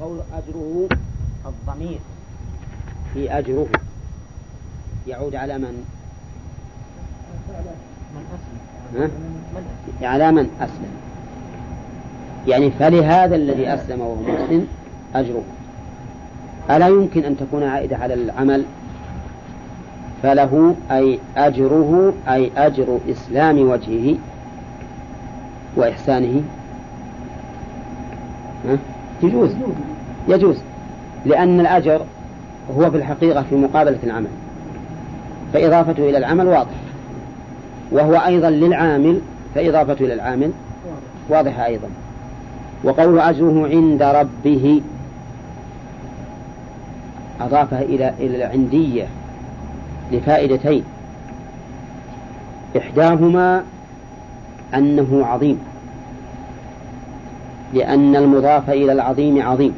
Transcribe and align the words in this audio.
وقول 0.00 0.18
أجره 0.32 0.88
الضمير 1.46 1.98
في 3.14 3.38
أجره 3.38 3.66
يعود 5.06 5.34
على 5.34 5.58
من؟ 5.58 5.84
ها؟ 8.96 9.10
على 10.02 10.32
من 10.32 10.50
أسلم 10.60 10.90
يعني 12.46 12.70
فلهذا 12.70 13.36
الذي 13.36 13.74
أسلم 13.74 14.00
وهو 14.00 14.14
محسن 14.14 14.66
أجره 15.14 15.42
ألا 16.70 16.88
يمكن 16.88 17.24
أن 17.24 17.36
تكون 17.36 17.62
عائدة 17.62 17.96
على 17.96 18.14
العمل 18.14 18.64
فله 20.22 20.76
أي 20.90 21.18
أجره 21.36 22.12
أي 22.28 22.50
أجر 22.56 22.98
إسلام 23.10 23.58
وجهه 23.58 24.16
وإحسانه 25.76 26.42
ها؟ 28.64 28.78
يجوز 29.22 29.50
يجوز 30.28 30.56
لأن 31.26 31.60
الأجر 31.60 32.00
هو 32.78 32.90
في 32.90 32.96
الحقيقة 32.96 33.42
في 33.50 33.56
مقابلة 33.56 33.98
العمل 34.04 34.30
فإضافته 35.52 36.10
إلى 36.10 36.18
العمل 36.18 36.46
واضح 36.46 36.74
وهو 37.92 38.14
أيضا 38.14 38.50
للعامل 38.50 39.20
فإضافته 39.54 40.04
إلى 40.04 40.14
العامل 40.14 40.50
واضحة 41.28 41.64
أيضا. 41.64 41.88
وقول 42.84 43.18
أجره 43.18 43.68
عند 43.68 44.02
ربه 44.02 44.82
أضافها 47.40 47.82
إلى 47.82 48.14
إلى 48.20 48.36
العندية 48.36 49.06
لفائدتين 50.12 50.84
إحداهما 52.76 53.62
أنه 54.74 55.26
عظيم. 55.26 55.58
لأن 57.74 58.16
المضاف 58.16 58.70
إلى 58.70 58.92
العظيم 58.92 59.42
عظيم. 59.42 59.74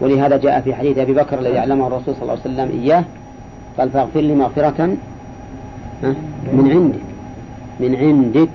ولهذا 0.00 0.36
جاء 0.36 0.60
في 0.60 0.74
حديث 0.74 0.98
أبي 0.98 1.14
بكر 1.14 1.38
الذي 1.38 1.58
علمه 1.58 1.86
الرسول 1.86 2.14
صلى 2.14 2.22
الله 2.22 2.32
عليه 2.32 2.42
وسلم 2.42 2.80
إياه 2.80 3.04
قال 3.78 3.90
فاغفر 3.90 4.20
لي 4.20 4.34
مغفرة 4.34 4.96
من 6.52 6.70
عندك 6.70 7.00
من 7.80 7.96
عندك. 7.96 8.48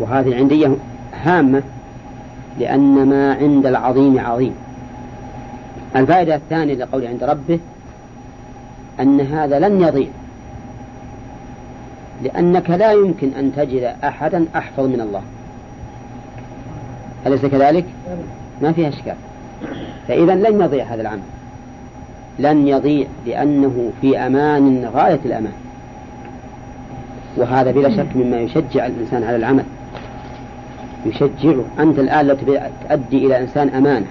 وهذه 0.00 0.28
العندية 0.28 0.76
هامة 1.22 1.62
لأن 2.58 3.08
ما 3.08 3.34
عند 3.34 3.66
العظيم 3.66 4.18
عظيم. 4.18 4.54
الفائدة 5.96 6.34
الثانية 6.34 6.74
لقول 6.74 7.06
عند 7.06 7.24
ربه 7.24 7.58
أن 9.00 9.20
هذا 9.20 9.58
لن 9.58 9.82
يضيع. 9.82 10.08
لأنك 12.22 12.70
لا 12.70 12.92
يمكن 12.92 13.28
أن 13.38 13.52
تجد 13.56 13.94
أحدا 14.04 14.46
أحفظ 14.56 14.84
من 14.84 15.00
الله. 15.00 15.22
أليس 17.28 17.46
كذلك؟ 17.46 17.84
ما 18.62 18.72
فيها 18.72 18.88
إشكال. 18.88 19.14
فإذا 20.08 20.34
لن 20.34 20.60
يضيع 20.60 20.84
هذا 20.84 21.00
العمل. 21.00 21.22
لن 22.38 22.68
يضيع 22.68 23.06
لأنه 23.26 23.90
في 24.00 24.18
أمان 24.18 24.90
غاية 24.94 25.20
الأمان. 25.24 25.52
وهذا 27.36 27.70
بلا 27.70 27.96
شك 27.96 28.16
مما 28.16 28.36
يشجع 28.40 28.86
الإنسان 28.86 29.24
على 29.24 29.36
العمل. 29.36 29.64
يشجعه 31.06 31.64
أنت 31.78 31.98
الآن 31.98 32.26
لو 32.26 32.36
تؤدي 32.88 33.26
إلى 33.26 33.40
إنسان 33.40 33.68
أمانة 33.68 34.06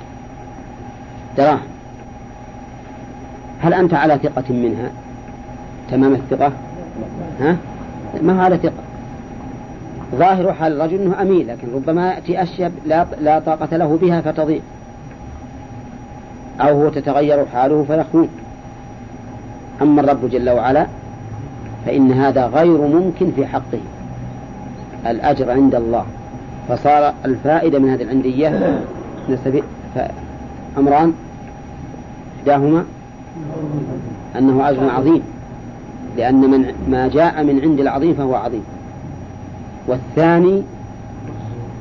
دراهم. 1.38 1.68
هل 3.62 3.73
أنت 3.73 3.94
على 3.94 4.20
ثقة 4.23 4.54
منها؟ 4.54 4.90
تمام 5.92 6.14
الثقة؟ 6.14 6.52
ها؟ 7.42 7.58
ما 8.22 8.38
هو 8.38 8.42
على 8.42 8.58
ثقة؟ 8.58 8.87
ظاهر 10.16 10.54
حال 10.54 10.82
الرجل 10.82 11.02
أنه 11.02 11.22
أمين 11.22 11.48
لكن 11.48 11.68
ربما 11.76 12.14
يأتي 12.14 12.44
أشياء 12.44 12.72
لا, 12.86 13.06
لا 13.22 13.40
طاقة 13.40 13.78
له 13.78 13.98
بها 14.02 14.22
فتضيع. 14.22 14.60
أو 16.62 16.82
هو 16.82 16.90
تتغير 16.90 17.46
حاله 17.46 17.86
فيخون. 17.88 18.30
أما 19.82 20.02
الرب 20.02 20.30
جل 20.30 20.50
وعلا 20.50 20.88
فإن 21.86 22.12
هذا 22.12 22.46
غير 22.48 22.82
ممكن 22.82 23.32
في 23.32 23.46
حقه. 23.46 23.80
الأجر 25.08 25.52
عند 25.52 25.76
الله. 25.76 26.06
فصار 26.70 27.14
الفائدة 27.26 27.80
من 27.80 27.90
هذه 27.90 28.04
العندية 28.04 28.82
أمران 30.78 31.14
إحداهما 32.40 32.86
أنه 34.38 34.70
أجر 34.70 34.90
عظيم 34.90 35.22
لأن 36.17 36.52
من 36.52 36.73
ما 36.90 37.08
جاء 37.08 37.44
من 37.44 37.62
عند 37.62 37.80
العظيم 37.80 38.14
فهو 38.14 38.36
عظيم. 38.36 38.64
والثاني 39.87 40.64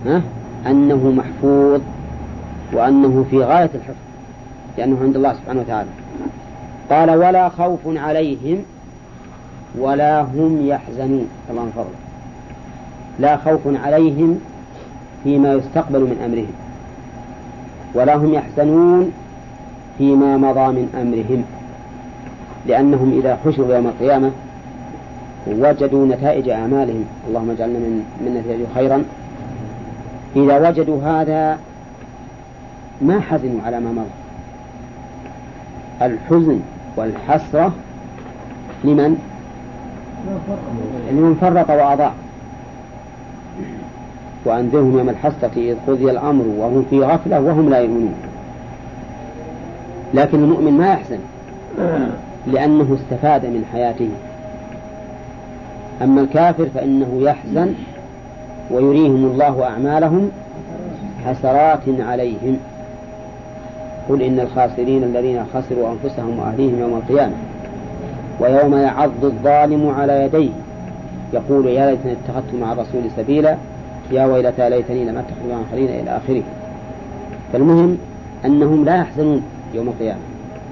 ها 0.06 0.22
أنه 0.66 1.10
محفوظ 1.10 1.80
وأنه 2.72 3.24
في 3.30 3.38
غاية 3.38 3.70
الحفظ 3.74 4.06
لأنه 4.78 4.98
عند 5.02 5.16
الله 5.16 5.32
سبحانه 5.32 5.60
وتعالى. 5.60 5.88
قال 6.90 7.10
ولا 7.10 7.48
خوف 7.48 7.80
عليهم 7.86 8.58
ولا 9.78 10.22
هم 10.22 10.66
يحزنون 10.66 11.28
الله 11.50 11.62
من 11.62 11.72
فضله. 11.76 12.06
لا 13.18 13.36
خوف 13.36 13.60
عليهم 13.84 14.40
فيما 15.24 15.52
يستقبل 15.52 16.00
من 16.00 16.18
أمرهم 16.24 16.52
ولا 17.94 18.16
هم 18.16 18.34
يحزنون 18.34 19.12
فيما 19.98 20.36
مضى 20.36 20.66
من 20.66 20.88
أمرهم 21.00 21.44
لأنهم 22.66 23.18
إذا 23.18 23.38
حشروا 23.44 23.74
يوم 23.74 23.86
القيامة 23.86 24.30
وجدوا 25.46 26.06
نتائج 26.06 26.48
أعمالهم. 26.48 27.04
اللهم 27.28 27.50
اجعلنا 27.50 27.78
من 27.78 28.04
من 28.20 28.34
نتائج 28.34 28.60
خيرا. 28.74 29.04
إذا 30.36 30.68
وجدوا 30.68 31.02
هذا 31.02 31.58
ما 33.02 33.20
حزنوا 33.20 33.60
على 33.66 33.80
ما 33.80 33.92
مضى. 33.92 34.08
الحزن 36.02 36.60
والحسرة 36.96 37.72
لمن؟ 38.84 39.16
لمن 41.10 41.38
فرط 41.40 41.70
وأضاع. 41.70 42.12
وأنذرهم 44.44 44.98
يوم 44.98 45.08
الحسرة 45.08 45.50
إذ 45.56 45.76
قضي 45.86 46.10
الأمر 46.10 46.44
وهم 46.58 46.84
في 46.90 47.00
غفلة 47.00 47.40
وهم 47.40 47.70
لا 47.70 47.78
يؤمنون. 47.78 48.14
لكن 50.14 50.38
المؤمن 50.38 50.72
ما 50.72 50.86
يحزن 50.86 51.18
لأنه 52.46 52.96
استفاد 53.00 53.46
من 53.46 53.64
حياته. 53.72 54.08
أما 56.02 56.20
الكافر 56.20 56.66
فإنه 56.74 57.18
يحزن 57.20 57.74
ويريهم 58.70 59.24
الله 59.24 59.64
أعمالهم 59.64 60.30
حسرات 61.26 61.82
عليهم. 61.98 62.56
قل 64.08 64.22
إن 64.22 64.40
الخاسرين 64.40 65.04
الذين 65.04 65.44
خسروا 65.54 65.92
أنفسهم 65.92 66.38
وأهليهم 66.38 66.80
يوم 66.80 66.94
القيامة 66.94 67.34
ويوم 68.40 68.74
يعض 68.74 69.24
الظالم 69.24 69.90
على 69.90 70.24
يديه. 70.24 70.50
يقول 71.32 71.66
يا 71.66 71.90
ليتني 71.90 72.12
اتخذت 72.12 72.54
مع 72.60 72.72
الرسول 72.72 73.02
سبيلا. 73.16 73.56
يا 74.12 74.26
ويلتى 74.26 74.70
ليتني 74.70 75.04
لم 75.04 75.18
أتخذ 75.18 75.48
مع 75.50 75.56
آخرين 75.68 75.88
إلى 75.88 76.16
آخره. 76.16 76.42
فالمهم 77.52 77.98
أنهم 78.44 78.84
لا 78.84 78.96
يحزنون 78.96 79.42
يوم 79.74 79.88
القيامة. 79.88 80.20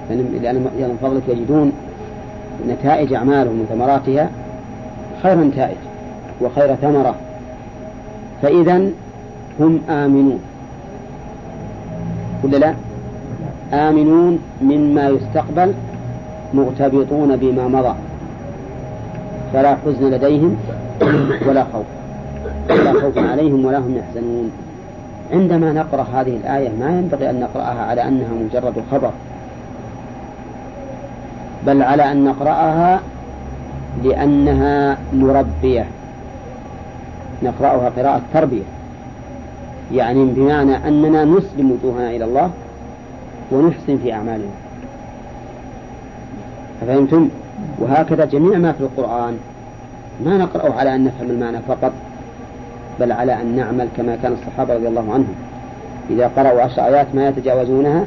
لأن 0.09 0.55
من 0.55 0.97
فضلك 1.01 1.23
يجدون 1.29 1.71
نتائج 2.69 3.13
أعمالهم 3.13 3.61
وثمراتها 3.61 4.29
خير 5.25 5.37
نتائج 5.43 5.77
وخير 6.41 6.75
ثمرة. 6.75 7.15
فإذا 8.41 8.77
هم 9.59 9.79
آمنون. 9.89 10.39
ولا 12.43 12.57
لا؟ 12.57 12.73
آمنون 13.73 14.39
مما 14.61 15.07
يستقبل 15.07 15.73
مغتبطون 16.53 17.35
بما 17.35 17.67
مضى. 17.67 17.95
فلا 19.53 19.75
حزن 19.85 20.09
لديهم 20.11 20.57
ولا 21.47 21.63
خوف. 21.73 21.85
ولا 22.69 22.93
خوف 22.93 23.17
عليهم 23.17 23.65
ولا 23.65 23.77
هم 23.77 23.97
يحزنون. 23.97 24.51
عندما 25.31 25.73
نقرأ 25.73 26.05
هذه 26.13 26.37
الآية 26.43 26.69
ما 26.79 26.89
ينبغي 26.89 27.29
أن 27.29 27.39
نقرأها 27.39 27.81
على 27.85 28.01
أنها 28.07 28.33
مجرد 28.45 28.73
خبر 28.91 29.11
بل 31.67 31.81
على 31.81 32.11
أن 32.11 32.23
نقرأها 32.23 32.99
لأنها 34.03 34.97
مربية. 35.13 35.85
نقرأها 37.43 37.89
قراءة 37.97 38.21
تربية. 38.33 38.63
يعني 39.93 40.25
بمعنى 40.25 40.87
أننا 40.87 41.25
نسلم 41.25 41.71
وجوهنا 41.71 42.09
إلى 42.09 42.25
الله 42.25 42.49
ونحسن 43.51 43.97
في 43.97 44.13
أعمالنا. 44.13 44.51
أفهمتم؟ 46.81 47.29
وهكذا 47.79 48.25
جميع 48.25 48.57
ما 48.57 48.71
في 48.71 48.81
القرآن 48.81 49.37
ما 50.25 50.37
نقرأه 50.37 50.73
على 50.73 50.95
أن 50.95 51.03
نفهم 51.05 51.29
المعنى 51.29 51.57
فقط 51.67 51.91
بل 52.99 53.11
على 53.11 53.41
أن 53.41 53.55
نعمل 53.55 53.87
كما 53.97 54.17
كان 54.23 54.33
الصحابة 54.33 54.73
رضي 54.75 54.87
الله 54.87 55.13
عنهم. 55.13 55.35
إذا 56.09 56.31
قرأوا 56.37 56.61
عشر 56.61 56.85
آيات 56.85 57.07
ما 57.15 57.27
يتجاوزونها 57.27 58.05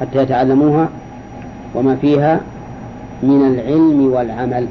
حتى 0.00 0.22
يتعلموها 0.22 0.88
وما 1.74 1.96
فيها 1.96 2.40
من 3.22 3.54
العلم 3.54 4.12
والعمل. 4.12 4.66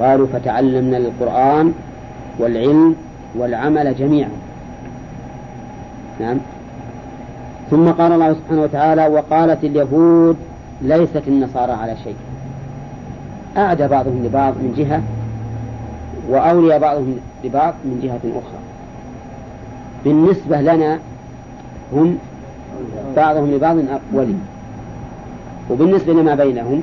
قالوا 0.00 0.26
فتعلمنا 0.32 0.96
القرآن 0.96 1.72
والعلم 2.38 2.96
والعمل 3.34 3.94
جميعا. 3.98 4.30
نعم. 6.20 6.38
ثم 7.70 7.88
قال 7.88 8.12
الله 8.12 8.32
سبحانه 8.32 8.62
وتعالى 8.62 9.06
وقالت 9.06 9.64
اليهود 9.64 10.36
ليست 10.82 11.22
النصارى 11.28 11.72
على 11.72 11.96
شيء. 12.04 12.16
أعدى 13.56 13.88
بعضهم 13.88 14.24
لبعض 14.24 14.54
من 14.54 14.74
جهة 14.76 15.02
وأولي 16.28 16.78
بعضهم 16.78 17.16
لبعض 17.44 17.74
من 17.84 18.00
جهة 18.02 18.30
أخرى. 18.30 18.60
بالنسبة 20.04 20.60
لنا 20.60 20.98
هم 21.92 22.18
بعضهم 23.16 23.50
لبعض 23.50 23.76
ولي 24.12 24.34
وبالنسبة 25.70 26.12
لما 26.12 26.34
بينهم 26.34 26.82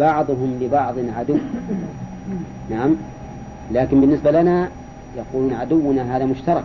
بعضهم 0.00 0.58
لبعض 0.60 0.94
عدو. 1.18 1.36
نعم. 2.70 2.96
لكن 3.72 4.00
بالنسبة 4.00 4.30
لنا 4.30 4.68
يقولون 5.16 5.52
عدونا 5.52 6.16
هذا 6.16 6.24
مشترك. 6.24 6.64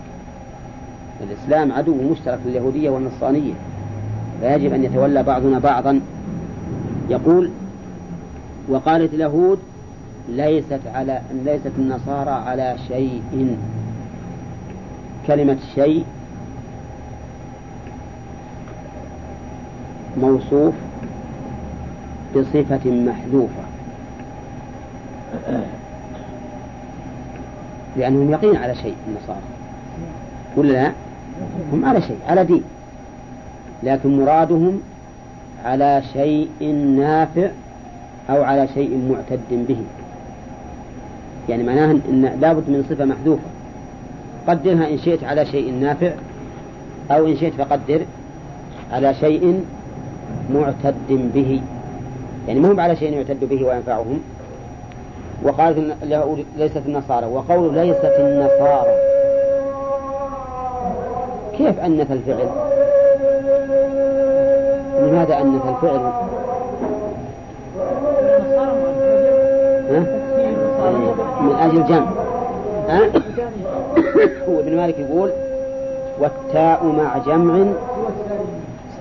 الإسلام 1.24 1.72
عدو 1.72 2.12
مشترك 2.12 2.40
لليهودية 2.46 2.90
والنصرانية. 2.90 3.54
فيجب 4.42 4.74
أن 4.74 4.84
يتولى 4.84 5.24
بعضنا 5.24 5.60
بعضا. 5.60 6.02
يقول 7.10 7.52
وقالت 8.70 9.14
اليهود 9.14 9.60
ليست 10.30 10.80
على 10.94 11.22
ليست 11.46 11.72
النصارى 11.78 12.32
على 12.32 12.76
شيء. 12.88 13.58
كلمة 15.28 15.58
شيء 15.76 16.06
موصوف 20.18 20.74
بصفة 22.36 22.92
محذوفة. 22.92 23.64
لأنهم 27.98 28.32
يقين 28.32 28.56
على 28.56 28.76
شيء 28.76 28.96
النصارى. 29.08 29.42
ولا 30.58 30.74
لا؟ 30.74 30.92
هم 31.74 31.86
على 31.86 32.02
شيء 32.02 32.18
على 32.28 32.46
دين. 32.46 32.64
لكن 33.84 34.20
مرادهم 34.20 34.82
على 35.66 36.02
شيء 36.14 36.76
نافع 36.98 37.50
أو 38.30 38.44
على 38.44 38.68
شيء 38.74 39.12
معتد 39.12 39.66
به. 39.68 39.82
يعني 41.50 41.64
معناها 41.64 41.92
أن 41.92 42.38
لابد 42.42 42.70
من 42.70 42.86
صفة 42.90 43.06
محذوفة. 43.06 43.50
قدرها 44.48 44.90
إن 44.90 44.98
شئت 44.98 45.24
على 45.24 45.46
شيء 45.46 45.74
نافع 45.74 46.12
أو 47.12 47.28
إن 47.28 47.38
شئت 47.38 47.54
فقدر 47.54 48.02
على 48.92 49.14
شيء 49.14 49.64
معتد 50.54 51.32
به. 51.34 51.62
يعني 52.48 52.60
مهم 52.60 52.80
على 52.80 52.96
شيء 52.96 53.14
يعتد 53.14 53.50
به 53.50 53.66
وينفعهم. 53.66 54.22
وقالت 55.44 55.96
ليست 56.58 56.82
النصارى. 56.86 57.26
وقول 57.26 57.74
ليست 57.74 58.16
النصارى. 58.20 58.92
كيف 61.58 61.80
أنث 61.80 62.12
الفعل؟ 62.12 62.50
لماذا 65.02 65.42
أنث 65.42 65.62
الفعل؟ 65.66 66.28
ها؟ 69.90 70.00
من 71.42 71.56
أجل 71.60 71.86
جمع 71.86 72.12
ها؟ 72.88 73.02
وابن 74.52 74.76
مالك 74.76 75.00
يقول 75.00 75.32
والتاء 76.20 76.86
مع 76.86 77.18
جمع 77.18 77.66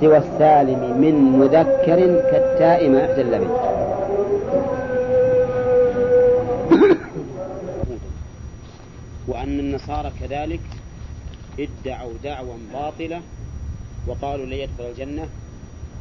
سوى 0.00 0.18
السالم 0.18 1.00
من 1.00 1.14
مذكر 1.38 1.96
كالتاء 2.30 2.88
ما 2.88 3.04
إحدى 3.04 3.20
اللبن. 3.20 3.50
وأن 9.28 9.60
النصارى 9.60 10.12
كذلك 10.20 10.60
ادعوا 11.58 12.12
دعوى 12.24 12.54
باطلة 12.72 13.20
وقالوا 14.06 14.46
لن 14.46 14.52
يدخل 14.52 14.84
الجنة 14.90 15.28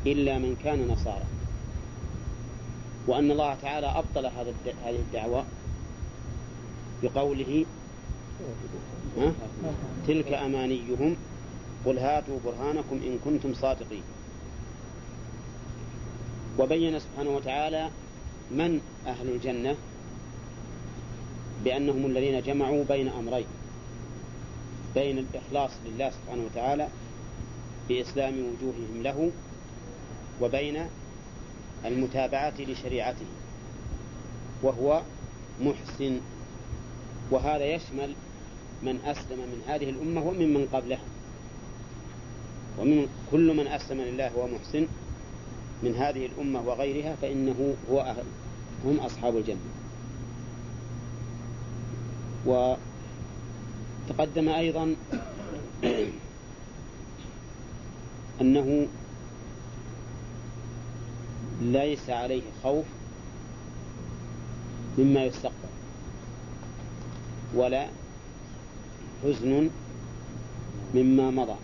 إلا 0.06 0.38
من 0.38 0.56
كان 0.64 0.88
نصارى. 0.88 1.24
وأن 3.08 3.32
الله 3.32 3.56
تعالى 3.62 3.88
أبطل 3.88 4.26
هذه 4.26 4.54
الدعوة 4.86 5.44
بقوله 7.04 7.66
تلك 10.08 10.34
أمانيهم 10.34 11.16
قل 11.86 11.98
هاتوا 11.98 12.40
برهانكم 12.46 12.96
إن 12.96 13.20
كنتم 13.26 13.54
صادقين. 13.54 14.04
وبين 16.60 17.00
سبحانه 17.00 17.30
وتعالى 17.30 17.90
من 18.52 18.82
أهل 19.08 19.30
الجنة 19.30 19.76
بأنهم 21.64 22.06
الذين 22.06 22.42
جمعوا 22.42 22.84
بين 22.84 23.08
أمرين 23.08 23.46
بين 24.96 25.18
الإخلاص 25.18 25.72
لله 25.86 26.10
سبحانه 26.10 26.44
وتعالى 26.44 26.88
بإسلام 27.90 28.34
وجوههم 28.34 29.04
له 29.04 29.32
وبين 30.42 30.88
المتابعة 31.86 32.54
لشريعته 32.60 33.26
وهو 34.64 35.02
محسن. 35.62 36.20
وهذا 37.32 37.66
يشمل 37.66 38.14
من 38.84 39.00
أسلم 39.06 39.40
من 39.40 39.62
هذه 39.68 39.90
الأمة 39.90 40.22
ومن 40.22 40.54
من 40.54 40.68
قبلها 40.74 41.15
ومن 42.80 43.08
كل 43.32 43.58
من 43.58 43.68
أسلم 43.68 44.02
لله 44.02 44.38
وهو 44.38 44.48
محسن 44.48 44.88
من 45.84 45.96
هذه 45.96 46.26
الأمة 46.26 46.62
وغيرها 46.62 47.16
فإنه 47.16 47.76
هو 47.92 48.02
أهل 48.02 48.24
هم 48.86 49.00
أصحاب 49.00 49.38
الجنة. 49.38 49.58
وتقدم 52.46 54.50
أيضا 54.50 54.96
أنه 58.42 58.88
ليس 61.62 62.10
عليه 62.10 62.42
خوف 62.64 62.86
مما 64.98 65.24
يستقبل 65.26 65.56
ولا 67.56 67.88
حزن 69.24 69.70
مما 70.96 71.32
مضى. 71.32 71.56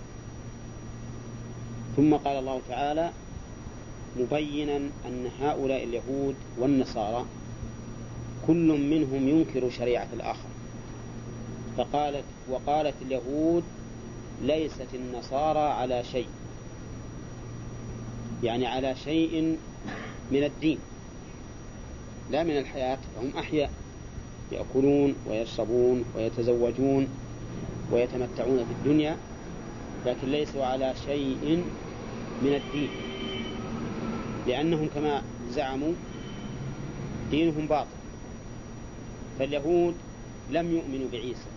ثم 1.97 2.13
قال 2.13 2.39
الله 2.39 2.61
تعالى 2.69 3.11
مبينا 4.19 4.77
أن 4.77 5.27
هؤلاء 5.41 5.83
اليهود 5.83 6.35
والنصارى 6.59 7.25
كل 8.47 8.79
منهم 8.79 9.29
ينكر 9.29 9.69
شريعة 9.69 10.07
الآخر. 10.13 10.49
فقالت 11.77 12.23
وقالت 12.49 12.95
اليهود 13.01 13.63
ليست 14.43 14.87
النصارى 14.93 15.59
على 15.59 16.03
شيء. 16.03 16.27
يعني 18.43 18.65
على 18.65 18.95
شيء 18.95 19.57
من 20.31 20.43
الدين. 20.43 20.77
لا 22.31 22.43
من 22.43 22.57
الحياة 22.57 22.97
فهم 23.15 23.37
أحياء. 23.37 23.71
يأكلون 24.51 25.15
ويشربون 25.29 26.03
ويتزوجون 26.15 27.07
ويتمتعون 27.91 28.57
في 28.57 28.71
الدنيا. 28.71 29.17
لكن 30.05 30.27
ليسوا 30.27 30.65
على 30.65 30.93
شيء 31.05 31.63
من 32.41 32.53
الدين 32.55 32.89
لأنهم 34.47 34.89
كما 34.95 35.21
زعموا 35.49 35.93
دينهم 37.31 37.67
باطل. 37.67 37.87
فاليهود 39.39 39.95
لم 40.51 40.71
يؤمنوا 40.71 41.07
بعيسى 41.11 41.49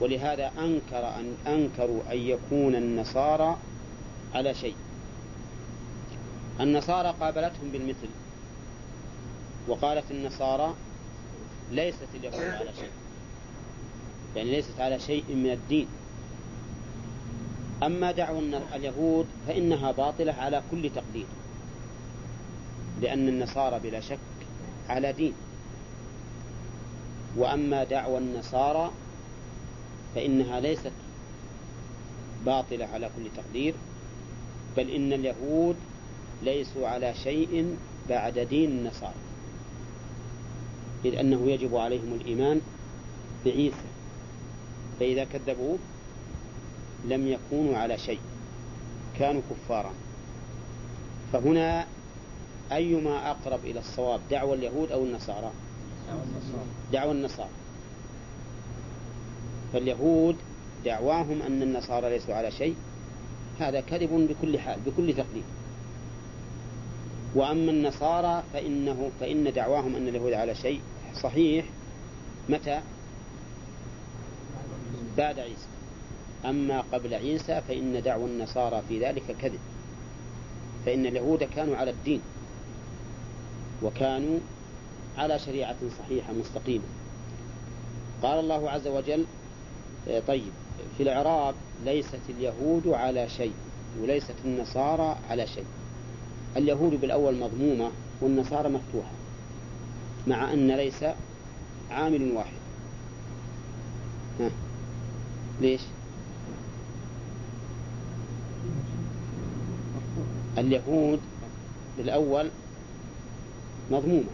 ولهذا 0.00 0.52
أنكر 0.58 1.08
أن 1.08 1.34
أنكروا 1.46 2.00
أن 2.12 2.18
يكون 2.18 2.74
النصارى 2.74 3.56
على 4.34 4.54
شيء. 4.54 4.74
النصارى 6.60 7.14
قابلتهم 7.20 7.68
بالمثل 7.72 8.08
وقالت 9.68 10.10
النصارى 10.10 10.74
ليست 11.70 12.08
اليهود 12.14 12.54
على 12.54 12.70
شيء 12.80 12.90
يعني 14.36 14.50
ليست 14.50 14.80
على 14.80 14.98
شيء 14.98 15.24
من 15.28 15.50
الدين. 15.50 15.86
أما 17.82 18.12
دعوى 18.12 18.38
اليهود 18.74 19.26
فإنها 19.46 19.92
باطلة 19.92 20.32
على 20.32 20.62
كل 20.70 20.90
تقدير 20.90 21.26
لأن 23.00 23.28
النصارى 23.28 23.78
بلا 23.78 24.00
شك 24.00 24.18
على 24.88 25.12
دين. 25.12 25.32
وأما 27.36 27.84
دعوى 27.84 28.18
النصارى 28.18 28.90
فإنها 30.14 30.60
ليست 30.60 30.92
باطلة 32.46 32.86
على 32.86 33.10
كل 33.16 33.42
تقدير 33.42 33.74
بل 34.76 34.90
إن 34.90 35.12
اليهود 35.12 35.76
ليسوا 36.42 36.88
على 36.88 37.14
شيء 37.14 37.76
بعد 38.08 38.38
دين 38.38 38.70
النصارى 38.70 39.14
إذ 41.04 41.14
أنه 41.14 41.50
يجب 41.50 41.76
عليهم 41.76 42.18
الإيمان 42.20 42.60
بعيسى 43.44 43.76
فإذا 45.00 45.24
كذبوه 45.24 45.78
لم 47.04 47.26
يكونوا 47.28 47.78
على 47.78 47.98
شيء 47.98 48.20
كانوا 49.18 49.42
كفارا. 49.50 49.92
فهنا 51.32 51.86
أيما 52.72 53.30
أقرب 53.30 53.64
إلى 53.64 53.78
الصواب 53.78 54.20
دعوى 54.30 54.54
اليهود 54.54 54.92
أو 54.92 55.04
النصارى؟ 55.04 55.50
دعوى 56.92 57.12
النصارى. 57.12 57.48
فاليهود 59.72 60.36
دعواهم 60.84 61.42
أن 61.42 61.62
النصارى 61.62 62.10
ليسوا 62.10 62.34
على 62.34 62.50
شيء 62.50 62.76
هذا 63.60 63.80
كذب 63.80 64.28
بكل 64.30 64.58
حال 64.58 64.80
بكل 64.86 65.14
تقدير. 65.14 65.42
وأما 67.34 67.70
النصارى 67.70 68.42
فإنه 68.52 69.10
فإن 69.20 69.52
دعواهم 69.52 69.96
أن 69.96 70.08
اليهود 70.08 70.32
على 70.32 70.54
شيء 70.54 70.80
صحيح. 71.22 71.64
متى؟ 72.48 72.80
بعد 75.18 75.38
عيسى. 75.38 75.71
أما 76.44 76.80
قبل 76.92 77.14
عيسى 77.14 77.60
فإن 77.68 78.02
دعوى 78.02 78.24
النصارى 78.24 78.82
في 78.88 79.00
ذلك 79.00 79.22
كذب. 79.42 79.58
فإن 80.86 81.06
اليهود 81.06 81.42
كانوا 81.44 81.76
على 81.76 81.90
الدين 81.90 82.20
وكانوا 83.82 84.38
على 85.18 85.38
شريعة 85.38 85.76
صحيحة 85.98 86.32
مستقيمة. 86.32 86.84
قال 88.22 88.38
الله 88.40 88.70
عز 88.70 88.86
وجل 88.88 89.26
طيب 90.26 90.52
في 90.96 91.02
الإعراب 91.02 91.54
ليست 91.84 92.20
اليهود 92.28 92.88
على 92.88 93.28
شيء 93.28 93.52
وليست 94.00 94.34
النصارى 94.44 95.16
على 95.30 95.46
شيء. 95.46 95.66
اليهود 96.56 97.00
بالأول 97.00 97.38
مضمومة 97.38 97.90
والنصارى 98.20 98.68
مفتوحة 98.68 99.10
مع 100.26 100.52
أن 100.52 100.70
ليس 100.70 101.04
عامل 101.90 102.32
واحد. 102.32 102.56
ها. 104.40 104.50
ليش؟ 105.60 105.80
اليهود 110.58 111.20
بالأول 111.98 112.50
مضمومة 113.90 114.30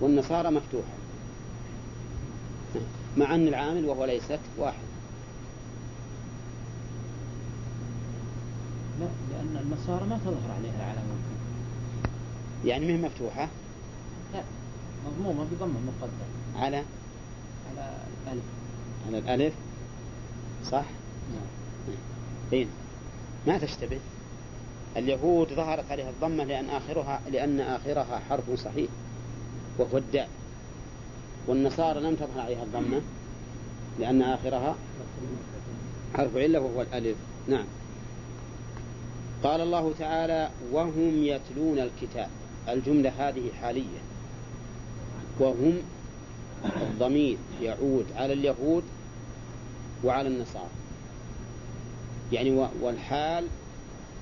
والنصارى 0.00 0.50
مفتوحة. 0.50 0.94
مع 3.16 3.34
أن 3.34 3.48
العامل 3.48 3.84
وهو 3.84 4.04
ليست 4.04 4.40
واحد. 4.58 4.84
لا 9.00 9.06
لأن 9.30 9.56
النصارى 9.62 10.06
ما 10.06 10.18
تظهر 10.18 10.50
عليها 10.58 10.76
العلامة 10.76 11.14
يعني 12.64 12.86
مهي 12.86 13.08
مفتوحة؟ 13.08 13.48
لا 14.34 14.42
مضمومة 15.06 15.44
بضم 15.44 15.70
مقدر 15.70 16.64
على؟ 16.64 16.76
على 17.70 17.96
الألف. 18.26 18.44
على 19.06 19.18
الألف؟ 19.18 19.54
صح؟ 20.64 20.84
نعم. 21.32 21.96
إيه. 22.52 22.66
ما 23.46 23.58
تشتبه. 23.58 23.98
اليهود 24.96 25.48
ظهرت 25.48 25.90
عليها 25.90 26.10
الضمة 26.10 26.44
لأن 26.44 26.70
آخرها 26.70 27.20
لأن 27.32 27.60
آخرها 27.60 28.22
حرف 28.28 28.60
صحيح 28.60 28.88
وهو 29.78 29.98
الداء 29.98 30.28
والنصارى 31.46 32.00
لم 32.00 32.14
تظهر 32.14 32.40
عليها 32.40 32.62
الضمة 32.62 33.00
لأن 33.98 34.22
آخرها 34.22 34.76
حرف 36.14 36.36
علة 36.36 36.60
وهو 36.60 36.82
الألف. 36.82 37.16
نعم. 37.48 37.64
قال 39.42 39.60
الله 39.60 39.92
تعالى 39.98 40.50
وهم 40.72 41.24
يتلون 41.24 41.78
الكتاب. 41.78 42.28
الجملة 42.68 43.12
هذه 43.18 43.50
حالية. 43.60 44.00
وهم 45.40 45.78
الضمير 46.82 47.36
يعود 47.62 48.06
على 48.16 48.32
اليهود 48.32 48.84
وعلى 50.04 50.28
النصارى. 50.28 50.70
يعني 52.32 52.68
والحال 52.82 53.46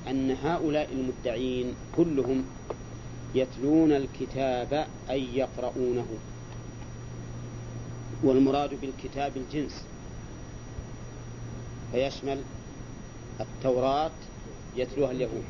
أن 0.08 0.30
هؤلاء 0.30 0.88
المدعين 0.92 1.74
كلهم 1.96 2.44
يتلون 3.34 3.92
الكتاب 3.92 4.86
أي 5.10 5.36
يقرؤونه. 5.36 6.06
والمراد 8.24 8.80
بالكتاب 8.80 9.32
الجنس. 9.36 9.84
فيشمل 11.92 12.42
التوراة 13.40 14.10
يتلوها 14.76 15.10
اليهود 15.10 15.44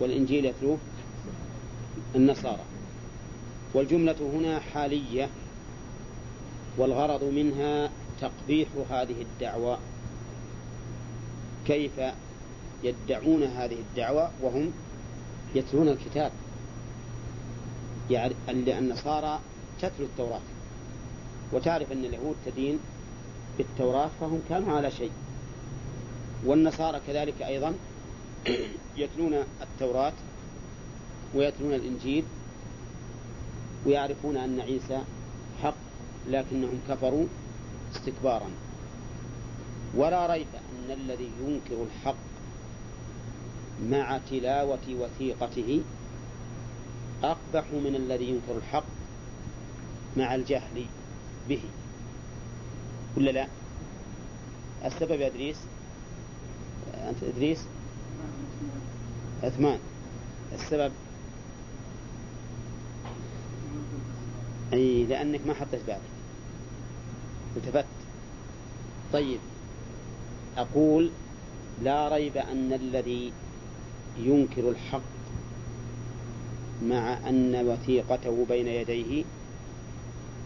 والإنجيل 0.00 0.44
يتلوه 0.44 0.78
النصارى. 2.14 2.64
والجملة 3.74 4.16
هنا 4.34 4.60
حالية 4.60 5.28
والغرض 6.78 7.24
منها 7.24 7.90
تقبيح 8.20 8.68
هذه 8.90 9.22
الدعوة. 9.22 9.78
كيف 11.66 12.00
يدعون 12.84 13.42
هذه 13.42 13.78
الدعوة 13.78 14.30
وهم 14.42 14.72
يتلون 15.54 15.88
الكتاب. 15.88 16.32
يعني 18.10 18.34
النصارى 18.48 19.40
تتلو 19.80 20.06
التوراة. 20.06 20.40
وتعرف 21.52 21.92
أن 21.92 22.04
اليهود 22.04 22.36
تدين 22.46 22.78
بالتوراة 23.58 24.10
فهم 24.20 24.40
كانوا 24.48 24.76
على 24.76 24.90
شيء. 24.90 25.10
والنصارى 26.44 27.00
كذلك 27.06 27.42
أيضا 27.42 27.74
يتلون 28.96 29.34
التوراة 29.62 30.12
ويتلون 31.34 31.74
الإنجيل 31.74 32.24
ويعرفون 33.86 34.36
أن 34.36 34.60
عيسى 34.60 35.02
حق 35.62 35.74
لكنهم 36.28 36.80
كفروا 36.88 37.26
استكبارا. 37.94 38.50
ولا 39.96 40.26
ريب 40.26 40.46
أن 40.54 40.90
الذي 40.90 41.30
ينكر 41.46 41.82
الحق 41.82 42.31
مع 43.90 44.20
تلاوة 44.30 44.78
وثيقته 44.88 45.82
أقبح 47.22 47.64
من 47.72 47.94
الذي 47.96 48.24
ينكر 48.24 48.56
الحق 48.56 48.84
مع 50.16 50.34
الجهل 50.34 50.84
به. 51.48 51.60
ولا 53.16 53.30
لا؟ 53.30 53.46
السبب 54.84 55.20
يا 55.20 55.26
إدريس؟ 55.26 55.56
أنت 56.94 57.22
إدريس؟ 57.22 57.64
عثمان. 59.42 59.78
السبب؟ 60.52 60.92
أي 64.72 65.04
لأنك 65.04 65.40
ما 65.46 65.54
حطيت 65.54 65.80
بالك. 65.86 66.00
التفت. 67.56 67.86
طيب. 69.12 69.38
أقول 70.56 71.10
لا 71.82 72.08
ريب 72.08 72.36
أن 72.36 72.72
الذي 72.72 73.32
ينكر 74.18 74.70
الحق 74.70 75.00
مع 76.82 77.28
أن 77.28 77.68
وثيقته 77.68 78.46
بين 78.48 78.66
يديه 78.66 79.24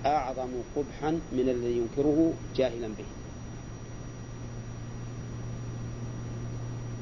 أعظم 0.06 0.49
قبحا 0.76 1.11
من 1.11 1.49
الذي 1.49 1.76
ينكره 1.78 2.32
جاهلا 2.56 2.88
به. 2.88 3.04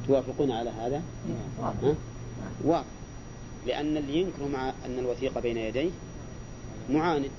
توافقون 0.07 0.51
على 0.51 0.71
هذا؟ 0.71 1.03
نعم. 1.29 1.95
واضح. 2.65 2.87
لأن 3.67 3.97
اللي 3.97 4.21
ينكر 4.21 4.49
مع 4.53 4.73
أن 4.87 4.99
الوثيقة 4.99 5.41
بين 5.41 5.57
يديه 5.57 5.91
معاند. 6.91 7.31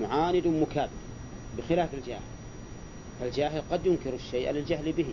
معاند 0.00 0.46
مكابر 0.46 0.90
بخلاف 1.58 1.94
الجاهل. 1.94 2.20
فالجاهل 3.20 3.62
قد 3.70 3.86
ينكر 3.86 4.14
الشيء 4.14 4.50
للجهل 4.50 4.92
به. 4.92 5.06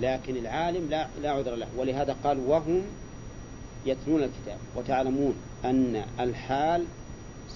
لكن 0.00 0.36
العالم 0.36 0.90
لا 0.90 1.08
لا 1.22 1.30
عذر 1.30 1.54
له. 1.54 1.68
ولهذا 1.76 2.16
قال 2.24 2.38
وهم 2.38 2.82
يتلون 3.86 4.22
الكتاب 4.22 4.58
وتعلمون 4.76 5.34
أن 5.64 6.04
الحال 6.20 6.84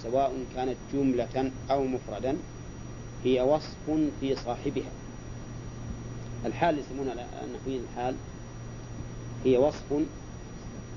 سواء 0.02 0.32
كانت 0.54 0.76
جملة 0.92 1.50
أو 1.70 1.84
مفردا 1.84 2.36
هي 3.24 3.40
وصف 3.40 3.90
في 4.20 4.36
صاحبها. 4.36 4.90
الحال 6.46 6.78
يسمون 6.78 7.06
النحويين 7.44 7.82
الحال 7.92 8.14
هي 9.44 9.58
وصف 9.58 9.94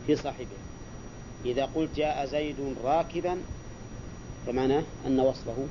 في 0.08 0.16
صاحبها. 0.16 0.62
إذا 1.46 1.66
قلت 1.66 1.96
جاء 1.96 2.26
زيد 2.26 2.56
راكبا 2.84 3.38
فمعناه 4.48 4.84
أن 5.08 5.20
وصفه 5.20 5.68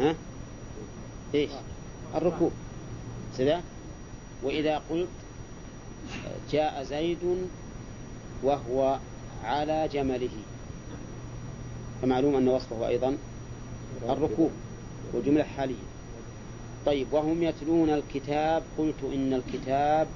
ها؟ 0.00 0.14
إيش؟ 1.34 1.50
الركوب. 2.14 2.52
سذا 3.34 3.62
وإذا 4.42 4.82
قلت 4.90 5.08
جاء 6.50 6.82
زيد 6.82 7.48
وهو 8.42 8.98
على 9.44 9.88
جمله. 9.92 10.28
فمعلوم 12.02 12.36
أن 12.36 12.48
وصفه 12.48 12.88
أيضا 12.88 13.16
الركوب 14.08 14.50
وجملة 15.14 15.44
حالية. 15.44 15.88
طيب 16.86 17.12
وهم 17.12 17.42
يتلون 17.42 17.90
الكتاب؟ 17.90 18.62
قلت 18.78 19.04
إن 19.14 19.34
الكتاب 19.34 20.08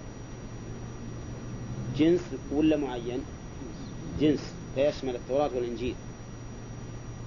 جنس 1.97 2.21
ولا 2.53 2.77
معين؟ 2.77 3.21
جنس 4.21 4.55
فيشمل 4.75 5.17
التوراة 5.17 5.51
والإنجيل. 5.55 5.95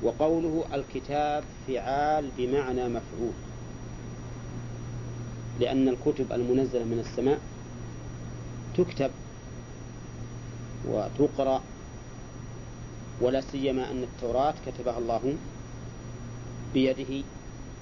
وقوله 0.03 0.65
الكتاب 0.73 1.43
فعال 1.67 2.29
بمعنى 2.37 2.89
مفعول. 2.89 3.33
لأن 5.59 5.89
الكتب 5.89 6.31
المنزلة 6.31 6.83
من 6.83 6.99
السماء 6.99 7.39
تكتب 8.77 9.11
وتقرأ 10.87 11.61
ولا 13.21 13.41
سيما 13.41 13.91
أن 13.91 14.03
التوراة 14.03 14.53
كتبها 14.65 14.97
الله 14.97 15.33
بيده 16.73 17.23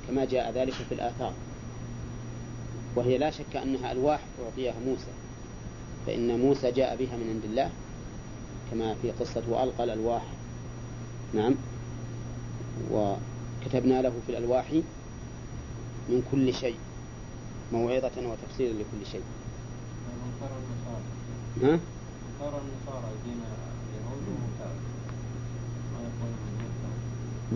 كما 0.08 0.26
جاء 0.26 0.52
ذلك 0.52 0.74
في 0.74 0.92
الآثار. 0.92 1.34
وهي 2.96 3.18
لا 3.18 3.32
شك 3.32 3.56
أنها 3.56 3.92
ألواح 3.92 4.20
أعطيها 4.46 4.76
موسى 4.86 5.12
فإن 6.06 6.40
موسى 6.40 6.72
جاء 6.72 6.96
بها 6.96 7.18
من 7.18 7.30
عند 7.30 7.46
الله 7.46 7.70
كما 8.72 8.96
في 9.02 9.12
قصة 9.12 9.44
وألقى 9.50 9.84
الألواح. 9.84 10.24
نعم. 11.34 11.56
وكتبنا 12.92 14.02
له 14.02 14.14
في 14.26 14.30
الألواح 14.32 14.72
من 16.10 16.24
كل 16.32 16.54
شيء. 16.54 16.76
موعظة 17.74 18.12
وتفسيرا 18.18 18.74
لكل 18.74 19.06
شيء. 19.12 19.24
ها؟ 21.64 21.80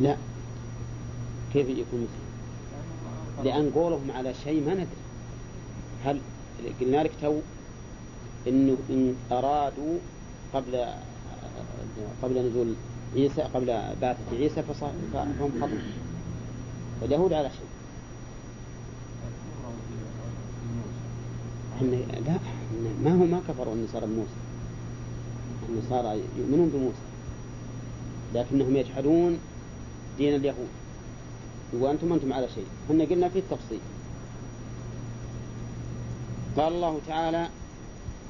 لا. 0.01 0.17
كيف 1.53 1.69
يكون 1.69 2.01
مثل؟ 2.01 3.47
لأن 3.47 3.71
قولهم 3.75 4.11
على 4.11 4.33
شيء 4.43 4.65
ما 4.65 4.73
ندري. 4.73 4.87
هل 6.05 6.21
قلنا 6.81 7.03
لك 7.03 7.11
تو 7.21 7.39
إنه 8.47 8.77
إن 8.89 9.15
أرادوا 9.31 9.97
قبل 10.53 10.85
قبل 12.23 12.49
نزول 12.49 12.73
عيسى 13.15 13.41
قبل 13.41 13.81
بعثة 14.01 14.37
عيسى 14.39 14.63
فهم 14.63 15.51
خطأ. 15.61 15.81
واليهود 17.01 17.33
على 17.33 17.49
شيء. 17.49 17.76
لا 21.81 22.39
ما 23.03 23.11
هو 23.11 23.25
ما 23.25 23.41
كفروا 23.47 23.73
النصارى 23.73 24.05
بموسى. 24.05 24.29
النصارى 25.69 26.21
يؤمنون 26.37 26.69
بموسى. 26.69 26.97
لكنهم 28.33 28.75
يجحدون 28.75 29.39
دين 30.17 30.35
اليهود. 30.35 30.67
وأنتم 31.73 32.13
أنتم 32.13 32.33
على 32.33 32.47
شيء. 32.55 32.65
إحنا 32.91 33.03
قلنا 33.03 33.29
في 33.29 33.39
التفصيل. 33.39 33.79
قال 36.57 36.73
الله 36.73 36.99
تعالى 37.07 37.49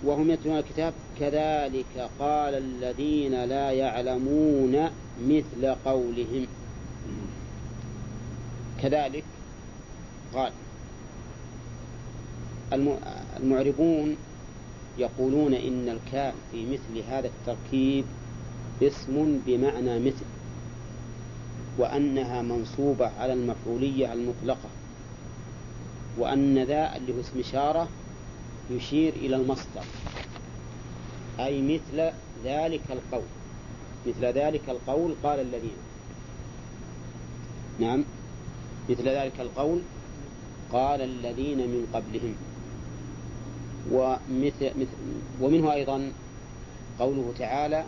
وهم 0.03 0.31
يتلون 0.31 0.57
الكتاب 0.57 0.93
كذلك 1.19 2.09
قال 2.19 2.53
الذين 2.53 3.43
لا 3.43 3.71
يعلمون 3.71 4.89
مثل 5.27 5.75
قولهم. 5.85 6.47
كذلك 8.81 9.23
قال. 10.33 10.51
المعربون 12.73 14.17
يقولون 14.97 15.53
إن 15.53 15.89
الكاف 15.89 16.33
في 16.51 16.65
مثل 16.65 17.03
هذا 17.09 17.27
التركيب 17.27 18.05
اسم 18.81 19.39
بمعنى 19.45 19.99
مثل 19.99 20.25
وأنها 21.77 22.41
منصوبة 22.41 23.11
على 23.19 23.33
المفعولية 23.33 24.13
المطلقة 24.13 24.69
وأن 26.17 26.63
ذا 26.63 26.95
اللي 26.95 27.13
هو 27.15 27.19
اسم 27.19 27.39
إشارة 27.39 27.87
يشير 28.71 29.13
إلى 29.13 29.35
المصدر 29.35 29.83
أي 31.39 31.61
مثل 31.61 32.11
ذلك 32.43 32.81
القول 32.89 33.27
مثل 34.07 34.25
ذلك 34.25 34.69
القول 34.69 35.15
قال 35.23 35.39
الذين. 35.39 35.77
نعم 37.79 38.05
مثل 38.89 39.09
ذلك 39.09 39.39
القول 39.39 39.81
قال 40.71 41.01
الذين 41.01 41.57
من 41.57 41.87
قبلهم. 41.93 42.35
ومثل 43.91 44.65
مثل 44.79 44.97
ومنه 45.41 45.73
أيضا 45.73 46.11
قوله 46.99 47.33
تعالى 47.39 47.83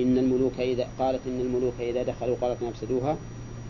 إن 0.00 0.18
الملوك 0.18 0.60
إذا 0.60 0.88
قالت 0.98 1.20
إن 1.26 1.40
الملوك 1.40 1.80
إذا 1.80 2.02
دخلوا 2.02 2.36
قالت 2.40 2.62
نفسدوها 2.62 3.16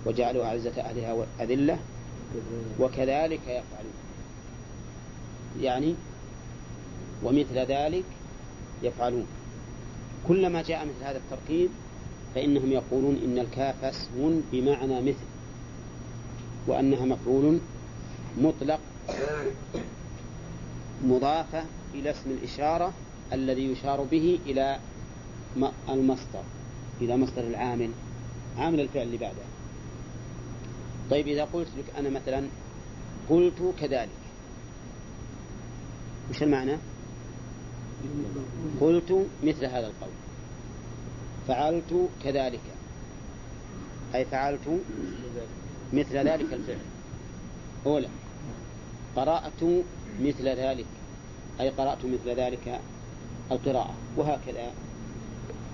وجعلوا 0.06 0.44
أعزة 0.44 0.80
أهلها 0.80 1.26
أذلة 1.40 1.78
وكذلك 2.80 3.40
يفعلون. 3.40 3.94
يعني 5.60 5.94
ومثل 7.24 7.58
ذلك 7.58 8.04
يفعلون. 8.82 9.26
كلما 10.28 10.62
جاء 10.62 10.84
مثل 10.84 11.04
هذا 11.04 11.18
التركيب 11.18 11.68
فإنهم 12.34 12.72
يقولون 12.72 13.18
إن 13.24 13.38
الكاف 13.38 13.84
اسم 13.84 14.42
بمعنى 14.52 15.00
مثل 15.00 15.26
وأنها 16.66 17.04
مفعول 17.04 17.58
مطلق. 18.38 18.80
مضافة 21.04 21.64
إلى 21.94 22.10
اسم 22.10 22.30
الإشارة 22.30 22.92
الذي 23.32 23.72
يشار 23.72 24.02
به 24.02 24.38
إلى 24.46 24.78
المصدر 25.88 26.42
إلى 27.00 27.16
مصدر 27.16 27.42
العامل 27.42 27.90
عامل 28.58 28.80
الفعل 28.80 29.02
اللي 29.02 29.16
بعده. 29.16 29.42
طيب 31.10 31.28
إذا 31.28 31.44
قلت 31.44 31.68
لك 31.78 31.84
أنا 31.98 32.10
مثلا 32.10 32.48
قلت 33.30 33.74
كذلك 33.80 34.08
وش 36.30 36.42
المعنى؟ 36.42 36.76
قلت 38.80 39.26
مثل 39.42 39.64
هذا 39.64 39.86
القول. 39.86 40.10
فعلت 41.48 42.08
كذلك. 42.24 42.60
أي 44.14 44.24
فعلت 44.24 44.80
مثل 45.92 46.16
ذلك 46.16 46.52
الفعل. 46.52 46.78
أولى 47.86 48.08
قرأت 49.16 49.84
مثل 50.20 50.48
ذلك 50.48 50.86
أي 51.60 51.68
قرأت 51.68 51.98
مثل 52.04 52.30
ذلك 52.30 52.80
القراءة 53.52 53.94
وهكذا. 54.16 54.72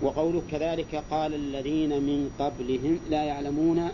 وقوله 0.03 0.43
كذلك 0.51 1.03
قال 1.11 1.35
الذين 1.35 1.89
من 1.89 2.31
قبلهم 2.39 2.99
لا 3.11 3.25
يعلمون 3.25 3.89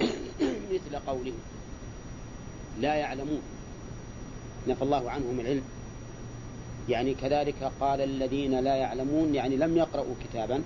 مثل 0.72 0.96
قولهم. 1.06 1.38
لا 2.80 2.94
يعلمون. 2.94 3.42
نفى 4.68 4.82
الله 4.82 5.10
عنهم 5.10 5.40
العلم. 5.40 5.62
يعني 6.88 7.14
كذلك 7.14 7.72
قال 7.80 8.00
الذين 8.00 8.60
لا 8.60 8.76
يعلمون 8.76 9.34
يعني 9.34 9.56
لم 9.56 9.76
يقرأوا 9.76 10.14
كتابا 10.24 10.62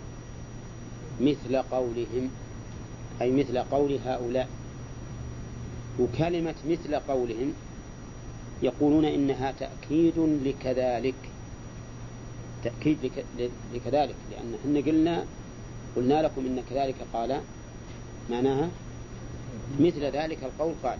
مثل 1.20 1.56
قولهم 1.56 2.30
أي 3.22 3.30
مثل 3.30 3.58
قول 3.58 3.98
هؤلاء. 4.04 4.48
وكلمة 6.00 6.54
مثل 6.68 6.94
قولهم 6.94 7.52
يقولون 8.62 9.04
إنها 9.04 9.52
تأكيد 9.52 10.18
لكذلك. 10.44 11.14
تأكيد 12.64 12.98
لكذلك 13.74 14.14
لأن 14.30 14.54
إحنا 14.64 14.80
قلنا 14.80 15.24
قلنا 15.96 16.22
لكم 16.22 16.46
إن 16.46 16.62
كذلك 16.70 16.94
قال 17.12 17.40
معناها 18.30 18.68
مثل 19.80 20.04
ذلك 20.04 20.38
القول 20.44 20.74
قال. 20.82 20.98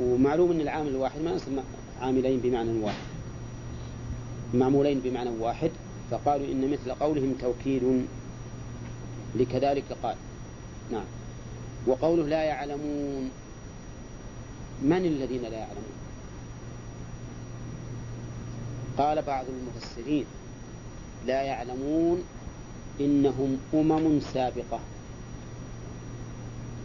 ومعلوم 0.00 0.50
أن 0.50 0.60
العامل 0.60 0.88
الواحد 0.88 1.20
ما 1.20 1.30
يصل 1.30 1.62
عاملين 2.00 2.40
بمعنى 2.40 2.80
واحد. 2.80 3.06
معمولين 4.54 5.00
بمعنى 5.00 5.30
واحد 5.30 5.70
فقالوا 6.10 6.46
إن 6.46 6.70
مثل 6.70 6.92
قولهم 6.92 7.34
توكيد 7.40 8.06
لكذلك 9.34 9.84
قال. 10.02 10.16
نعم. 10.92 11.04
وقوله 11.86 12.26
لا 12.26 12.42
يعلمون. 12.42 13.30
من 14.82 15.04
الذين 15.04 15.42
لا 15.42 15.58
يعلمون؟ 15.58 16.00
قال 18.98 19.22
بعض 19.22 19.44
المفسرين 19.48 20.24
لا 21.26 21.42
يعلمون 21.42 22.24
إنهم 23.00 23.58
أمم 23.74 24.20
سابقة. 24.20 24.80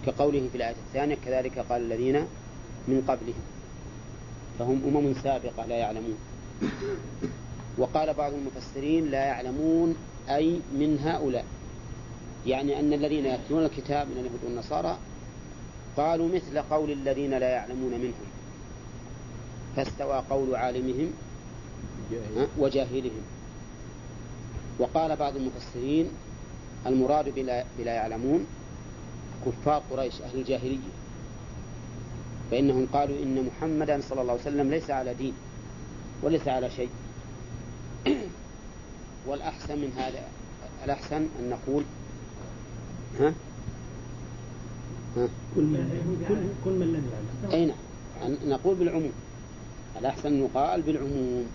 كقوله 0.06 0.50
في 0.52 0.58
الآية 0.58 0.76
الثانية 0.88 1.18
كذلك 1.26 1.60
قال 1.60 1.82
الذين 1.82 2.16
من 2.88 3.04
قبلهم. 3.08 3.44
فهم 4.60 4.82
أمم 4.88 5.14
سابقة 5.14 5.66
لا 5.66 5.76
يعلمون. 5.76 6.18
وقال 7.78 8.14
بعض 8.14 8.34
المفسرين 8.34 9.12
لا 9.12 9.26
يعلمون 9.26 9.96
أي 10.30 10.60
من 10.74 11.00
هؤلاء. 11.00 11.46
يعني 12.46 12.80
أن 12.80 12.94
الذين 12.94 13.26
يتلون 13.26 13.66
الكتاب 13.66 14.08
من 14.08 14.18
اليهود 14.18 14.40
والنصارى 14.44 14.98
قالوا 15.98 16.30
مثل 16.36 16.62
قول 16.62 16.92
الذين 16.92 17.30
لا 17.30 17.50
يعلمون 17.50 17.92
منهم. 17.92 18.26
فاستوى 19.76 20.24
قول 20.30 20.56
عالمهم 20.56 21.12
وجاهلهم. 22.58 23.22
وقال 24.80 25.16
بعض 25.16 25.36
المفسرين 25.36 26.10
المراد 26.86 27.30
بلا, 27.30 27.66
بلا 27.80 27.94
يعلمون 27.94 28.46
كفار 29.46 29.84
قريش 29.92 30.22
أهل 30.22 30.40
الجاهلية. 30.40 30.94
فإنهم 32.52 32.88
قالوا 32.94 33.24
إن 33.24 33.46
محمدا 33.48 34.02
صلى 34.02 34.22
الله 34.22 34.32
عليه 34.32 34.42
وسلم 34.42 34.70
ليس 34.70 34.90
على 34.90 35.14
دين 35.14 35.34
وليس 36.24 36.48
على 36.48 36.70
شيء. 36.70 36.90
والأحسن 39.28 39.78
من 39.78 39.92
هذا 39.98 40.24
الأحسن 40.86 41.28
أن 41.40 41.50
نقول 41.50 41.84
ها؟ 43.20 43.34
ها؟ 45.18 45.28
كل 45.56 45.78
كل, 46.28 46.36
كل 46.66 46.72
من 46.72 46.88
لم 46.88 47.10
يعلم. 47.12 47.54
أي 47.54 47.66
نعم. 47.66 48.36
نقول 48.46 48.76
بالعموم. 48.76 49.12
الأحسن 50.00 50.40
يقال 50.44 50.82
بالعموم. 50.82 51.46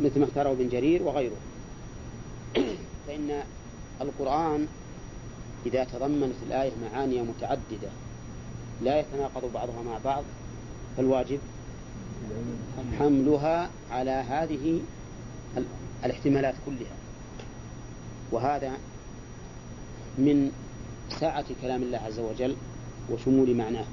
مثل 0.00 0.20
ما 0.20 0.24
اختاره 0.24 0.52
ابن 0.52 0.68
جرير 0.68 1.02
وغيره. 1.02 1.36
فإن 3.06 3.42
القرآن 4.00 4.66
إذا 5.66 5.84
تضمنت 5.84 6.34
الآية 6.46 6.72
معاني 6.82 7.22
متعددة 7.22 7.90
لا 8.82 9.00
يتناقض 9.00 9.52
بعضها 9.54 9.82
مع 9.82 9.98
بعض 10.04 10.24
فالواجب 10.96 11.38
حملها 12.98 13.70
على 13.90 14.10
هذه 14.10 14.80
الاحتمالات 16.04 16.54
كلها. 16.66 16.96
وهذا 18.32 18.72
من 20.18 20.52
سعة 21.08 21.44
كلام 21.62 21.82
الله 21.82 21.98
عز 21.98 22.18
وجل 22.18 22.56
وشمول 23.10 23.54
معناه. 23.54 23.84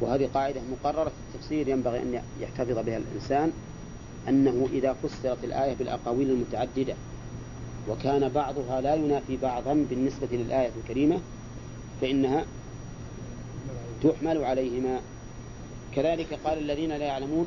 وهذه 0.00 0.28
قاعدة 0.34 0.60
مقررة 0.72 1.08
في 1.08 1.34
التفسير 1.34 1.68
ينبغي 1.68 1.98
أن 1.98 2.22
يحتفظ 2.40 2.78
بها 2.78 2.96
الإنسان 2.96 3.52
أنه 4.28 4.68
إذا 4.72 4.92
فسرت 4.92 5.44
الآية 5.44 5.74
بالأقاويل 5.74 6.30
المتعددة 6.30 6.94
وكان 7.88 8.28
بعضها 8.28 8.80
لا 8.80 8.94
ينافي 8.94 9.36
بعضا 9.36 9.86
بالنسبة 9.90 10.28
للآية 10.32 10.70
الكريمة 10.82 11.20
فإنها 12.00 12.44
تحمل 14.02 14.44
عليهما. 14.44 15.00
كذلك 15.94 16.38
قال 16.44 16.58
الذين 16.58 16.88
لا 16.88 17.04
يعلمون 17.04 17.46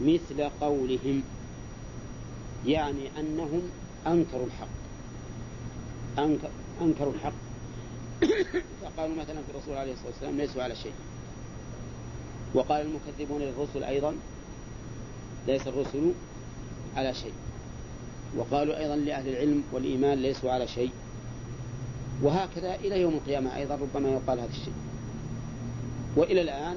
مثل 0.00 0.50
قولهم 0.60 1.22
يعني 2.66 3.20
أنهم 3.20 3.62
أنكروا 4.06 4.46
الحق. 4.46 4.68
أنكر 6.18 6.48
أنكروا 6.82 7.12
الحق. 7.12 7.45
فقالوا 8.82 9.16
مثلا 9.16 9.42
في 9.42 9.50
الرسول 9.50 9.76
عليه 9.76 9.92
الصلاة 9.92 10.10
والسلام 10.10 10.36
ليسوا 10.36 10.62
على 10.62 10.76
شيء. 10.76 10.92
وقال 12.54 12.86
المكذبون 12.86 13.42
للرسل 13.42 13.84
أيضا 13.84 14.14
ليس 15.46 15.66
الرسل 15.66 16.12
على 16.96 17.14
شيء. 17.14 17.32
وقالوا 18.36 18.78
أيضا 18.78 18.96
لأهل 18.96 19.28
العلم 19.28 19.62
والإيمان 19.72 20.18
ليسوا 20.18 20.52
على 20.52 20.68
شيء. 20.68 20.90
وهكذا 22.22 22.74
إلى 22.74 23.00
يوم 23.00 23.14
القيامة 23.14 23.56
أيضا 23.56 23.74
ربما 23.74 24.08
يقال 24.08 24.40
هذا 24.40 24.50
الشيء. 24.50 24.74
وإلى 26.16 26.40
الآن 26.40 26.76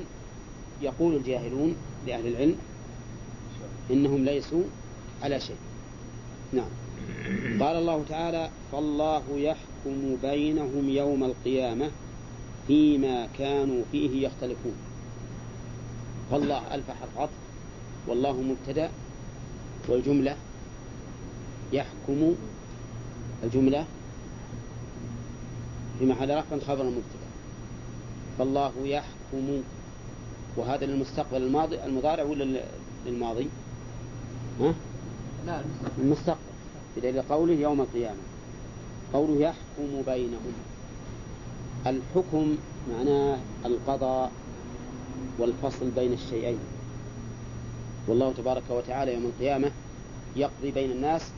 يقول 0.82 1.15
الجاهلون 1.15 1.75
لأهل 2.08 2.28
العلم 2.28 2.56
إنهم 3.91 4.25
ليسوا 4.25 4.63
على 5.23 5.39
شيء. 5.39 5.58
نعم. 6.54 6.69
قال 7.63 7.78
الله 7.78 8.04
تعالى 8.10 8.49
فالله 8.71 9.23
يحكم 9.36 9.68
بينهم 10.21 10.89
يوم 10.89 11.23
القيامة 11.23 11.91
فيما 12.67 13.27
كانوا 13.37 13.83
فيه 13.91 14.27
يختلفون 14.27 14.73
فالله 16.31 16.75
ألف 16.75 16.91
حرف 16.91 17.17
عطف 17.17 17.31
والله 18.07 18.41
مبتدأ 18.41 18.89
والجملة 19.87 20.35
يحكم 21.73 22.35
الجملة 23.43 23.85
في 25.99 26.05
محل 26.05 26.37
رفع 26.37 26.59
خبر 26.59 26.81
المبتدأ 26.81 27.29
فالله 28.39 28.71
يحكم 28.83 29.61
وهذا 30.57 30.85
للمستقبل 30.85 31.41
الماضي 31.41 31.83
المضارع 31.83 32.23
ولا 32.23 32.63
للماضي؟ 33.05 33.47
ها؟ 34.59 34.73
لا 35.45 35.61
المستقبل 35.97 36.39
بدليل 36.97 37.21
قوله 37.21 37.53
يوم 37.53 37.81
القيامة 37.81 38.17
قوله 39.13 39.41
يحكم 39.41 40.01
بينهم. 40.05 40.53
الحكم 41.87 42.57
معناه 42.91 43.37
القضاء 43.65 44.31
والفصل 45.39 45.89
بين 45.89 46.13
الشيئين. 46.13 46.59
والله 48.07 48.33
تبارك 48.33 48.63
وتعالى 48.69 49.13
يوم 49.13 49.25
القيامة 49.25 49.71
يقضي 50.35 50.71
بين 50.71 50.91
الناس 50.91 51.31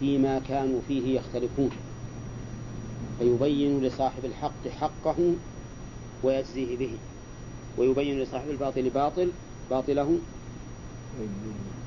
فيما 0.00 0.38
كانوا 0.38 0.80
فيه 0.88 1.18
يختلفون. 1.20 1.70
فيبين 3.18 3.82
لصاحب 3.84 4.24
الحق 4.24 4.68
حقه 4.80 5.34
ويجزيه 6.22 6.76
به. 6.76 6.92
ويبين 7.78 8.20
لصاحب 8.20 8.50
الباطل 8.50 8.90
باطل 8.90 9.30
باطله 9.70 10.18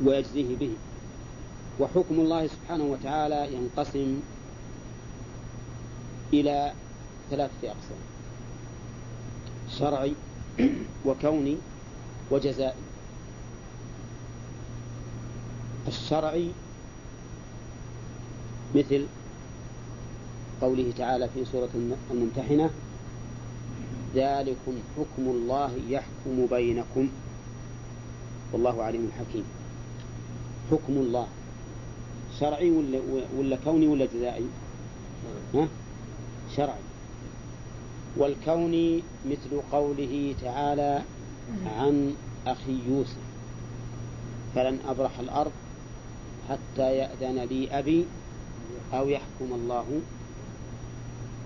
ويجزيه 0.06 0.56
به. 0.56 0.72
وحكم 1.80 2.16
الله 2.20 2.48
سبحانه 2.48 2.84
وتعالى 2.84 3.54
ينقسم 3.54 4.20
إلى 6.34 6.74
ثلاثة 7.32 7.68
أقسام. 7.68 7.98
شرعي 9.70 10.14
وكوني 11.06 11.58
وجزائي. 12.32 12.82
الشرعي 15.88 16.52
مثل 18.76 19.06
قوله 20.62 20.94
تعالى 20.98 21.30
في 21.30 21.46
سورة 21.46 21.70
الممتحنة 22.12 22.70
ذلكم 24.16 24.74
حكم 24.98 25.30
الله 25.30 25.72
يحكم 25.90 26.46
بينكم. 26.52 27.10
والله 28.54 28.84
عليم 28.84 29.12
حكيم. 29.20 29.44
حكم 30.72 30.94
الله. 30.94 31.28
شرعي 32.40 32.72
ولا 32.72 33.00
ولا 33.38 33.58
كوني 33.64 33.88
ولا 33.88 34.06
جزائي؟ 34.06 34.46
ها؟ 35.54 35.68
شرعي. 36.56 36.82
والكوني 38.18 39.04
مثل 39.26 39.62
قوله 39.72 40.36
تعالى 40.42 41.02
عن 41.66 42.16
أخي 42.48 42.80
يوسف 42.88 43.18
فلن 44.56 44.80
أبرح 44.88 45.20
الأرض 45.20 45.52
حتى 46.50 46.96
يأذن 46.98 47.40
لي 47.40 47.80
أبي 47.80 48.06
أو 48.94 49.10
يحكم 49.10 49.54
الله 49.54 49.86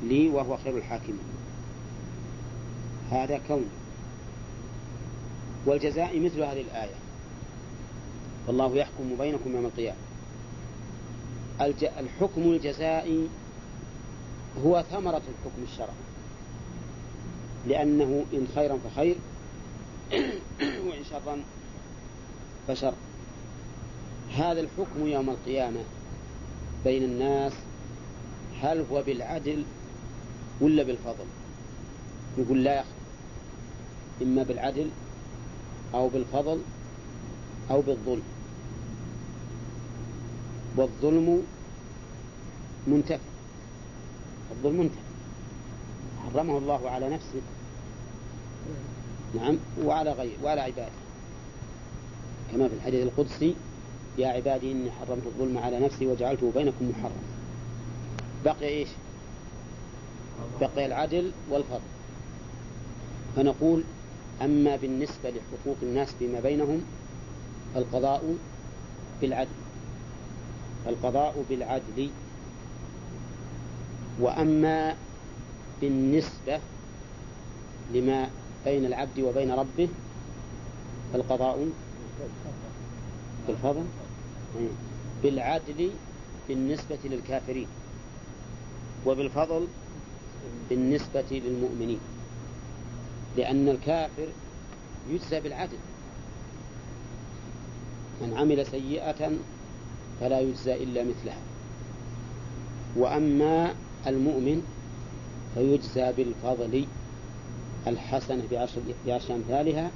لي 0.03 0.27
وهو 0.27 0.57
خير 0.57 0.77
الحاكمين. 0.77 1.19
هذا 3.11 3.41
كون. 3.47 3.65
والجزاء 5.65 6.19
مثل 6.19 6.41
هذه 6.41 6.61
الآية. 6.61 6.95
والله 8.47 8.75
يحكم 8.75 9.15
بينكم 9.19 9.55
يوم 9.55 9.65
القيامة. 9.65 9.97
الحكم 11.99 12.41
الجزائي 12.41 13.27
هو 14.63 14.83
ثمرة 14.91 15.17
الحكم 15.17 15.63
الشرعي 15.71 16.05
لأنه 17.67 18.25
إن 18.33 18.47
خيرا 18.55 18.77
فخير 18.77 19.15
وإن 20.87 21.03
شرا 21.09 21.43
فشر. 22.67 22.93
هذا 24.35 24.59
الحكم 24.59 25.07
يوم 25.07 25.29
القيامة 25.29 25.79
بين 26.83 27.03
الناس 27.03 27.53
هل 28.61 28.85
هو 28.91 29.01
بالعدل 29.01 29.63
ولا 30.61 30.83
بالفضل؟ 30.83 31.25
يقول 32.37 32.63
لا 32.63 32.79
يخلو 32.79 32.91
إما 34.21 34.43
بالعدل 34.43 34.89
أو 35.93 36.09
بالفضل 36.09 36.61
أو 37.71 37.81
بالظلم. 37.81 38.23
والظلم 40.77 41.43
منتفع. 42.87 43.34
الظلم 44.57 44.79
منتفع 44.79 44.99
حرمه 46.23 46.57
الله 46.57 46.89
على 46.89 47.09
نفسه. 47.09 47.41
نعم 49.35 49.57
وعلى 49.83 50.11
غيره 50.11 50.43
وعلى 50.43 50.61
عباده. 50.61 50.91
كما 52.51 52.67
في 52.67 52.73
الحديث 52.73 53.03
القدسي 53.03 53.55
يا 54.17 54.27
عبادي 54.27 54.71
إني 54.71 54.91
حرمت 54.91 55.25
الظلم 55.25 55.57
على 55.57 55.79
نفسي 55.79 56.07
وجعلته 56.07 56.51
بينكم 56.55 56.89
محرم 56.89 57.21
بقي 58.45 58.67
إيش؟ 58.67 58.89
بقي 60.61 60.85
العدل 60.85 61.31
والفضل. 61.49 61.79
فنقول 63.35 63.83
أما 64.41 64.75
بالنسبة 64.75 65.29
لحقوق 65.29 65.77
الناس 65.83 66.13
فيما 66.19 66.39
بينهم 66.39 66.81
فالقضاء 67.73 68.35
بالعدل. 69.21 69.49
القضاء 70.87 71.45
بالعدل 71.49 72.09
وأما 74.19 74.95
بالنسبة 75.81 76.59
لما 77.93 78.29
بين 78.65 78.85
العبد 78.85 79.19
وبين 79.19 79.51
ربه 79.51 79.89
فالقضاء 81.13 81.67
بالفضل 83.47 83.83
بالعدل 85.23 85.91
بالنسبة 86.47 86.97
للكافرين 87.03 87.67
وبالفضل 89.05 89.67
بالنسبة 90.69 91.25
للمؤمنين 91.31 91.99
لأن 93.37 93.69
الكافر 93.69 94.27
يجزى 95.11 95.39
بالعدل. 95.39 95.77
من 98.21 98.33
عمل 98.37 98.65
سيئة 98.65 99.31
فلا 100.21 100.39
يجزى 100.39 100.73
إلا 100.73 101.03
مثلها. 101.03 101.41
وأما 102.95 103.75
المؤمن 104.07 104.63
فيجزى 105.55 106.11
بالفضل 106.11 106.85
الحسنة 107.87 108.43
بعشر, 108.51 108.81
أمثالها 109.35 109.91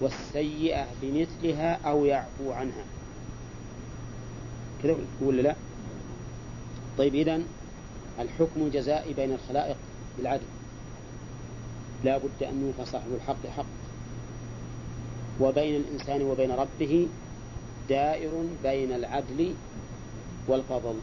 والسيئة 0.00 0.86
بمثلها 1.02 1.72
أو 1.72 2.04
يعفو 2.04 2.52
عنها. 2.52 2.84
كذا 4.82 4.96
ولا 5.22 5.42
لا؟ 5.42 5.54
طيب 6.98 7.14
إذن 7.14 7.46
الحكم 8.20 8.68
جزائي 8.68 9.12
بين 9.12 9.32
الخلائق 9.32 9.76
بالعدل. 10.18 10.46
لا 12.04 12.18
بد 12.18 12.42
أن 12.42 12.66
يوفى 12.66 12.90
صاحب 12.90 13.14
الحق 13.14 13.46
حق. 13.56 13.66
وبين 15.40 15.76
الإنسان 15.76 16.22
وبين 16.22 16.50
ربه 16.50 17.08
دائر 17.88 18.30
بين 18.62 18.92
العدل 18.92 19.54
والفضل. 20.48 20.94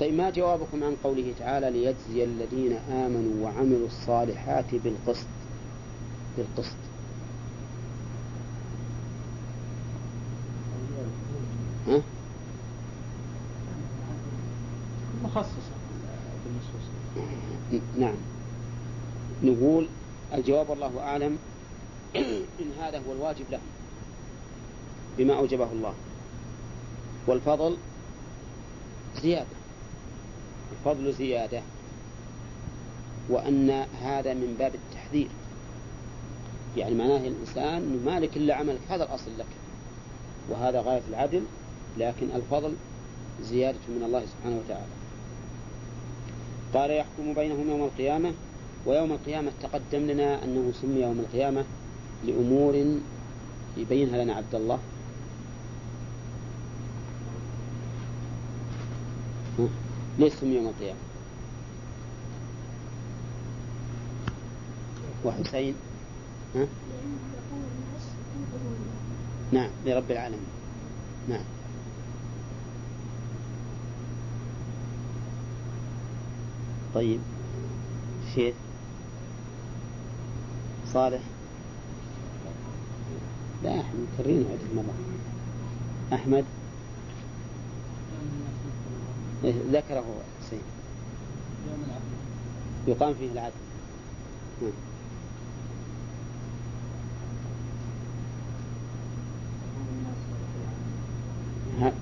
طيب 0.00 0.14
ما 0.14 0.30
جوابكم 0.30 0.84
عن 0.84 0.96
قوله 1.04 1.34
تعالى 1.38 1.70
ليجزي 1.70 2.24
الذين 2.24 2.72
آمنوا 2.72 3.44
وعملوا 3.44 3.86
الصالحات 3.86 4.74
بالقسط؟ 4.74 5.26
بالقسط. 6.36 6.76
ها؟ 11.88 12.02
مخصصة 15.24 15.72
بالنصوص. 16.44 17.82
نعم. 17.98 18.14
نقول 19.42 19.86
الجواب 20.34 20.70
والله 20.70 21.00
أعلم 21.00 21.38
إن 22.16 22.72
هذا 22.80 22.98
هو 22.98 23.12
الواجب 23.12 23.44
له 23.50 23.60
بما 25.18 25.38
أوجبه 25.38 25.72
الله. 25.72 25.94
والفضل 27.26 27.76
زيادة. 29.22 29.59
الفضل 30.72 31.12
زيادة 31.12 31.62
وأن 33.28 33.70
هذا 34.02 34.34
من 34.34 34.56
باب 34.58 34.72
التحذير. 34.74 35.28
يعني 36.76 36.94
معناه 36.94 37.16
الإنسان 37.16 38.02
مالك 38.06 38.36
إلا 38.36 38.54
عملك 38.54 38.80
هذا 38.88 39.04
الأصل 39.04 39.30
لك. 39.38 39.46
وهذا 40.50 40.80
غاية 40.80 41.02
العدل 41.08 41.42
لكن 41.98 42.26
الفضل 42.34 42.74
زيادة 43.42 43.78
من 43.88 44.02
الله 44.06 44.22
سبحانه 44.26 44.60
وتعالى. 44.64 44.86
قال 46.74 46.90
يحكم 46.90 47.34
بينهم 47.34 47.70
يوم 47.70 47.82
القيامة 47.82 48.32
ويوم 48.86 49.12
القيامة 49.12 49.52
تقدم 49.62 50.06
لنا 50.06 50.44
أنه 50.44 50.72
سمي 50.82 51.00
يوم 51.00 51.20
القيامة 51.20 51.64
لأمور 52.24 52.96
يبينها 53.76 54.24
لنا 54.24 54.34
عبد 54.34 54.54
الله. 54.54 54.78
ليش 60.20 60.32
سمي 60.32 60.54
يوم 60.54 60.66
القيامة. 60.66 60.98
وحسين 65.24 65.74
ها؟ 66.54 66.66
نعم 69.52 69.70
لرب 69.86 70.10
العالمين. 70.10 70.46
نعم. 71.28 71.44
طيب 76.94 77.20
شيخ 78.34 78.54
صالح؟ 80.92 81.20
لا 83.62 83.80
إحنا 83.80 84.00
مكررين 84.14 84.44
عدة 84.50 84.74
مرات 84.82 84.94
أحمد؟ 86.12 86.44
إيه، 89.44 89.54
ذكره 89.72 90.04
حسين 90.40 90.60
يقام 92.86 93.14
فيه 93.14 93.32
العدل. 93.32 93.54
نعم. 101.80 101.92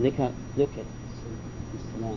ذكر 0.00 0.30
ذكر. 0.58 0.84
السلام 1.74 2.16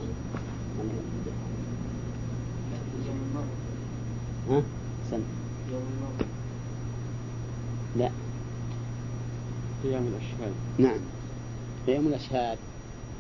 ها؟ 4.50 4.63
سن. 5.12 5.22
لا. 7.96 8.12
قيام 9.84 10.04
الأشهاد. 10.08 10.54
نعم. 10.80 11.00
يوم 11.88 12.08
الأشهاد. 12.08 12.58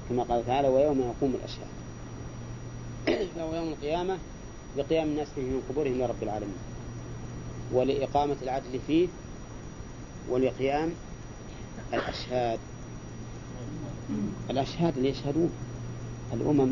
كما 0.09 0.23
قال 0.23 0.45
تعالى 0.45 0.67
ويوم 0.67 0.99
يقوم 0.99 1.33
الأشهاد. 1.35 1.67
فهو 3.35 3.55
يوم 3.55 3.67
القيامة 3.67 4.17
لقيام 4.77 5.07
الناس 5.07 5.27
فيه 5.35 5.41
من 5.41 5.61
قبورهم 5.69 5.97
لرب 5.97 6.23
العالمين. 6.23 6.57
ولإقامة 7.73 8.35
العدل 8.41 8.79
فيه 8.87 9.07
ولقيام 10.29 10.91
الأشهاد. 11.93 12.59
الأشهاد 14.49 14.97
اللي 14.97 15.09
يشهدون 15.09 15.49
الأمم 16.33 16.71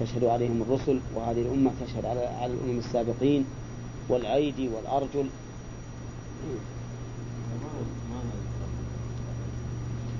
تشهد 0.00 0.24
عليهم 0.24 0.62
الرسل 0.62 1.00
وهذه 1.14 1.42
الأمة 1.42 1.70
تشهد 1.86 2.04
على 2.04 2.20
على 2.20 2.52
الأمم 2.52 2.78
السابقين 2.78 3.44
والأيدي 4.08 4.68
والأرجل. 4.68 5.26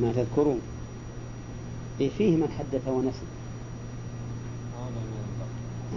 ما 0.01 0.13
تذكرون؟ 0.13 0.61
فيه 2.09 2.37
من 2.37 2.49
حدث 2.59 2.89
ونسي 2.89 3.27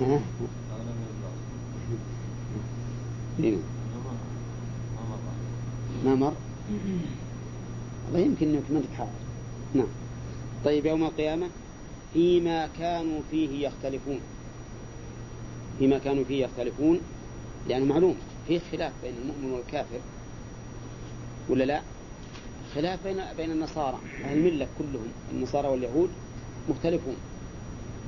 ها؟ 0.01 0.19
إيه. 3.39 3.57
ما 6.05 6.15
مر 6.15 6.33
الله 8.07 8.19
يمكن 8.19 8.47
إنك 8.47 8.71
ما 8.71 8.81
تحاول 8.93 9.09
نعم 9.73 9.87
طيب 10.65 10.85
يوم 10.85 11.03
القيامة 11.03 11.47
فيما 12.13 12.67
كانوا 12.79 13.21
فيه 13.31 13.67
يختلفون 13.67 14.19
فيما 15.79 15.97
كانوا 15.97 16.23
فيه 16.23 16.43
يختلفون 16.45 16.99
لأنه 17.69 17.85
معلوم 17.85 18.15
فيه 18.47 18.59
خلاف 18.71 18.93
بين 19.03 19.13
المؤمن 19.21 19.51
والكافر 19.51 19.99
ولا 21.49 21.63
لا؟ 21.63 21.81
خلاف 22.75 23.03
بين 23.03 23.21
بين 23.37 23.51
النصارى 23.51 23.99
أهل 24.23 24.37
الملة 24.37 24.67
كلهم 24.79 25.07
النصارى 25.31 25.67
واليهود 25.67 26.09
مختلفون 26.69 27.15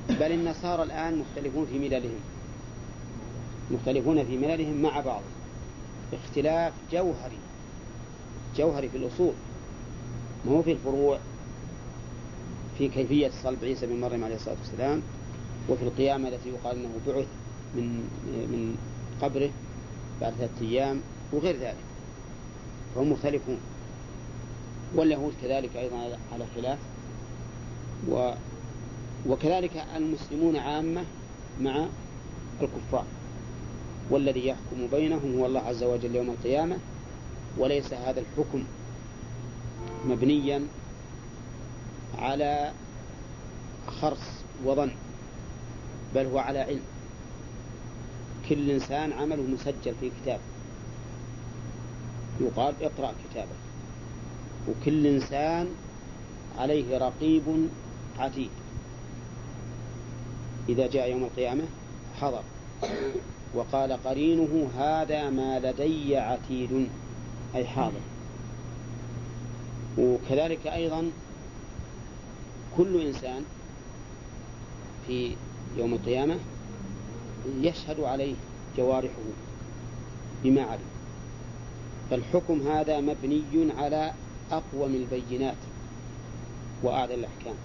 بل 0.10 0.32
النصارى 0.32 0.84
الآن 0.84 1.18
مختلفون 1.18 1.66
في 1.66 1.80
مللهم 1.80 2.20
مختلفون 3.72 4.26
في 4.26 4.38
مللهم 4.38 4.82
مع 4.82 5.00
بعض 5.00 5.22
اختلاف 6.14 6.74
جوهري 6.92 7.38
جوهري 8.58 8.90
في 8.90 8.98
الأصول 8.98 9.34
ما 10.46 10.52
هو 10.52 10.62
في 10.62 10.72
الفروع 10.72 11.20
في 12.78 12.88
كيفية 12.88 13.32
صلب 13.44 13.64
عيسى 13.64 13.86
بن 13.86 14.02
مريم 14.02 14.24
عليه 14.24 14.36
الصلاة 14.36 14.56
والسلام 14.60 15.02
وفي 15.70 15.84
القيامة 15.84 16.28
التي 16.28 16.50
يقال 16.50 16.78
أنه 16.78 16.90
بعث 17.08 17.28
من 17.76 17.84
من 18.26 18.78
قبره 19.22 19.50
بعد 20.22 20.34
ثلاثة 20.34 20.66
أيام 20.66 21.02
وغير 21.34 21.56
ذلك 21.56 21.76
فهم 22.96 23.12
مختلفون. 23.12 23.58
واليهود 24.96 25.34
كذلك 25.42 25.76
أيضا 25.76 26.18
على 26.34 26.46
خلاف. 26.56 26.80
و 28.10 28.34
وكذلك 29.28 29.86
المسلمون 29.96 30.58
عامة 30.58 31.04
مع 31.62 31.86
الكفار 32.62 33.06
والذي 34.10 34.48
يحكم 34.48 34.88
بينهم 34.92 35.38
هو 35.40 35.46
الله 35.46 35.60
عز 35.60 35.84
وجل 35.84 36.16
يوم 36.16 36.30
القيامة. 36.30 36.78
وليس 37.58 37.94
هذا 37.94 38.20
الحكم 38.20 38.64
مبنيا 40.06 40.68
على 42.18 42.72
خرص 43.88 44.20
وظن 44.66 44.92
بل 46.16 46.26
هو 46.26 46.38
على 46.38 46.60
علم. 46.60 46.84
كل 48.50 48.72
إنسان 48.72 49.14
عمله 49.14 49.44
مسجل 49.44 49.96
في 50.00 50.12
كتاب. 50.22 50.40
يقال 52.42 52.74
اقرأ 52.82 53.14
كتابك. 53.30 53.65
وكل 54.70 55.08
إنسان 55.08 55.68
عليه 56.58 56.98
رقيب 56.98 57.44
عتيد. 58.20 58.50
إذا 60.70 60.88
جاء 60.88 61.12
يوم 61.12 61.24
القيامة 61.24 61.64
حضر. 62.22 62.44
وقال 63.56 64.04
قرينه 64.04 64.70
هذا 64.78 65.30
ما 65.30 65.60
لدي 65.60 66.18
عتيد. 66.18 66.90
أي 67.56 67.66
حاضر. 67.66 68.02
وكذلك 69.98 70.68
أيضا 70.68 71.12
كل 72.78 73.02
إنسان 73.02 73.44
في 75.08 75.36
يوم 75.78 75.94
القيامة 75.94 76.36
يشهد 77.62 78.00
عليه 78.00 78.36
جوارحه 78.78 79.22
بما 80.44 80.62
علم 80.62 80.86
فالحكم 82.10 82.62
هذا 82.68 83.00
مبني 83.00 83.72
على 83.78 84.14
أقوم 84.52 84.96
البينات 84.96 85.56
وأعلى 86.84 87.16
الأحكام. 87.16 87.56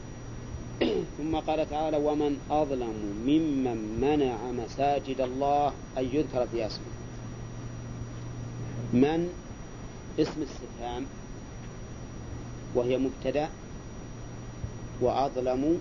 ثم 1.18 1.36
قال 1.36 1.70
تعالى 1.70 1.96
ومن 1.96 2.38
أظلم 2.50 2.94
ممن 3.26 3.98
منع 4.00 4.64
مساجد 4.64 5.20
الله 5.20 5.72
أن 5.98 6.04
يذكر 6.04 6.46
في 6.46 6.66
اسمه 6.66 6.84
من؟ 8.92 9.28
اسم 10.18 10.42
استفهام 10.42 11.06
وهي 12.74 12.98
مبتدأ 12.98 13.48
وأظلم 15.00 15.80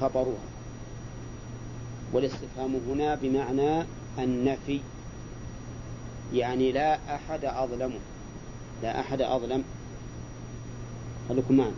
خبرها. 0.00 0.44
والاستفهام 2.12 2.80
هنا 2.88 3.14
بمعنى 3.14 3.84
النفي 4.18 4.80
يعني 6.32 6.72
لا 6.72 7.14
أحد 7.14 7.44
أظلمه. 7.44 7.98
لا 8.82 9.00
أحد 9.00 9.20
أظلم 9.20 9.64
خليكم 11.28 11.56
معنا. 11.56 11.72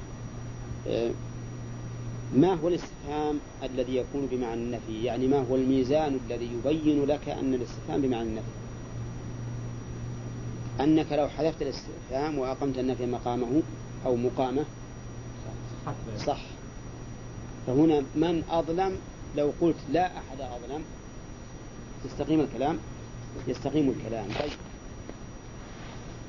آه، 0.88 1.10
ما 2.36 2.54
هو 2.54 2.68
الاستفهام 2.68 3.38
الذي 3.62 3.96
يكون 3.96 4.26
بمعنى 4.30 4.60
النفي؟ 4.60 5.04
يعني 5.04 5.28
ما 5.28 5.38
هو 5.50 5.56
الميزان 5.56 6.18
الذي 6.26 6.50
يبين 6.52 7.04
لك 7.04 7.28
أن 7.28 7.54
الاستفهام 7.54 8.02
بمعنى 8.02 8.28
النفي؟ 8.28 8.46
أنك 10.80 11.12
لو 11.12 11.28
حذفت 11.28 11.62
الاستفهام 11.62 12.38
وأقمت 12.38 12.78
النفي 12.78 13.06
مقامه 13.06 13.62
أو 14.06 14.16
مقامه 14.16 14.64
صح. 16.26 16.40
فهنا 17.66 18.02
من 18.14 18.42
أظلم؟ 18.50 18.96
لو 19.36 19.52
قلت 19.60 19.76
لا 19.92 20.06
أحد 20.06 20.40
أظلم. 20.40 20.82
يستقيم 22.04 22.40
الكلام؟ 22.40 22.78
يستقيم 23.48 23.88
الكلام. 23.90 24.26
طيب. 24.40 24.52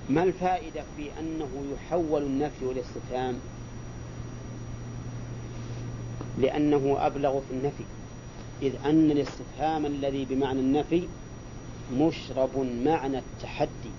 ما 0.09 0.23
الفائدة 0.23 0.83
في 0.97 1.09
أنه 1.19 1.49
يحول 1.73 2.23
النفي 2.23 2.65
والاستفهام 2.65 3.39
لأنه 6.37 6.97
أبلغ 6.99 7.39
في 7.39 7.51
النفي. 7.51 7.83
إذ 8.61 8.73
أن 8.85 9.11
الاستفهام 9.11 9.85
الذي 9.85 10.25
بمعنى 10.25 10.59
النفي 10.59 11.07
مشرب 11.93 12.49
معنى 12.85 13.17
التحدي. 13.19 13.91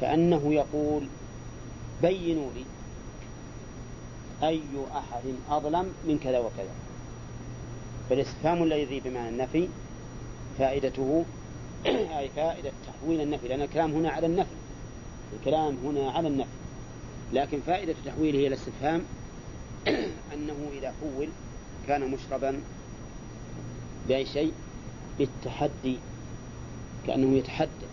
كأنه 0.00 0.54
يقول 0.54 1.06
بينوا 2.02 2.50
لي 2.54 2.64
أي 4.48 4.62
أحد 4.92 5.22
أظلم 5.50 5.92
من 6.04 6.18
كذا 6.18 6.38
وكذا. 6.38 6.74
فالاستفهام 8.10 8.62
الذي 8.62 9.00
بمعنى 9.00 9.28
النفي 9.28 9.68
فائدته 10.58 11.24
أي 12.18 12.28
فائدة 12.28 12.72
تحويل 12.86 13.20
النفي 13.20 13.48
لأن 13.48 13.62
الكلام 13.62 13.92
هنا 13.92 14.10
على 14.10 14.26
النفي. 14.26 14.59
الكلام 15.32 15.76
هنا 15.84 16.10
على 16.10 16.28
النفي. 16.28 16.48
لكن 17.32 17.60
فائدة 17.66 17.94
تحويله 18.06 18.38
إلى 18.38 18.46
الاستفهام 18.46 19.02
أنه 20.34 20.56
إذا 20.78 20.92
حول 21.00 21.28
كان 21.86 22.10
مشربا 22.10 22.60
بأي 24.08 24.26
شيء 24.26 24.52
بالتحدي 25.18 25.96
كأنه 27.06 27.36
يتحدى. 27.38 27.86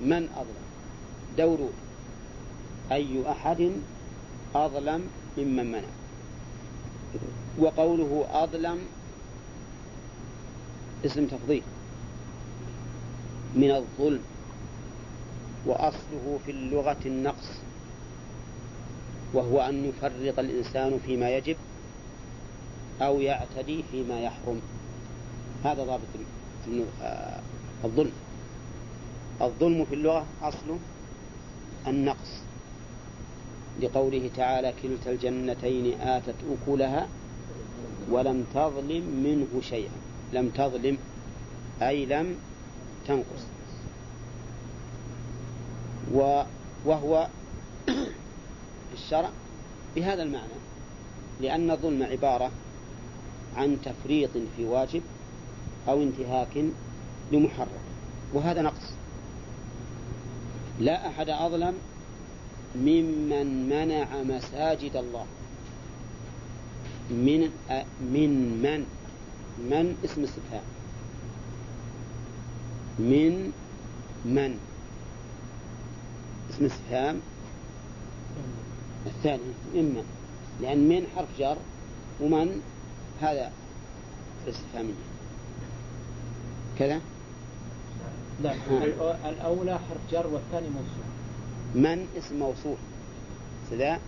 من 0.00 0.28
أظلم؟ 0.36 0.66
دوروا 1.38 1.70
أي 2.92 3.30
أحد 3.30 3.70
أظلم 4.54 5.02
ممن 5.38 5.72
منع. 5.72 5.88
وقوله 7.58 8.26
أظلم 8.30 8.78
اسم 11.06 11.26
تفضيل. 11.26 11.62
من 13.54 13.70
الظلم. 13.70 14.35
وأصله 15.66 16.38
في 16.46 16.50
اللغة 16.50 16.96
النقص 17.06 17.48
وهو 19.34 19.60
أن 19.60 19.84
يفرط 19.84 20.38
الإنسان 20.38 20.98
فيما 21.06 21.30
يجب 21.36 21.56
أو 23.02 23.20
يعتدي 23.20 23.84
فيما 23.90 24.20
يحرم. 24.20 24.60
هذا 25.64 25.84
ضابط 25.84 26.02
آه، 27.02 27.40
الظلم. 27.84 28.12
الظلم 29.42 29.84
في 29.84 29.94
اللغة 29.94 30.26
أصله 30.42 30.78
النقص. 31.86 32.42
لقوله 33.82 34.30
تعالى 34.36 34.74
كلتا 34.82 35.10
الجنتين 35.10 36.00
آتت 36.00 36.34
أكلها 36.50 37.08
ولم 38.10 38.44
تظلم 38.54 39.04
منه 39.24 39.60
شيئا. 39.60 39.90
لم 40.32 40.48
تظلم 40.48 40.98
أي 41.82 42.06
لم 42.06 42.36
تنقص. 43.08 43.55
وهو 46.84 47.28
في 47.86 48.94
الشرع 48.94 49.30
بهذا 49.96 50.22
المعنى. 50.22 50.52
لأن 51.40 51.70
الظلم 51.70 52.02
عبارة 52.02 52.50
عن 53.56 53.76
تفريط 53.84 54.30
في 54.56 54.64
واجب 54.64 55.02
أو 55.88 56.02
انتهاك 56.02 56.64
لمحرم. 57.32 57.82
وهذا 58.34 58.62
نقص. 58.62 58.92
لا 60.80 61.08
أحد 61.08 61.28
أظلم 61.28 61.74
ممن 62.76 63.68
منع 63.68 64.22
مساجد 64.22 64.96
الله. 64.96 65.26
من 67.10 67.50
من 68.00 68.62
من 68.62 68.86
من 69.70 69.96
اسم 70.04 70.22
استفهام؟ 70.22 70.62
من 72.98 73.52
من 74.24 74.58
اسم 76.56 76.64
استفهام 76.64 77.20
الثاني 79.06 79.42
من 79.74 80.04
لأن 80.60 80.88
من 80.88 81.06
حرف 81.16 81.28
جر 81.38 81.56
ومن 82.20 82.60
هذا 83.20 83.52
الاستفهامية 84.44 84.94
كذا؟ 86.78 87.00
لا. 88.42 88.54
الأولى 89.28 89.78
حرف 89.78 90.00
جر 90.12 90.26
والثاني 90.26 90.68
موصول. 90.68 91.06
من 91.74 92.06
اسم 92.18 92.38
موصول. 92.38 92.76
كذا 93.70 93.98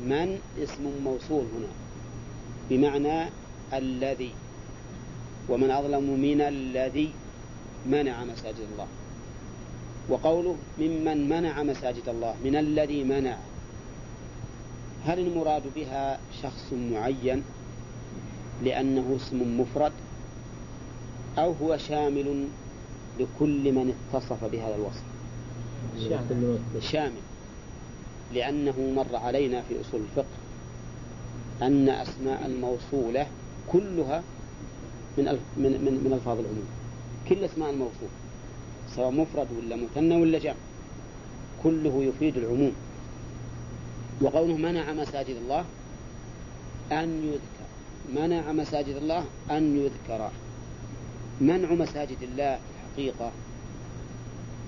من 0.00 0.38
اسم 0.62 0.90
موصول 1.04 1.44
هنا. 1.44 1.68
بمعنى 2.70 3.30
الذي. 3.72 4.32
ومن 5.48 5.70
أظلم 5.70 6.20
من 6.20 6.40
الذي 6.40 7.12
منع 7.86 8.24
مساجد 8.24 8.66
الله. 8.72 8.86
وقوله 10.10 10.56
ممن 10.78 11.28
منع 11.28 11.62
مساجد 11.62 12.08
الله 12.08 12.34
من 12.44 12.56
الذي 12.56 13.04
منع. 13.04 13.36
هل 15.04 15.18
المراد 15.18 15.62
بها 15.76 16.18
شخص 16.42 16.72
معين 16.72 17.42
لأنه 18.64 19.16
اسم 19.16 19.60
مفرد 19.60 19.92
أو 21.38 21.52
هو 21.52 21.76
شامل 21.76 22.46
لكل 23.20 23.72
من 23.72 23.94
اتصف 24.14 24.44
بهذا 24.44 24.74
الوصف؟ 24.76 25.02
شامل. 26.80 27.22
لأنه 28.34 28.74
مر 28.96 29.16
علينا 29.16 29.62
في 29.62 29.80
أصول 29.80 30.00
الفقه 30.00 30.36
أن 31.62 31.88
أسماء 31.88 32.46
الموصولة 32.46 33.26
كلها 33.72 34.22
من 35.18 35.24
من 35.56 35.72
من, 35.84 36.00
من 36.04 36.12
ألفاظ 36.12 36.38
العموم. 36.38 36.68
كل 37.28 37.44
أسماء 37.44 37.70
الموصول 37.70 38.08
سواء 38.96 39.10
مفرد 39.10 39.48
ولا 39.58 39.76
مثنى 39.76 40.22
ولا 40.22 40.38
جمع 40.38 40.54
كله 41.62 42.04
يفيد 42.04 42.36
العموم. 42.36 42.72
وقوله 44.20 44.56
منع 44.56 44.92
مساجد 44.92 45.36
الله 45.36 45.64
أن 46.92 47.24
يذكر. 47.24 47.66
منع 48.14 48.52
مساجد 48.52 48.96
الله 48.96 49.24
أن 49.50 49.76
يذكر. 49.76 50.30
منع 51.40 51.74
مساجد 51.74 52.22
الله 52.22 52.58
في 52.96 53.08
الحقيقة 53.08 53.32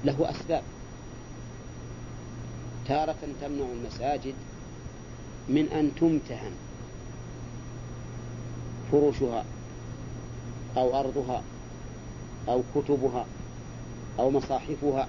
له 0.04 0.30
أسباب. 0.30 0.62
تارة 2.88 3.16
تمنع 3.40 3.66
المساجد 3.72 4.34
من 5.48 5.68
أن 5.68 5.94
تمتهن 5.94 6.52
فروشها 8.92 9.44
أو 10.76 11.00
أرضها 11.00 11.42
أو 12.48 12.62
كتبها 12.74 13.26
أو 14.18 14.30
مصاحفها 14.30 15.08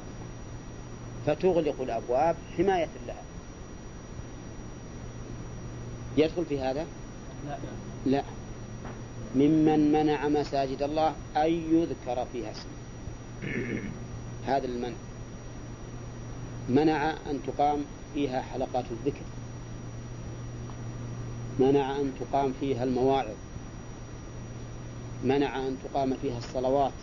فتغلق 1.26 1.82
الأبواب 1.82 2.36
حماية 2.58 2.90
لها. 3.08 3.24
يدخل 6.18 6.46
في 6.46 6.60
هذا؟ 6.60 6.86
لا. 7.48 7.58
لا. 8.06 8.24
ممن 9.36 9.92
منع 9.92 10.28
مساجد 10.28 10.84
الله 10.84 11.16
أن 11.38 11.50
يذكر 11.50 12.26
فيها 12.34 12.52
اسمه. 12.52 12.74
هذا 14.46 14.66
المنع. 14.66 14.96
منع 16.70 17.12
أن 17.30 17.40
تقام 17.48 17.86
فيها 18.14 18.42
حلقات 18.42 18.86
الذكر. 18.92 19.26
منع 21.60 21.96
أن 21.96 22.12
تقام 22.20 22.54
فيها 22.60 22.84
المواعظ. 22.84 23.36
منع 25.24 25.68
أن 25.68 25.78
تقام 25.84 26.14
فيها 26.22 26.38
الصلوات. 26.38 26.94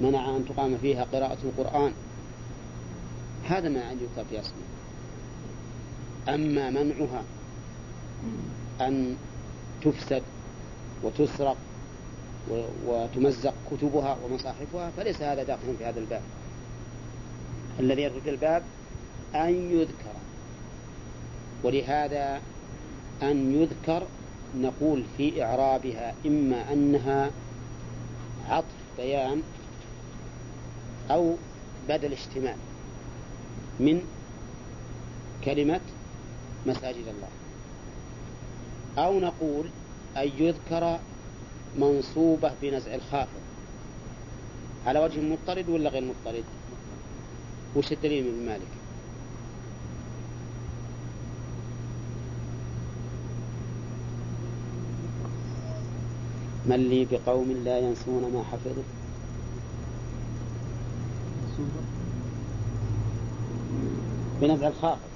منع 0.00 0.36
أن 0.36 0.44
تقام 0.48 0.78
فيها 0.78 1.04
قراءة 1.04 1.38
القرآن. 1.44 1.92
هذا 3.48 3.68
ما 3.68 3.92
يذكر 3.92 4.24
فيها 4.30 4.40
اسمه 4.40 4.68
أما 6.28 6.70
منعها 6.70 7.22
أن 8.80 9.16
تفسد 9.82 10.22
وتسرق 11.02 11.56
وتمزق 12.86 13.54
كتبها 13.70 14.16
ومصاحفها 14.24 14.90
فليس 14.96 15.22
هذا 15.22 15.42
داخل 15.42 15.76
في 15.78 15.84
هذا 15.84 16.00
الباب. 16.00 16.22
الذي 17.80 18.02
يدخل 18.02 18.20
في 18.20 18.30
الباب 18.30 18.62
أن 19.34 19.70
يذكر. 19.70 20.18
ولهذا 21.62 22.40
أن 23.22 23.62
يذكر 23.62 24.06
نقول 24.56 25.04
في 25.16 25.44
إعرابها 25.44 26.14
إما 26.26 26.72
أنها 26.72 27.30
عطف 28.48 28.64
بيان 28.98 29.42
أو 31.10 31.34
بدل 31.88 32.12
اشتمال 32.12 32.56
من 33.80 34.02
كلمة 35.44 35.80
مساجد 36.66 37.04
الله. 37.08 37.28
أو 38.98 39.20
نقول 39.20 39.66
أن 40.16 40.30
يذكر 40.38 40.98
منصوبة 41.78 42.52
بنزع 42.62 42.94
الخافض 42.94 43.40
على 44.86 44.98
وجه 44.98 45.20
مضطرد 45.20 45.68
ولا 45.68 45.90
غير 45.90 46.04
مضطرد؟ 46.04 46.44
وش 47.76 47.92
الدليل 47.92 48.24
من 48.24 48.46
مالك؟ 48.46 48.68
من 56.66 56.88
لي 56.88 57.04
بقوم 57.04 57.52
لا 57.64 57.78
ينسون 57.78 58.32
ما 58.34 58.44
حفظوا. 58.52 58.82
بنزع 64.40 64.68
الخافض 64.68 65.08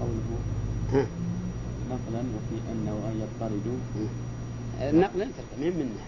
قوله 0.00 1.06
نقلا 1.90 2.18
وفي 2.18 2.56
أن 2.72 2.88
وأن 2.88 3.20
يضطردوا 3.20 3.78
النقل 4.90 5.22
انت 5.22 5.34
من 5.60 5.72
منها 5.76 6.06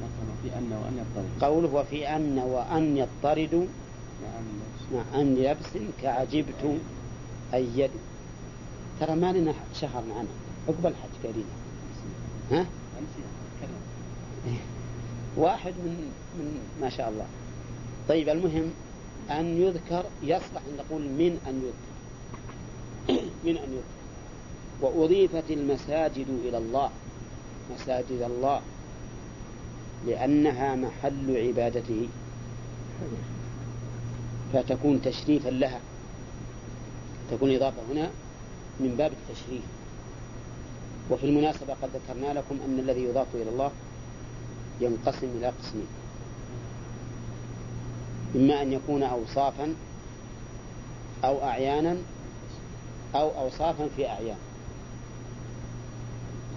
نقلا 0.00 0.28
وفي 0.32 0.58
أن 0.58 0.72
وأن 0.72 0.98
يضطردوا 0.98 1.48
قوله 1.48 1.74
وفي 1.74 2.08
أن 2.08 2.38
وأن 2.38 2.96
يضطردوا 2.96 3.66
نعم 4.22 4.44
مع 4.94 5.20
أن 5.20 5.34
لبس 5.34 5.78
كعجبت 6.02 6.78
أيد 7.54 7.90
ترى 9.00 9.16
ما 9.16 9.32
لنا 9.32 9.54
شهر 9.74 10.02
معنا. 10.08 10.28
عقب 10.68 10.86
الحج 10.86 11.10
قريبا 11.22 11.48
ها؟ 12.50 12.66
واحد 15.38 15.72
من 15.72 16.12
من 16.38 16.60
ما 16.80 16.90
شاء 16.90 17.08
الله. 17.08 17.26
طيب 18.08 18.28
المهم 18.28 18.70
أن 19.30 19.62
يذكر 19.62 20.04
يصلح 20.22 20.62
أن 20.68 20.76
نقول 20.78 21.02
من 21.02 21.40
أن 21.46 21.62
يذكر. 21.66 23.22
من 23.44 23.56
أن 23.56 23.72
يذكر. 23.72 23.98
وأضيفت 24.80 25.50
المساجد 25.50 26.26
إلى 26.44 26.58
الله. 26.58 26.90
مساجد 27.74 28.22
الله. 28.22 28.60
لأنها 30.06 30.76
محل 30.76 31.36
عبادته. 31.36 32.08
فتكون 34.52 35.02
تشريفا 35.02 35.48
لها. 35.48 35.80
تكون 37.30 37.54
إضافة 37.54 37.82
هنا 37.92 38.10
من 38.80 38.94
باب 38.98 39.12
التشريف. 39.12 39.62
وفي 41.10 41.26
المناسبة 41.26 41.74
قد 41.82 41.88
ذكرنا 41.94 42.38
لكم 42.38 42.58
أن 42.66 42.78
الذي 42.78 43.02
يضاف 43.02 43.26
إلى 43.34 43.50
الله 43.50 43.70
ينقسم 44.80 45.26
إلى 45.26 45.46
قسمين. 45.46 45.88
إما 48.36 48.62
أن 48.62 48.72
يكون 48.72 49.02
أوصافا 49.02 49.74
أو 51.24 51.44
أعيانا 51.44 51.96
أو 53.14 53.28
أوصافا 53.38 53.88
في 53.96 54.08
أعيان. 54.08 54.38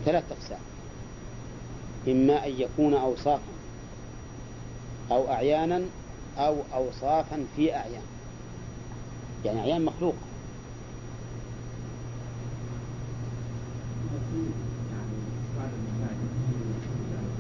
ثلاث 0.06 0.32
أقسام. 0.32 0.60
إما 2.08 2.46
أن 2.46 2.52
يكون 2.52 2.94
أوصافا 2.94 3.54
أو 5.12 5.32
أعيانا 5.32 5.90
أو 6.38 6.62
أوصافا 6.74 7.46
في 7.56 7.76
أعيان. 7.76 8.04
يعني 9.46 9.60
أعيان 9.60 9.86
مخلوقة. 9.86 10.32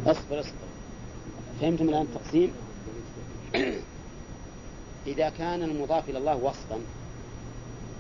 أصبر 0.08 0.40
أصبر. 0.40 0.68
فهمتم 1.62 1.90
الآن 1.90 2.02
التقسيم 2.02 2.54
إذا 5.08 5.30
كان 5.30 5.64
المضاف 5.64 6.10
إلى 6.10 6.18
الله 6.18 6.36
وصفا 6.36 6.80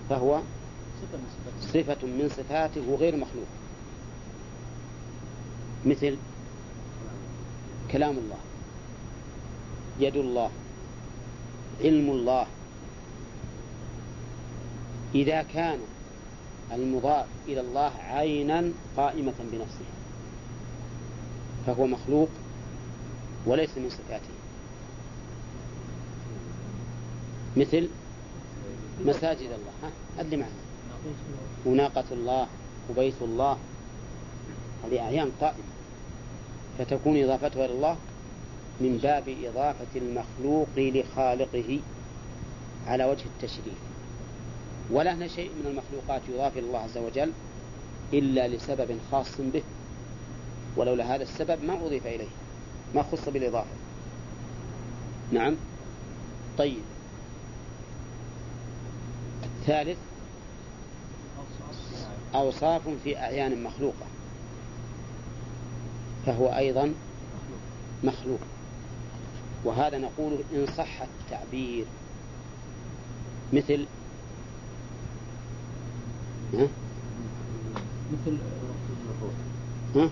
فهو 0.09 0.41
صفة 1.61 2.07
من 2.07 2.29
صفاته 2.29 2.95
غير 2.95 3.15
مخلوق. 3.15 3.47
مثل 5.85 6.17
كلام 7.91 8.17
الله 8.17 8.37
يد 9.99 10.15
الله 10.15 10.51
علم 11.81 12.09
الله. 12.09 12.47
إذا 15.15 15.43
كان 15.43 15.79
المضاف 16.71 17.25
إلى 17.47 17.61
الله 17.61 17.91
عينا 17.99 18.71
قائمة 18.97 19.33
بنفسه. 19.51 19.85
فهو 21.67 21.87
مخلوق 21.87 22.29
وليس 23.45 23.77
من 23.77 23.89
صفاته. 23.89 24.29
مثل 27.57 27.89
مساجد 29.05 29.41
الله 29.41 29.71
ها 29.83 29.91
أدري 30.19 30.37
معنا. 30.37 30.51
وناقة 31.65 32.03
الله 32.11 32.47
وبيت 32.89 33.21
الله 33.21 33.57
هذه 34.85 34.99
أعيان 34.99 35.31
قائمة. 35.41 35.71
فتكون 36.77 37.23
إضافتها 37.23 37.65
إلى 37.65 37.73
الله 37.73 37.97
من 38.81 38.97
باب 38.97 39.35
إضافة 39.43 39.87
المخلوق 39.95 40.67
لخالقه 40.77 41.79
على 42.87 43.05
وجه 43.05 43.25
التشريف. 43.25 43.77
ولا 44.91 45.13
هنا 45.13 45.27
شيء 45.27 45.49
من 45.49 45.65
المخلوقات 45.67 46.21
يضاف 46.29 46.57
إلى 46.57 46.67
الله 46.67 46.79
عز 46.79 46.97
وجل 46.97 47.31
إلا 48.13 48.47
لسبب 48.47 48.97
خاص 49.11 49.41
به. 49.41 49.63
ولولا 50.75 51.15
هذا 51.15 51.23
السبب 51.23 51.63
ما 51.63 51.85
أضيف 51.85 52.07
إليه 52.07 52.27
ما 52.95 53.03
خص 53.03 53.29
بالإضافة. 53.29 53.69
نعم؟ 55.31 55.55
طيب. 56.57 56.81
الثالث 59.43 59.97
أوصاف 62.35 62.81
في 63.03 63.17
أعيان 63.17 63.63
مخلوقة. 63.63 64.05
فهو 66.25 66.47
أيضا 66.47 66.93
مخلوق. 68.03 68.39
وهذا 69.63 69.97
نقول 69.97 70.37
إن 70.53 70.67
صح 70.77 71.01
التعبير. 71.01 71.85
مثل 73.53 73.85
ها؟ 76.53 76.67
مثل 78.11 78.37
ها؟ 79.95 80.09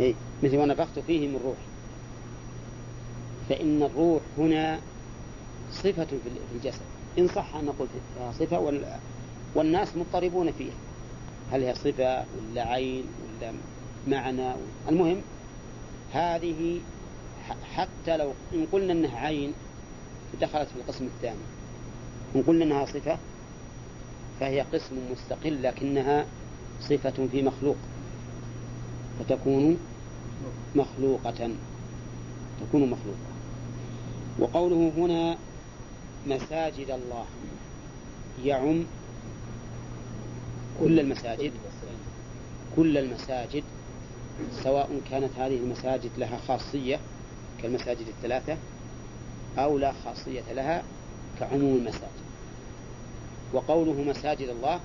إيه؟ 0.00 0.14
مثل 0.42 0.56
ونفخت 0.56 0.98
فيه 0.98 1.28
من 1.28 1.40
روح. 1.44 1.56
فإن 3.48 3.82
الروح 3.82 4.22
هنا 4.38 4.80
صفة 5.72 6.04
في 6.04 6.18
الجسد. 6.54 6.80
إن 7.18 7.28
صح 7.28 7.54
أن 7.54 7.64
نقول 7.64 7.88
فيها 8.16 8.32
صفة 8.32 8.80
والناس 9.54 9.96
مضطربون 9.96 10.52
فيها. 10.52 10.74
هل 11.52 11.62
هي 11.64 11.74
صفة 11.74 12.24
ولا 12.50 12.66
عين 12.66 13.04
ولا 13.40 13.52
معنى؟ 14.08 14.52
المهم 14.88 15.20
هذه 16.12 16.80
حتى 17.74 18.16
لو 18.16 18.32
إن 18.54 18.66
قلنا 18.72 18.92
أنها 18.92 19.18
عين 19.18 19.52
دخلت 20.40 20.68
في 20.68 20.76
القسم 20.76 21.04
الثاني. 21.04 21.38
إن 22.36 22.42
قلنا 22.42 22.64
أنها 22.64 22.84
صفة 22.84 23.18
فهي 24.40 24.60
قسم 24.60 24.96
مستقل 25.12 25.62
لكنها 25.62 26.26
صفة 26.80 27.26
في 27.32 27.42
مخلوق. 27.42 27.76
فتكون 29.20 29.78
مخلوقة. 30.76 31.50
تكون 32.60 32.90
مخلوقة. 32.90 33.30
وقوله 34.38 34.92
هنا 34.96 35.38
مساجد 36.26 36.90
الله. 36.90 37.24
يعم 38.44 38.84
كل 40.80 41.00
المساجد. 41.00 41.52
كل 42.76 42.98
المساجد 42.98 43.64
سواء 44.52 45.00
كانت 45.10 45.30
هذه 45.38 45.56
المساجد 45.56 46.10
لها 46.18 46.38
خاصية 46.48 47.00
كالمساجد 47.62 48.06
الثلاثة 48.08 48.56
أو 49.58 49.78
لا 49.78 49.92
خاصية 50.04 50.52
لها 50.52 50.82
كعموم 51.40 51.76
المساجد. 51.76 52.20
وقوله 53.52 54.02
مساجد 54.02 54.48
الله 54.48 54.80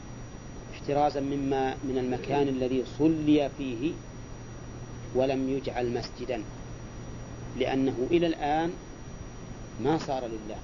احترازا 0.74 1.20
مما 1.20 1.76
من 1.84 1.98
المكان 1.98 2.48
الذي 2.48 2.84
صلي 3.00 3.50
فيه 3.58 3.92
ولم 5.16 5.49
يجعل 5.49 5.93
مسجدا 5.93 6.43
لأنه 7.59 8.07
إلى 8.11 8.28
الآن 8.28 8.72
ما 9.84 9.97
صار 9.97 10.26
لله. 10.26 10.57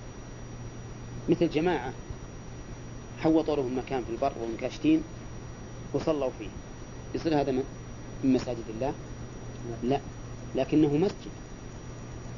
مثل 1.29 1.49
جماعة 1.49 1.93
حوطوا 3.19 3.55
لهم 3.55 3.77
مكان 3.77 4.03
في 4.03 4.09
البر 4.09 4.31
وهم 4.41 4.57
كاشتين 4.61 5.03
وصلوا 5.93 6.29
فيه. 6.39 6.49
يصير 7.15 7.41
هذا 7.41 7.51
من 7.51 7.63
مساجد 8.23 8.63
الله؟ 8.69 8.93
لا 9.83 9.99
لكنه 10.55 10.97
مسجد. 10.97 11.31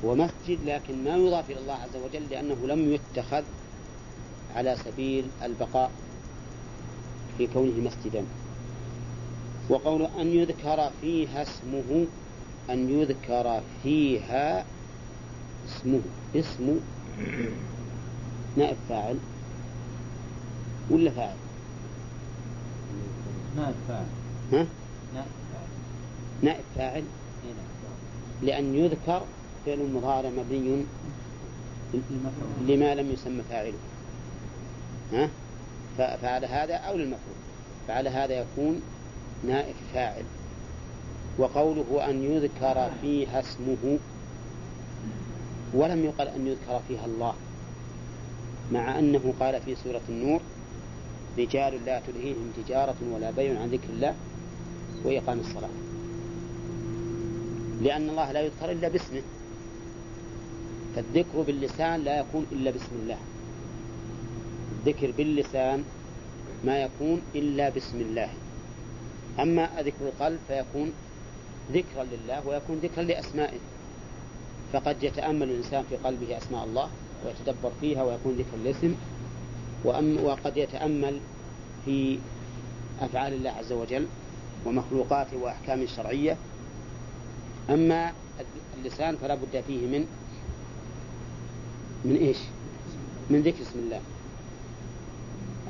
هو 0.05 0.16
مسجد 0.16 0.59
لكن 0.66 1.03
ما 1.03 1.16
يضاف 1.16 1.49
إلى 1.49 1.59
الله 1.59 1.74
عز 1.74 1.95
وجل 1.95 2.24
لأنه 2.32 2.68
لم 2.68 2.93
يتخذ 2.93 3.43
على 4.55 4.76
سبيل 4.86 5.26
البقاء 5.43 5.91
في 7.38 7.47
كونه 7.47 7.80
مسجدا. 7.80 8.26
وقول 9.70 10.01
أن 10.20 10.28
يذكر 10.28 10.89
فيها 11.01 11.41
اسمه 11.41 12.05
أن 12.70 12.89
يذكر 12.99 13.61
فيها 13.84 14.66
اسمه 15.68 15.99
اسم 16.36 16.80
نائب 18.57 18.78
فاعل 18.89 19.18
ولا 20.89 21.11
فاعل؟ 21.11 21.36
نائب 23.57 23.76
فاعل 23.88 24.05
ها؟ 24.51 24.68
نائب 25.14 25.28
فاعل 25.53 25.68
نائب 26.43 26.64
فاعل 26.76 27.03
إيه. 27.45 28.47
لأن 28.47 28.76
يذكر 28.76 29.22
فعل 29.66 29.89
مضارع 29.93 30.30
مبني 30.30 30.84
لما 32.68 32.95
لم 32.95 33.11
يسمى 33.11 33.41
فاعله 33.49 33.78
ها؟ 35.14 35.30
ف- 35.97 36.22
فعلى 36.22 36.47
هذا 36.47 36.74
أو 36.76 36.97
للمفعول 36.97 37.36
فعلى 37.88 38.09
هذا 38.09 38.34
يكون 38.34 38.82
نائب 39.48 39.76
فاعل 39.94 40.24
وقوله 41.38 42.10
أن 42.10 42.24
يذكر 42.24 42.89
فيها 43.02 43.39
اسمه 43.39 44.00
ولم 45.74 46.06
يقل 46.06 46.28
أن 46.28 46.48
يذكر 46.48 46.82
فيها 46.88 47.06
الله 47.06 47.34
مع 48.72 49.00
أنه 49.00 49.34
قال 49.39 49.62
في 49.62 49.76
سورة 49.76 50.02
النور 50.10 50.41
رجال 51.38 51.86
لا 51.86 52.02
تلهيهم 52.08 52.52
تجارة 52.58 52.96
ولا 53.12 53.32
بيع 53.32 53.60
عن 53.60 53.70
ذكر 53.70 53.89
الله 53.89 54.16
وإقام 55.04 55.39
الصلاة. 55.39 55.70
لأن 57.82 58.10
الله 58.10 58.32
لا 58.32 58.41
يذكر 58.41 58.72
إلا 58.72 58.88
باسمه 58.88 59.22
فالذكر 60.96 61.41
باللسان 61.41 62.04
لا 62.04 62.20
يكون 62.20 62.46
إلا 62.52 62.72
باسم 62.72 62.96
الله. 63.04 63.18
الذكر 64.72 65.12
باللسان 65.12 65.84
ما 66.66 66.78
يكون 66.82 67.22
إلا 67.36 67.70
باسم 67.70 68.02
الله. 68.02 68.30
أما 69.40 69.70
ذكر 69.80 70.08
القلب 70.08 70.40
فيكون 70.48 70.94
ذكرا 71.72 72.04
لله 72.04 72.48
ويكون 72.48 72.80
ذكرا 72.84 73.04
لأسمائه. 73.04 73.60
فقد 74.74 75.04
يتأمل 75.04 75.50
الإنسان 75.50 75.84
في 75.90 75.96
قلبه 75.96 76.38
أسماء 76.38 76.64
الله 76.64 76.90
ويتدبر 77.26 77.72
فيها 77.82 78.04
ويكون 78.04 78.34
ذكر 78.34 78.58
الاسم 78.64 78.96
وقد 80.24 80.58
يتأمل 80.58 81.20
في 81.86 82.20
أفعال 83.02 83.34
الله 83.34 83.50
عز 83.50 83.72
وجل 83.72 84.08
ومخلوقاته 84.66 85.38
وأحكامه 85.38 85.84
الشرعية 85.84 86.38
أما 87.70 88.12
اللسان 88.78 89.16
فلا 89.18 89.36
بد 89.36 89.64
فيه 89.68 89.88
من 89.88 90.06
من 92.06 92.16
إيش؟ 92.16 92.38
من 93.30 93.42
ذكر 93.42 93.62
اسم 93.62 93.80
الله. 93.80 94.02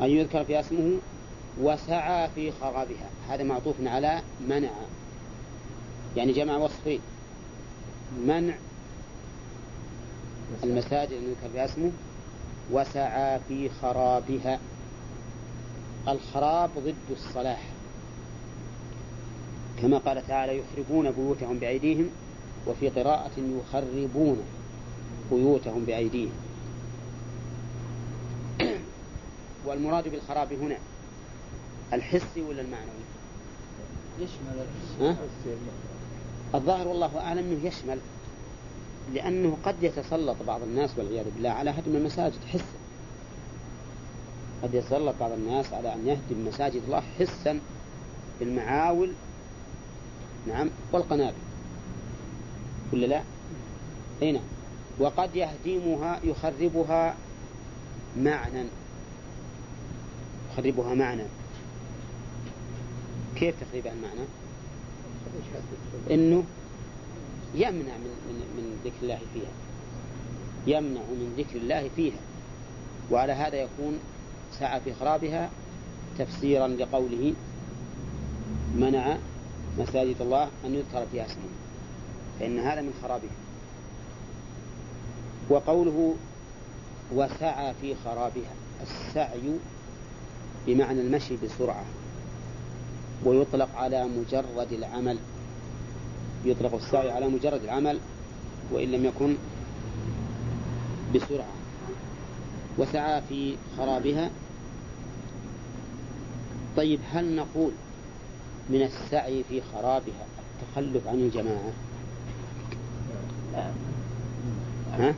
أن 0.01 0.09
يذكر 0.09 0.43
في 0.43 0.59
اسمه 0.59 0.97
وسعى 1.61 2.29
في 2.35 2.51
خرابها. 2.51 3.09
هذا 3.29 3.43
معطوف 3.43 3.75
على 3.85 4.21
منع. 4.47 4.71
يعني 6.17 6.31
جمع 6.31 6.57
وصفين 6.57 6.99
منع 8.27 8.53
المساجد 10.63 11.11
أن 11.11 11.23
يذكر 11.23 11.65
اسمه. 11.65 11.91
وسعى 12.71 13.39
في 13.47 13.69
خرابها. 13.69 14.59
الخراب 16.07 16.69
ضد 16.77 16.95
الصلاح. 17.11 17.61
كما 19.81 19.97
قال 19.97 20.27
تعالى 20.27 20.59
يخربون 20.59 21.11
بيوتهم 21.11 21.59
بأيديهم 21.59 22.09
وفي 22.67 22.89
قراءة 22.89 23.31
يخربون 23.37 24.37
بيوتهم 25.31 25.85
بأيديهم. 25.85 26.33
والمراد 29.65 30.07
بالخراب 30.07 30.53
هنا 30.53 30.77
الحسي 31.95 32.41
ولا 32.41 32.61
المعنوي؟ 32.61 33.03
يشمل 34.19 34.65
ها؟ 34.99 35.17
الظاهر 36.55 36.87
والله 36.87 37.19
أعلم 37.19 37.39
أنه 37.39 37.67
يشمل 37.67 37.99
لأنه 39.13 39.57
قد 39.63 39.83
يتسلط 39.83 40.37
بعض 40.47 40.61
الناس 40.61 40.97
والعياذ 40.97 41.25
بالله 41.35 41.49
على 41.49 41.69
هدم 41.69 41.95
المساجد 41.95 42.45
حسا. 42.53 42.77
قد 44.63 44.73
يتسلط 44.73 45.15
بعض 45.19 45.31
الناس 45.31 45.73
على 45.73 45.93
أن 45.93 46.07
يهدم 46.07 46.47
مساجد 46.47 46.81
الله 46.85 47.03
حسا 47.19 47.59
بالمعاول. 48.39 49.11
نعم 50.47 50.69
والقنابل. 50.91 51.37
ولا 52.93 53.05
لا؟ 53.05 53.21
أي 54.21 54.31
نعم. 54.31 54.43
وقد 54.99 55.35
يهدمها 55.35 56.19
يخربها 56.23 57.15
معنى 58.17 58.65
يخربها 60.51 60.93
معنى 60.93 61.23
كيف 63.43 63.55
تخريب 63.61 63.87
المعنى؟ 63.87 64.27
إنه 66.11 66.43
يمنع 67.55 67.97
من 67.97 68.13
من 68.27 68.35
من 68.57 68.79
ذكر 68.85 69.03
الله 69.03 69.19
فيها. 69.33 69.51
يمنع 70.67 71.01
من 71.01 71.33
ذكر 71.37 71.57
الله 71.57 71.89
فيها. 71.95 72.19
وعلى 73.11 73.33
هذا 73.33 73.55
يكون 73.55 73.99
سعى 74.59 74.79
في 74.79 74.93
خرابها 74.93 75.49
تفسيرا 76.19 76.67
لقوله 76.67 77.33
منع 78.75 79.17
مساجد 79.79 80.21
الله 80.21 80.49
أن 80.65 80.75
يذكر 80.75 81.05
فيها 81.11 81.25
اسمه. 81.25 81.49
فإن 82.39 82.59
هذا 82.59 82.81
من 82.81 82.93
خرابها. 83.01 83.37
وقوله 85.49 86.15
وسعى 87.13 87.73
في 87.81 87.95
خرابها. 87.95 88.53
السعي 88.81 89.57
بمعنى 90.67 91.01
المشي 91.01 91.37
بسرعة. 91.37 91.85
ويطلق 93.25 93.69
على 93.75 94.05
مجرد 94.05 94.71
العمل. 94.71 95.17
يطلق 96.45 96.75
السعي 96.75 97.11
على 97.11 97.27
مجرد 97.27 97.63
العمل 97.63 97.99
وإن 98.71 98.91
لم 98.91 99.05
يكن 99.05 99.35
بسرعة. 101.15 101.53
وسعى 102.77 103.21
في 103.29 103.55
خرابها. 103.77 104.29
طيب 106.77 106.99
هل 107.11 107.35
نقول 107.35 107.71
من 108.69 108.81
السعي 108.81 109.43
في 109.49 109.61
خرابها 109.61 110.25
التخلف 110.61 111.07
عن 111.07 111.15
الجماعة؟ 111.15 111.71
ها؟ 114.97 115.15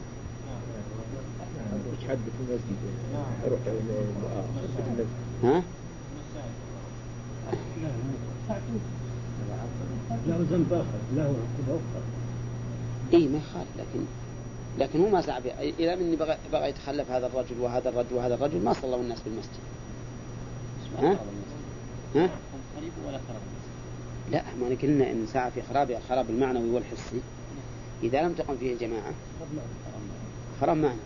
ها؟ 5.43 5.63
له 10.27 10.45
ذنب 10.51 10.73
اخر 10.73 10.99
له 11.15 11.23
عقوبه 11.23 11.81
أخرى 11.81 12.01
إي 13.13 13.27
ما 13.27 13.37
يخالف 13.37 13.67
لكن 13.77 14.05
لكن 14.79 15.01
هو 15.01 15.09
ما 15.09 15.21
سعى 15.21 15.41
في 15.41 15.51
إذا 15.79 15.95
مني 15.95 16.15
بغى, 16.15 16.37
بغى 16.51 16.69
يتخلف 16.69 17.11
هذا 17.11 17.27
الرجل 17.27 17.59
وهذا 17.59 17.89
الرجل 17.89 18.15
وهذا 18.15 18.35
الرجل 18.35 18.63
ما 18.63 18.73
صلوا 18.73 19.01
الناس 19.01 19.21
بالمسجد 19.21 19.59
ها؟ 20.97 21.11
ها؟ 22.15 22.29
قريب 22.77 22.91
ولا 23.07 23.17
خرب 23.17 23.41
لا 24.31 24.43
ما 24.59 24.75
قلنا 24.81 25.11
إن 25.11 25.27
سعى 25.33 25.51
في 25.51 25.61
خراب 25.61 25.91
الخراب 25.91 26.29
المعنوي 26.29 26.69
والحسي. 26.69 27.21
إذا 28.03 28.21
لم 28.21 28.33
تقم 28.33 28.57
فيه 28.57 28.73
الجماعة. 28.73 29.13
خراب 30.61 30.77
معنى 30.77 30.99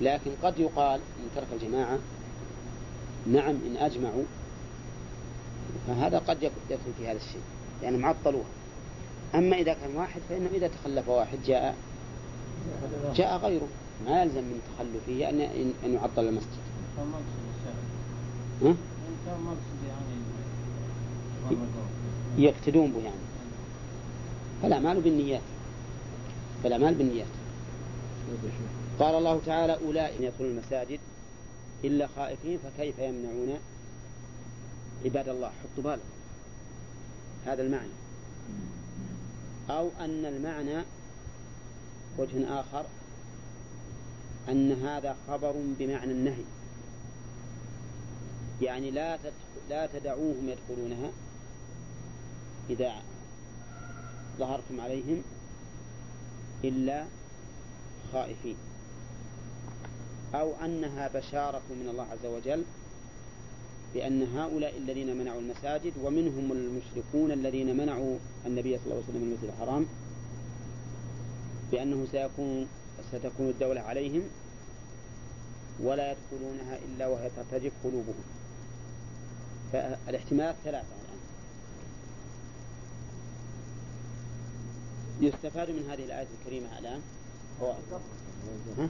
لكن 0.00 0.30
قد 0.42 0.58
يقال 0.58 1.00
ان 1.00 1.28
ترك 1.36 1.46
الجماعة 1.52 1.98
نعم 3.26 3.54
إن 3.66 3.76
أجمعوا 3.76 4.24
فهذا 5.86 6.18
قد 6.18 6.42
يدخل 6.42 6.92
في 6.98 7.06
هذا 7.06 7.16
الشيء 7.16 7.42
لأنهم 7.82 8.06
عطلوها 8.06 8.46
أما 9.34 9.56
إذا 9.56 9.72
كان 9.72 9.96
واحد 9.96 10.20
فإنه 10.28 10.50
إذا 10.54 10.68
تخلف 10.68 11.08
واحد 11.08 11.38
جاء 11.46 11.76
جاء 13.14 13.36
غيره. 13.36 13.68
ما 14.06 14.22
يلزم 14.22 14.44
من 14.44 14.60
تخلفه 14.76 15.28
أن 15.28 15.40
أن 15.84 15.94
يعطل 15.94 16.28
المسجد. 16.28 16.48
ها؟ 18.62 18.74
يعني 21.38 21.56
يقتدون 22.38 22.92
به 22.92 22.98
يعني. 22.98 23.16
فالأعمال 24.62 25.00
بالنيات. 25.00 25.40
فالأعمال 26.62 26.94
بالنيات. 26.94 27.26
قال 28.98 29.14
الله 29.14 29.40
تعالى 29.46 29.78
أولئك 29.86 30.20
يدخلون 30.20 30.50
المساجد 30.50 31.00
إلا 31.84 32.08
خائفين 32.16 32.58
فكيف 32.58 32.98
يمنعون 32.98 33.58
عباد 35.04 35.28
الله 35.28 35.48
حطوا 35.48 35.84
بالك 35.84 36.00
هذا 37.46 37.62
المعنى. 37.62 37.92
أو 39.70 39.90
أن 40.00 40.24
المعنى 40.24 40.84
وجه 42.18 42.60
آخر 42.60 42.86
أن 44.48 44.72
هذا 44.72 45.16
خبر 45.28 45.54
بمعنى 45.78 46.12
النهي. 46.12 46.44
يعني 48.62 48.90
لا 48.90 49.18
لا 49.70 49.86
تدعوهم 49.86 50.48
يدخلونها 50.48 51.10
إذا 52.70 52.92
ظهرتم 54.38 54.80
عليهم 54.80 55.22
إلا 56.64 57.04
خائفين. 58.12 58.56
أو 60.34 60.52
أنها 60.64 61.08
بشارة 61.08 61.62
من 61.70 61.88
الله 61.90 62.06
عز 62.12 62.26
وجل 62.26 62.64
بأن 63.96 64.22
هؤلاء 64.36 64.78
الذين 64.78 65.16
منعوا 65.16 65.40
المساجد 65.40 65.92
ومنهم 66.02 66.52
المشركون 66.52 67.32
الذين 67.32 67.76
منعوا 67.76 68.16
النبي 68.46 68.78
صلى 68.78 68.84
الله 68.84 68.94
عليه 68.94 69.04
وسلم 69.04 69.22
من 69.22 69.28
المسجد 69.28 69.50
الحرام 69.54 69.86
بأنه 71.72 72.06
سيكون 72.12 72.66
ستكون 73.12 73.48
الدولة 73.48 73.80
عليهم 73.80 74.22
ولا 75.80 76.12
يدخلونها 76.12 76.78
إلا 76.84 77.06
وهي 77.06 77.30
ترتجف 77.36 77.72
قلوبهم. 77.84 78.24
فالاحتمالات 79.72 80.54
ثلاثة 80.64 80.86
الآن. 80.86 81.18
يستفاد 85.20 85.70
من 85.70 85.90
هذه 85.90 86.04
الآية 86.04 86.26
الكريمة 86.40 86.78
الآن؟ 86.78 87.00
هو 87.62 87.74
ها؟ 88.78 88.88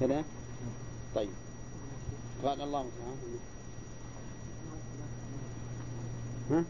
كذا؟ 0.00 0.24
طيب. 1.14 1.30
قال 2.44 2.60
الله 2.60 2.86
تعالى. 2.98 3.38
ها؟ 6.50 6.64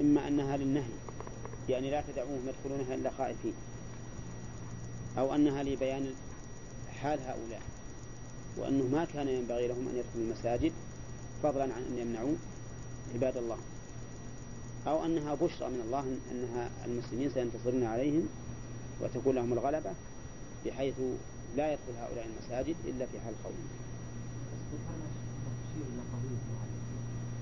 إما 0.00 0.28
أنها 0.28 0.56
للنهي. 0.56 0.92
يعني 1.68 1.90
لا 1.90 2.00
تدعوهم 2.00 2.48
يدخلونها 2.48 2.94
إلا 2.94 3.10
خائفين. 3.10 3.54
أو 5.18 5.34
أنها 5.34 5.62
لبيان 5.62 6.14
حال 7.00 7.20
هؤلاء. 7.20 7.62
وأنه 8.56 8.84
ما 8.84 9.04
كان 9.04 9.28
ينبغي 9.28 9.68
لهم 9.68 9.88
أن 9.88 9.96
يدخلوا 9.96 10.24
المساجد 10.24 10.72
فضلا 11.42 11.62
عن 11.62 11.82
أن 11.82 11.98
يمنعوا 11.98 12.34
عباد 13.14 13.36
الله. 13.36 13.58
أو 14.86 15.04
أنها 15.04 15.34
بشرى 15.34 15.68
من 15.68 15.80
الله 15.86 16.04
أنها 16.32 16.70
المسلمين 16.86 17.30
سينتصرون 17.30 17.84
عليهم 17.84 18.28
وتكون 19.00 19.34
لهم 19.34 19.52
الغلبة 19.52 19.90
بحيث 20.66 20.94
لا 21.56 21.72
يدخل 21.72 21.92
هؤلاء 22.00 22.26
المساجد 22.26 22.76
إلا 22.84 23.06
في 23.06 23.20
حال 23.20 23.34
خوف 23.44 23.52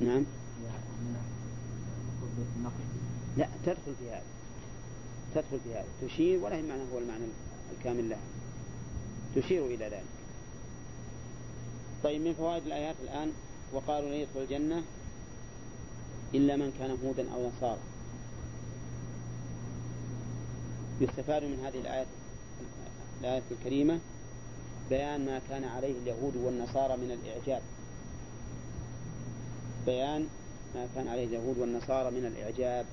نعم. 0.01 0.25
لا 3.37 3.49
تدخل 3.67 3.95
في 3.99 4.11
هذا. 4.11 4.23
تدخل 5.35 5.61
في 5.65 5.75
هذا. 5.75 5.87
تشير 6.03 6.39
ولا 6.45 6.57
هي 6.57 6.63
معنى 6.63 6.83
هو 6.95 6.99
المعنى 6.99 7.25
الكامل 7.79 8.11
لها. 8.11 8.19
تشير 9.37 9.67
إلى 9.67 9.85
ذلك. 9.85 10.05
طيب 12.05 12.21
من 12.21 12.35
فوائد 12.35 12.67
الآيات 12.67 12.97
الآن 13.03 13.33
وقالوا 13.73 14.09
لن 14.09 14.15
يدخل 14.15 14.41
الجنة 14.41 14.83
إلا 16.35 16.57
من 16.57 16.73
كان 16.79 16.91
هودا 17.05 17.35
أو 17.35 17.49
نصارى. 17.49 17.81
يستفاد 21.01 21.45
من 21.45 21.65
هذه 21.65 21.81
الآية 21.81 22.07
الآية 23.21 23.43
الكريمة 23.51 23.99
بيان 24.91 25.27
ما 25.27 25.41
كان 25.49 25.65
عليه 25.65 25.95
اليهود 26.03 26.37
والنصارى 26.37 26.97
من 26.97 27.11
الإعجاب. 27.11 27.63
بيان 29.87 30.27
ما 30.75 30.89
كان 30.95 31.09
عليه 31.09 31.25
اليهود 31.25 31.59
والنصارى 31.59 32.11
من 32.11 32.25
الإعجاب. 32.27 32.87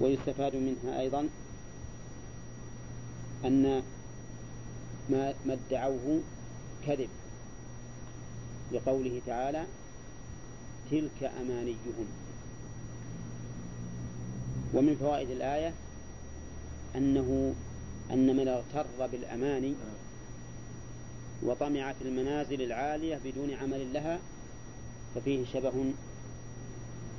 ويستفاد 0.00 0.56
منها 0.56 1.00
أيضا 1.00 1.28
أن 3.44 3.82
ما 5.10 5.34
ما 5.46 5.58
ادعوه 5.70 6.20
كذب. 6.86 7.08
لقوله 8.72 9.20
تعالى 9.26 9.66
تلك 10.90 11.30
أمانيهم 11.40 12.06
ومن 14.74 14.96
فوائد 15.00 15.30
الآية 15.30 15.72
أنه 16.96 17.54
أن 18.10 18.36
من 18.36 18.48
اغتر 18.48 19.06
بالأماني 19.06 19.74
وطمع 21.42 21.92
في 21.92 22.04
المنازل 22.04 22.62
العالية 22.62 23.20
بدون 23.24 23.54
عمل 23.54 23.92
لها 23.92 24.18
ففيه 25.14 25.44
شبه 25.44 25.84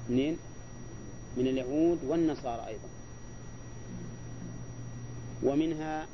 منين؟ 0.10 0.38
من 1.38 1.48
اليهود 1.48 2.04
والنصارى 2.04 2.68
أيضا 2.68 2.90
ومنها 5.44 6.08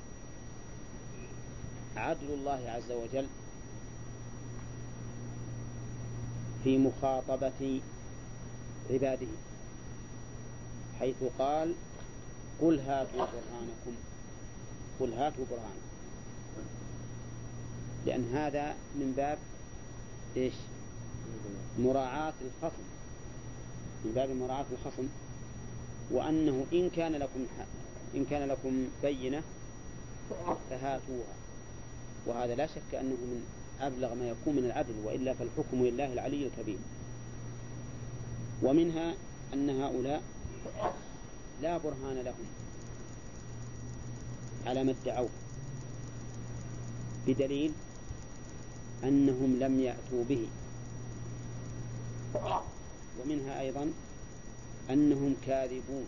عدل 1.97 2.27
الله 2.33 2.69
عز 2.69 2.91
وجل 2.91 3.27
في 6.65 6.77
مخاطبة 6.77 7.81
عباده 8.89 9.27
حيث 10.99 11.15
قال 11.39 11.73
قل 12.61 12.79
هاتوا 12.79 13.25
برهانكم 13.25 13.95
قل 14.99 15.13
هاتوا 15.13 15.45
برهانكم 15.51 15.85
لأن 18.05 18.29
هذا 18.33 18.75
من 18.95 19.13
باب 19.17 19.37
إيش؟ 20.37 20.53
مراعاة 21.79 22.33
الخصم 22.41 22.83
من 24.05 24.11
باب 24.15 24.29
مراعاة 24.29 24.65
الخصم. 24.71 25.07
وأنه 26.11 26.65
إن 26.73 26.89
كان 26.89 27.11
لكم 27.11 27.45
إن 28.15 28.25
كان 28.25 28.47
لكم 28.47 28.87
بينة 29.03 29.43
فهاتوها. 30.69 31.35
وهذا 32.27 32.55
لا 32.55 32.67
شك 32.67 32.95
أنه 32.95 33.09
من 33.09 33.45
أبلغ 33.81 34.13
ما 34.13 34.29
يكون 34.29 34.55
من 34.55 34.65
العدل 34.65 34.93
وإلا 35.03 35.33
فالحكم 35.33 35.85
لله 35.85 36.13
العلي 36.13 36.47
الكبير. 36.47 36.77
ومنها 38.63 39.13
أن 39.53 39.69
هؤلاء 39.69 40.21
لا 41.61 41.77
برهان 41.77 42.17
لهم 42.25 42.45
على 44.65 44.83
ما 44.83 44.91
ادعوه 44.91 45.29
بدليل 47.27 47.71
أنهم 49.03 49.59
لم 49.59 49.79
يأتوا 49.79 50.23
به. 50.29 50.47
ومنها 53.23 53.61
أيضا 53.61 53.91
أنهم 54.89 55.35
كاذبون 55.45 56.05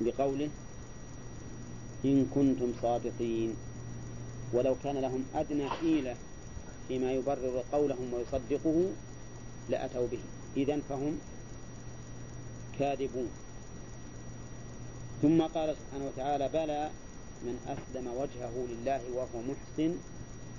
بقوله 0.00 0.50
إن 2.04 2.26
كنتم 2.34 2.72
صادقين 2.82 3.56
ولو 4.52 4.76
كان 4.84 4.96
لهم 4.96 5.24
أدنى 5.34 5.70
حيلة 5.70 6.16
فيما 6.88 7.12
يبرر 7.12 7.64
قولهم 7.72 8.14
ويصدقه 8.14 8.90
لأتوا 9.70 10.06
به. 10.06 10.18
إذا 10.56 10.80
فهم 10.88 11.18
كاذبون. 12.78 13.30
ثم 15.22 15.42
قال 15.42 15.76
سبحانه 15.76 16.06
وتعالى 16.06 16.48
بلى 16.48 16.90
من 17.42 17.56
أسلم 17.66 18.06
وجهه 18.08 18.66
لله 18.68 19.00
وهو 19.14 19.42
محسن 19.42 19.94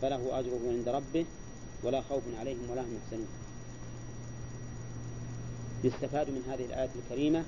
فله 0.01 0.39
أجره 0.39 0.61
عند 0.67 0.89
ربه 0.89 1.25
ولا 1.83 2.01
خوف 2.01 2.23
عليهم 2.39 2.69
ولا 2.71 2.81
هم 2.81 2.97
يحزنون. 3.03 3.27
يستفاد 5.83 6.29
من 6.29 6.43
هذه 6.49 6.65
الآية 6.65 6.89
الكريمة 6.95 7.43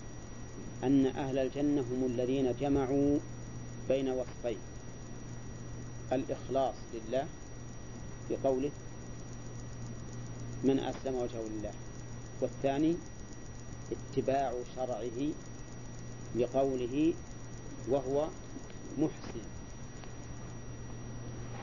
أن 0.83 1.05
أهل 1.05 1.37
الجنة 1.37 1.81
هم 1.81 2.05
الذين 2.05 2.55
جمعوا 2.59 3.19
بين 3.89 4.09
وصفين. 4.09 4.57
الإخلاص 6.11 6.75
لله 6.93 7.27
بقوله 8.29 8.71
من 10.63 10.79
أسلم 10.79 11.15
وجهه 11.15 11.41
لله. 11.41 11.71
والثاني 12.41 12.95
اتباع 13.91 14.53
شرعه 14.75 15.29
بقوله 16.35 17.13
وهو 17.89 18.27
محسن. 18.97 19.45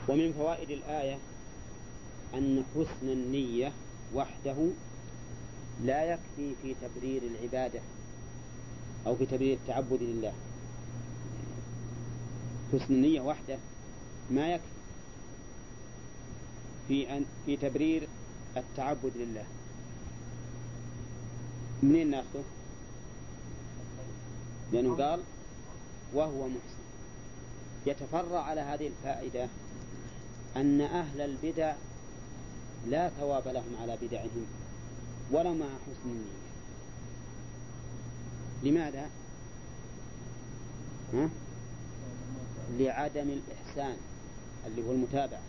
ومن 0.09 0.33
فوائد 0.33 0.69
الآية 0.69 1.17
أن 2.33 2.63
حسن 2.75 3.09
النية 3.09 3.71
وحده 4.15 4.55
لا 5.83 6.03
يكفي 6.03 6.55
في 6.61 6.75
تبرير 6.81 7.21
العبادة 7.23 7.79
أو 9.07 9.15
في 9.15 9.25
تبرير 9.25 9.57
التعبد 9.57 10.03
لله. 10.03 10.33
حسن 12.73 12.93
النية 12.93 13.21
وحده 13.21 13.57
ما 14.31 14.53
يكفي 14.53 14.67
في 16.87 17.17
أن 17.17 17.25
في 17.45 17.57
تبرير 17.57 18.07
التعبد 18.57 19.11
لله 19.15 19.45
منين 21.83 22.11
ناخذه؟ 22.11 22.43
لأنه 24.73 24.95
قال 24.95 25.19
وهو 26.13 26.47
محسن 26.47 26.83
يتفرع 27.85 28.43
على 28.43 28.61
هذه 28.61 28.87
الفائدة 28.87 29.47
أن 30.55 30.81
أهل 30.81 31.21
البدع 31.21 31.73
لا 32.87 33.09
ثواب 33.09 33.47
لهم 33.47 33.75
على 33.81 33.97
بدعهم 34.01 34.45
ولا 35.31 35.51
مع 35.51 35.65
حسن 35.65 36.09
النية 36.09 36.43
لماذا؟ 38.63 39.09
ها؟ 41.13 41.29
لعدم 42.79 43.29
الإحسان 43.29 43.97
اللي 44.67 44.87
هو 44.87 44.91
المتابعة 44.91 45.41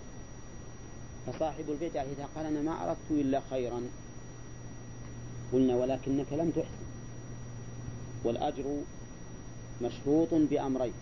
فصاحب 1.27 1.65
البدعة 1.71 2.03
إذا 2.03 2.29
قال 2.37 2.47
أنا 2.47 2.63
ما 2.63 2.85
أردت 2.85 3.11
إلا 3.11 3.43
خيرا 3.51 3.83
قلنا 5.53 5.77
ولكنك 5.77 6.33
لم 6.33 6.51
تحسن. 6.51 6.85
والأجر 8.25 8.83
مشروط 9.83 10.29
بأمرين 10.35 10.93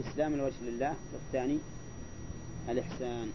إسلام 0.00 0.34
الوجه 0.34 0.62
لله 0.62 0.94
والثاني 1.12 1.58
الإحسان. 2.68 3.30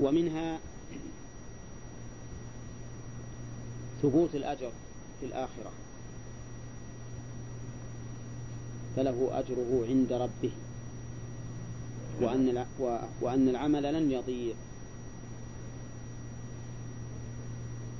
ومنها 0.00 0.58
ثبوت 4.02 4.34
الأجر 4.34 4.72
في 5.20 5.26
الآخرة. 5.26 5.72
فله 8.96 9.38
أجره 9.38 9.86
عند 9.88 10.12
ربه. 10.12 10.52
وأن 12.20 12.66
وأن 13.20 13.48
العمل 13.48 13.82
لن 13.82 14.10
يضيع. 14.10 14.54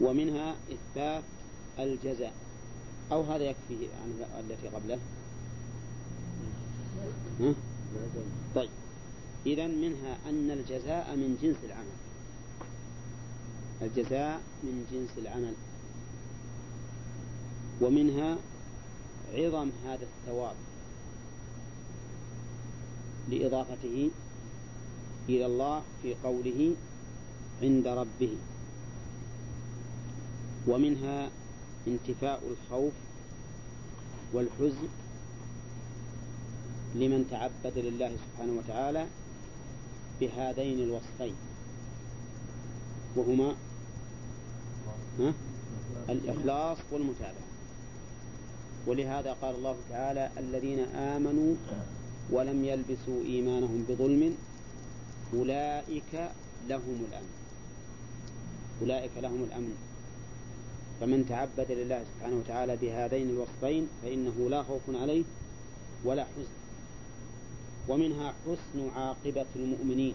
ومنها 0.01 0.55
إثبات 0.73 1.23
الجزاء. 1.79 2.33
أو 3.13 3.23
هذا 3.23 3.45
يكفي 3.45 3.89
عن 4.03 4.41
التي 4.41 4.69
قبله. 4.69 4.99
ها؟ 7.41 7.55
طيب. 8.55 8.71
إذا 9.47 9.67
منها 9.67 10.19
أن 10.29 10.51
الجزاء 10.51 11.17
من 11.17 11.39
جنس 11.43 11.57
العمل. 11.65 11.99
الجزاء 13.83 14.41
من 14.63 14.87
جنس 14.93 15.19
العمل. 15.19 15.55
ومنها 17.81 18.37
عظم 19.35 19.71
هذا 19.87 20.03
الثواب. 20.03 20.55
لإضافته 23.31 24.11
إلى 25.29 25.47
الله 25.47 25.83
في 26.03 26.15
قوله 26.25 26.75
عند 27.63 27.87
ربه. 27.87 28.37
ومنها 30.67 31.31
انتفاء 31.87 32.43
الخوف 32.51 32.93
والحزن 34.33 34.89
لمن 36.95 37.27
تعبد 37.31 37.79
لله 37.79 38.17
سبحانه 38.17 38.53
وتعالى 38.53 39.07
بهذين 40.21 40.79
الوصفين. 40.79 41.35
وهما 43.17 43.55
الإخلاص 46.09 46.79
والمتابعة. 46.93 47.45
ولهذا 48.87 49.33
قال 49.43 49.55
الله 49.55 49.77
تعالى 49.91 50.31
الذين 50.39 50.79
آمنوا 50.95 51.55
ولم 52.31 52.65
يلبسوا 52.65 53.25
إيمانهم 53.25 53.85
بظلم 53.89 54.37
أولئك 55.35 56.31
لهم 56.69 57.07
الأمن. 57.09 57.33
أولئك 58.83 59.11
لهم 59.17 59.45
الأمن. 59.45 59.77
فمن 61.01 61.27
تعبد 61.29 61.71
لله 61.71 62.05
سبحانه 62.05 62.37
وتعالى 62.37 62.77
بهذين 62.77 63.31
الوصفين 63.31 63.89
فإنه 64.03 64.51
لا 64.51 64.63
خوف 64.63 64.83
عليه 64.89 65.25
ولا 66.05 66.25
حزن. 66.25 66.55
ومنها 67.89 68.35
حسن 68.47 68.89
عاقبة 68.97 69.47
المؤمنين. 69.57 70.15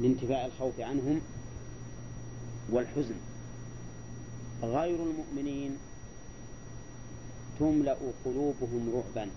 لانتفاء 0.00 0.46
الخوف 0.46 0.80
عنهم 0.80 1.20
والحزن. 2.70 3.14
غير 4.62 5.02
المؤمنين 5.02 5.76
تملأ 7.58 7.96
قلوبهم 8.24 8.92
رعبا. 8.94 9.30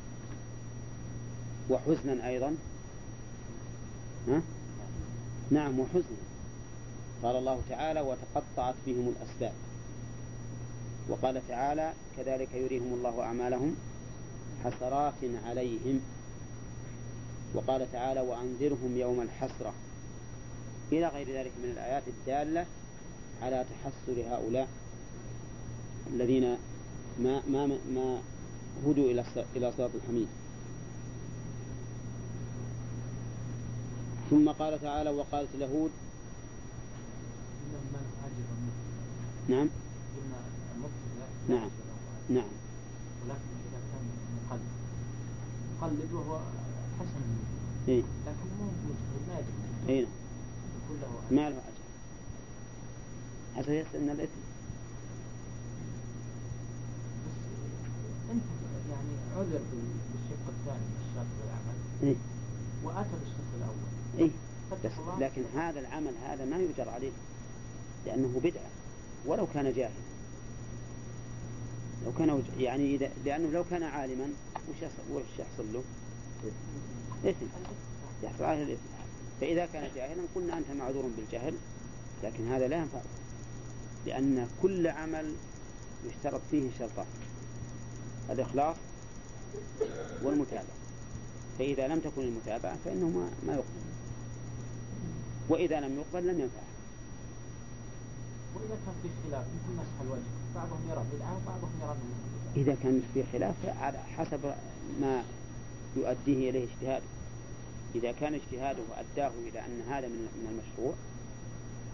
وحزنا 1.70 2.28
أيضا. 2.28 2.56
ها؟ 4.28 4.42
نعم 5.52 5.80
وحزنا. 5.80 6.18
قال 7.24 7.36
الله 7.36 7.62
تعالى 7.70 8.02
وتقطعت 8.02 8.76
بهم 8.88 9.14
الأسباب. 9.18 9.54
وقال 11.10 11.48
تعالى 11.48 11.94
كذلك 12.18 12.54
يريهم 12.54 12.94
الله 12.94 13.22
أعمالهم 13.22 13.76
حسرات 14.64 15.24
عليهم. 15.46 16.02
وقال 17.54 17.92
تعالى 17.92 18.22
وأنذرهم 18.22 18.98
يوم 18.98 19.22
الحسرة. 19.22 19.74
إلى 20.92 21.08
غير 21.08 21.28
ذلك 21.28 21.52
من 21.64 21.70
الآيات 21.70 22.04
الدالة 22.08 22.66
على 23.42 23.66
تحسر 23.70 24.22
هؤلاء 24.30 24.68
الذين 26.14 26.58
ما 27.20 27.42
ما 27.48 27.68
ما 27.68 28.22
هدوا 28.86 29.12
إلى 29.12 29.26
إلى 29.56 29.72
صراط 29.78 29.90
الحميد. 29.96 30.28
ثم 34.30 34.50
قال 34.50 34.82
تعالى 34.82 35.10
وقالت 35.10 35.50
اليهود 35.56 35.92
نعم. 39.50 39.70
نعم. 41.50 41.70
نعم. 42.30 42.50
ولكن 43.24 43.50
إذا 43.68 43.80
كان 43.92 44.06
مقلد 44.46 44.62
مقلد 45.82 46.14
وهو 46.14 46.40
حسن. 47.00 47.22
إيه؟ 47.88 48.02
لكن 48.02 48.48
مو 48.60 48.66
مجتهد 48.66 49.46
ما 49.86 49.90
إيه؟ 49.90 50.06
له 50.90 51.08
ما 51.32 51.50
له 51.50 51.58
أجر. 51.58 51.78
حتى 53.58 53.80
يستن 53.80 54.10
الإثم 54.10 54.42
انت 58.32 58.44
يعني 58.90 59.14
عذر 59.38 59.62
بالشق 60.14 60.46
الثاني 60.50 60.86
من 60.86 61.00
الشرط 61.10 61.28
والعمل. 61.42 61.78
إيه؟ 62.04 62.16
وآتى 62.84 63.18
بالشق 63.20 63.50
الأول. 63.58 63.88
إيه؟ 64.18 64.32
بس 64.72 65.22
لكن 65.22 65.44
هذا 65.56 65.80
العمل 65.80 66.14
هذا 66.28 66.46
ما 66.46 66.58
يجر 66.58 66.90
عليه 66.90 67.12
لأنه 68.06 68.42
بدعة 68.44 68.70
ولو 69.26 69.48
كان 69.54 69.74
جاهلا 69.74 70.08
لو 72.06 72.12
كان 72.18 72.44
يعني 72.60 72.96
إذا 72.96 73.10
لأنه 73.26 73.50
لو 73.50 73.64
كان 73.70 73.84
عالما 73.84 74.28
وش 74.70 74.90
وش 75.12 75.24
يحصل 75.40 75.74
له؟ 75.74 75.84
إثم. 77.26 77.46
يحصل 78.24 78.44
عليه 78.44 78.64
الإثم. 78.64 78.82
فإذا 79.42 79.66
كان 79.66 79.90
جاهلا 79.96 80.22
قلنا 80.36 80.58
أنت 80.58 80.72
معذور 80.80 81.06
بالجهل 81.18 81.54
لكن 82.24 82.52
هذا 82.52 82.68
لا 82.68 82.78
ينفع. 82.78 83.00
لأن 84.06 84.48
كل 84.62 84.88
عمل 84.88 85.34
يشترط 86.06 86.42
فيه 86.52 86.70
شرطان. 86.80 87.06
الإخلاص 88.30 88.76
والمتابعة. 90.24 90.78
فإذا 91.60 91.88
لم 91.88 92.00
تكن 92.00 92.22
المتابعة 92.22 92.78
فإنه 92.86 93.10
ما, 93.10 93.30
ما 93.48 93.54
يقبل. 93.54 93.88
وإذا 95.50 95.80
لم 95.80 95.98
يقبل 96.00 96.28
لم 96.28 96.40
ينفع. 96.40 96.68
وإذا 98.56 98.78
كان 98.86 98.96
في 99.04 99.10
خلاف 99.30 99.46
مثل 99.46 99.74
مسح 99.76 100.02
الوجه 100.02 100.38
بعضهم 100.56 100.80
يرى 100.90 101.04
بدعة 101.14 101.38
وبعضهم 101.38 101.72
يرى 101.82 101.96
إذا 102.56 102.76
كان 102.84 103.04
في 103.14 103.24
خلاف 103.34 103.56
على 103.82 103.98
حسب 103.98 104.40
ما 105.02 105.24
يؤديه 105.98 106.50
إليه 106.50 106.68
اجتهاده 106.68 107.06
إذا 107.96 108.12
كان 108.12 108.34
اجتهاده 108.34 108.84
أداه 108.98 109.32
إلى 109.48 109.60
أن 109.60 109.82
هذا 109.90 110.08
من 110.08 110.28
المشروع 110.52 110.94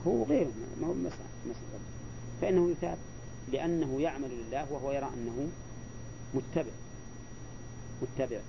هو 0.08 0.24
غيره 0.24 0.52
ما 0.82 0.88
هو 0.88 0.94
مسح 0.94 1.16
فإنه 2.42 2.72
يثاب 2.72 2.98
لأنه 3.52 4.02
يعمل 4.02 4.30
لله 4.30 4.72
وهو 4.72 4.92
يرى 4.92 5.10
أنه 5.14 5.50
متبع. 6.34 6.72
متبع. 8.04 8.40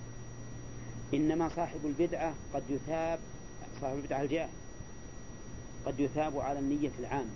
إنما 1.15 1.49
صاحب 1.49 1.81
البدعة 1.85 2.35
قد 2.55 2.63
يثاب 2.69 3.19
صاحب 3.81 3.97
البدعة 3.97 4.23
الجاهل 4.23 4.49
قد 5.87 6.01
يثاب 6.01 6.39
على 6.39 6.59
النية 6.59 6.91
العامة 6.99 7.31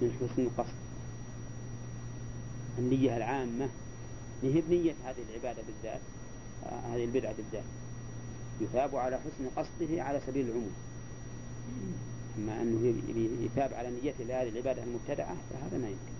من 0.00 0.12
حسن 0.20 0.42
القصد. 0.42 0.74
النية 2.78 3.16
العامة 3.16 3.68
هي 4.42 4.60
بنية 4.60 4.94
هذه 5.04 5.24
العبادة 5.30 5.62
بالذات 5.66 6.00
آه، 6.66 6.94
هذه 6.94 7.04
البدعة 7.04 7.34
بالذات. 7.36 7.64
يثاب 8.60 8.96
على 8.96 9.18
حسن 9.18 9.48
قصده 9.56 10.02
على 10.02 10.20
سبيل 10.26 10.46
العموم. 10.46 10.74
أما 12.38 12.62
أنه 12.62 12.94
يثاب 13.44 13.74
على 13.74 13.90
نيته 13.90 14.24
لهذه 14.24 14.48
العبادة 14.48 14.82
المبتدعة 14.82 15.36
فهذا 15.50 15.78
ما 15.78 15.88
يمكن. 15.88 16.14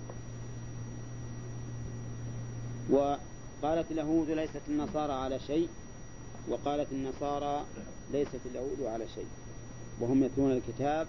وقالت 3.63 3.91
اليهود 3.91 4.31
ليست 4.31 4.61
النصارى 4.69 5.13
على 5.13 5.41
شيء 5.47 5.69
وقالت 6.49 6.93
النصارى 6.93 7.65
ليست 8.13 8.41
اليهود 8.47 8.83
على 8.83 9.05
شيء. 9.15 9.27
وهم 10.01 10.25
يتلون 10.25 10.53
الكتاب 10.53 11.07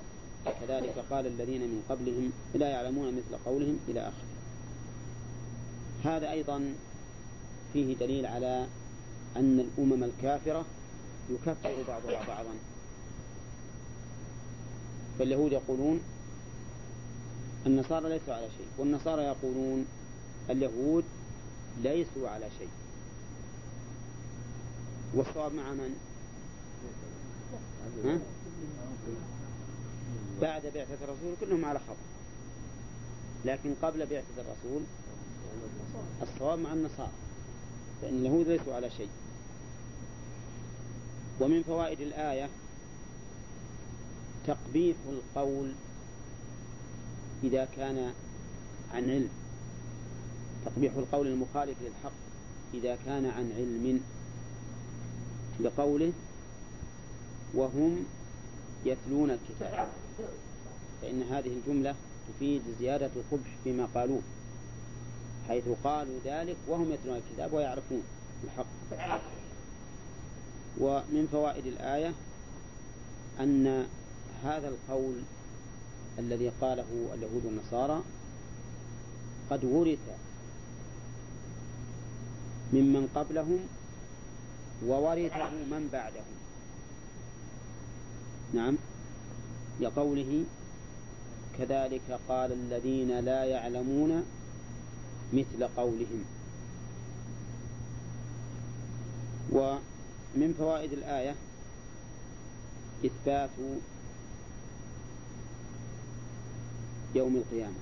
كذلك 0.61 1.03
قال 1.11 1.27
الذين 1.27 1.61
من 1.61 1.83
قبلهم 1.89 2.31
لا 2.55 2.69
يعلمون 2.69 3.07
مثل 3.07 3.43
قولهم 3.45 3.79
إلى 3.87 3.99
آخره. 3.99 4.25
هذا 6.03 6.31
أيضا 6.31 6.73
فيه 7.73 7.95
دليل 7.95 8.25
على 8.25 8.67
أن 9.35 9.59
الأمم 9.59 10.03
الكافرة 10.03 10.65
يكفر 11.29 11.83
بعضها 11.87 12.27
بعضا. 12.27 12.55
فاليهود 15.19 15.51
يقولون 15.51 15.99
النصارى 17.65 18.09
ليسوا 18.09 18.33
على 18.33 18.47
شيء 18.57 18.67
والنصارى 18.77 19.21
يقولون 19.21 19.85
اليهود 20.49 21.03
ليسوا 21.83 22.29
على 22.29 22.45
شيء 22.59 22.69
والصواب 25.13 25.53
مع 25.53 25.71
من؟ 25.71 25.95
ها؟ 28.05 28.19
بعد 30.41 30.61
بعثة 30.61 30.97
الرسول 31.03 31.35
كلهم 31.41 31.65
على 31.65 31.79
خطأ 31.79 31.95
لكن 33.45 33.73
قبل 33.81 33.99
بعثة 34.05 34.41
الرسول 34.41 34.81
الصواب 36.21 36.59
مع 36.59 36.73
النصارى 36.73 37.11
فإن 38.01 38.13
اليهود 38.13 38.47
ليسوا 38.47 38.75
على 38.75 38.89
شيء 38.89 39.09
ومن 41.39 41.63
فوائد 41.63 42.01
الآية 42.01 42.49
تقبيح 44.47 44.95
القول 45.09 45.71
إذا 47.43 47.67
كان 47.77 48.13
عن 48.93 49.09
علم 49.09 49.29
تقبيح 50.65 50.93
القول 50.93 51.27
المخالف 51.27 51.77
للحق 51.81 52.11
إذا 52.73 52.97
كان 53.05 53.25
عن 53.25 53.51
علم 53.57 54.01
لقوله 55.59 56.11
وهم 57.53 58.05
يتلون 58.85 59.31
الكتاب. 59.31 59.87
فإن 61.01 61.23
هذه 61.23 61.47
الجملة 61.47 61.95
تفيد 62.27 62.61
زيادة 62.79 63.09
القبح 63.15 63.49
فيما 63.63 63.87
قالوه 63.95 64.21
حيث 65.47 65.63
قالوا 65.83 66.19
ذلك 66.25 66.55
وهم 66.67 66.91
يتلون 66.91 67.17
الكتاب 67.17 67.53
ويعرفون 67.53 68.03
الحق. 68.43 68.65
ومن 70.79 71.27
فوائد 71.31 71.65
الآية 71.65 72.13
أن 73.39 73.87
هذا 74.43 74.67
القول 74.67 75.15
الذي 76.19 76.51
قاله 76.61 77.09
اليهود 77.13 77.45
والنصارى 77.45 78.01
قد 79.49 79.65
ورث 79.65 79.99
ممن 82.75 83.07
قبلهم 83.15 83.59
وورثه 84.85 85.49
من 85.49 85.89
بعدهم. 85.93 86.35
نعم. 88.53 88.77
لقوله 89.81 90.43
كذلك 91.57 92.19
قال 92.29 92.51
الذين 92.51 93.19
لا 93.19 93.43
يعلمون 93.43 94.23
مثل 95.33 95.67
قولهم. 95.77 96.23
ومن 99.51 100.53
فوائد 100.57 100.93
الآية 100.93 101.35
إثبات 103.05 103.49
يوم 107.15 107.35
القيامة. 107.35 107.79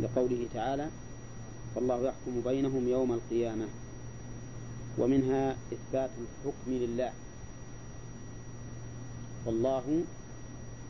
لقوله 0.00 0.46
تعالى 0.54 0.88
فالله 1.74 2.02
يحكم 2.02 2.40
بينهم 2.44 2.88
يوم 2.88 3.12
القيامة. 3.12 3.66
ومنها 4.98 5.56
إثبات 5.72 6.10
الحكم 6.10 6.68
لله. 6.68 7.12
والله 9.46 10.02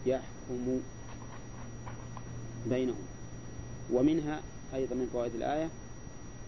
يحكم 0.06 0.80
بينهم. 2.66 3.04
ومنها 3.92 4.40
أيضا 4.74 4.94
من 4.94 5.08
فوائد 5.12 5.34
الآية 5.34 5.68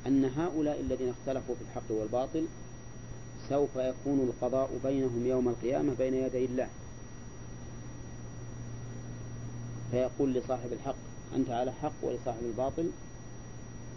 أن 0.07 0.24
هؤلاء 0.24 0.80
الذين 0.80 1.09
اختلفوا 1.09 1.55
في 1.55 1.61
الحق 1.62 1.91
والباطل 1.91 2.47
سوف 3.49 3.76
يكون 3.76 4.20
القضاء 4.20 4.70
بينهم 4.84 5.26
يوم 5.26 5.49
القيامة 5.49 5.95
بين 5.99 6.14
يدي 6.14 6.45
الله. 6.45 6.68
فيقول 9.91 10.34
لصاحب 10.34 10.72
الحق 10.72 10.97
أنت 11.37 11.51
على 11.51 11.72
حق 11.72 11.93
ولصاحب 12.03 12.43
الباطل 12.43 12.91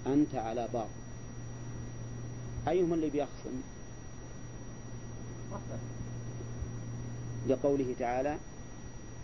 أنت 0.07 0.35
على 0.35 0.67
باطل. 0.73 0.89
أيهما 2.67 2.95
اللي 2.95 3.09
بيخصم؟ 3.09 3.61
لقوله 7.49 7.95
تعالى 7.99 8.37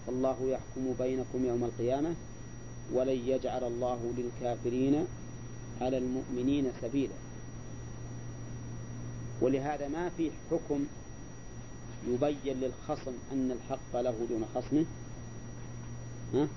الله 0.10 0.38
يحكم 0.42 0.94
بينكم 1.00 1.46
يوم 1.46 1.64
القيامة 1.64 2.14
ولن 2.94 3.22
يجعل 3.26 3.64
الله 3.64 4.14
للكافرين 4.18 5.06
على 5.82 5.98
المؤمنين 5.98 6.72
سبيلا. 6.82 7.14
ولهذا 9.42 9.88
ما 9.88 10.10
في 10.10 10.32
حكم 10.52 10.86
يبين 12.08 12.58
للخصم 12.62 13.14
أن 13.32 13.52
الحق 13.52 14.02
له 14.02 14.16
دون 14.30 14.46
خصمه 14.56 14.86
ها؟ 16.34 16.48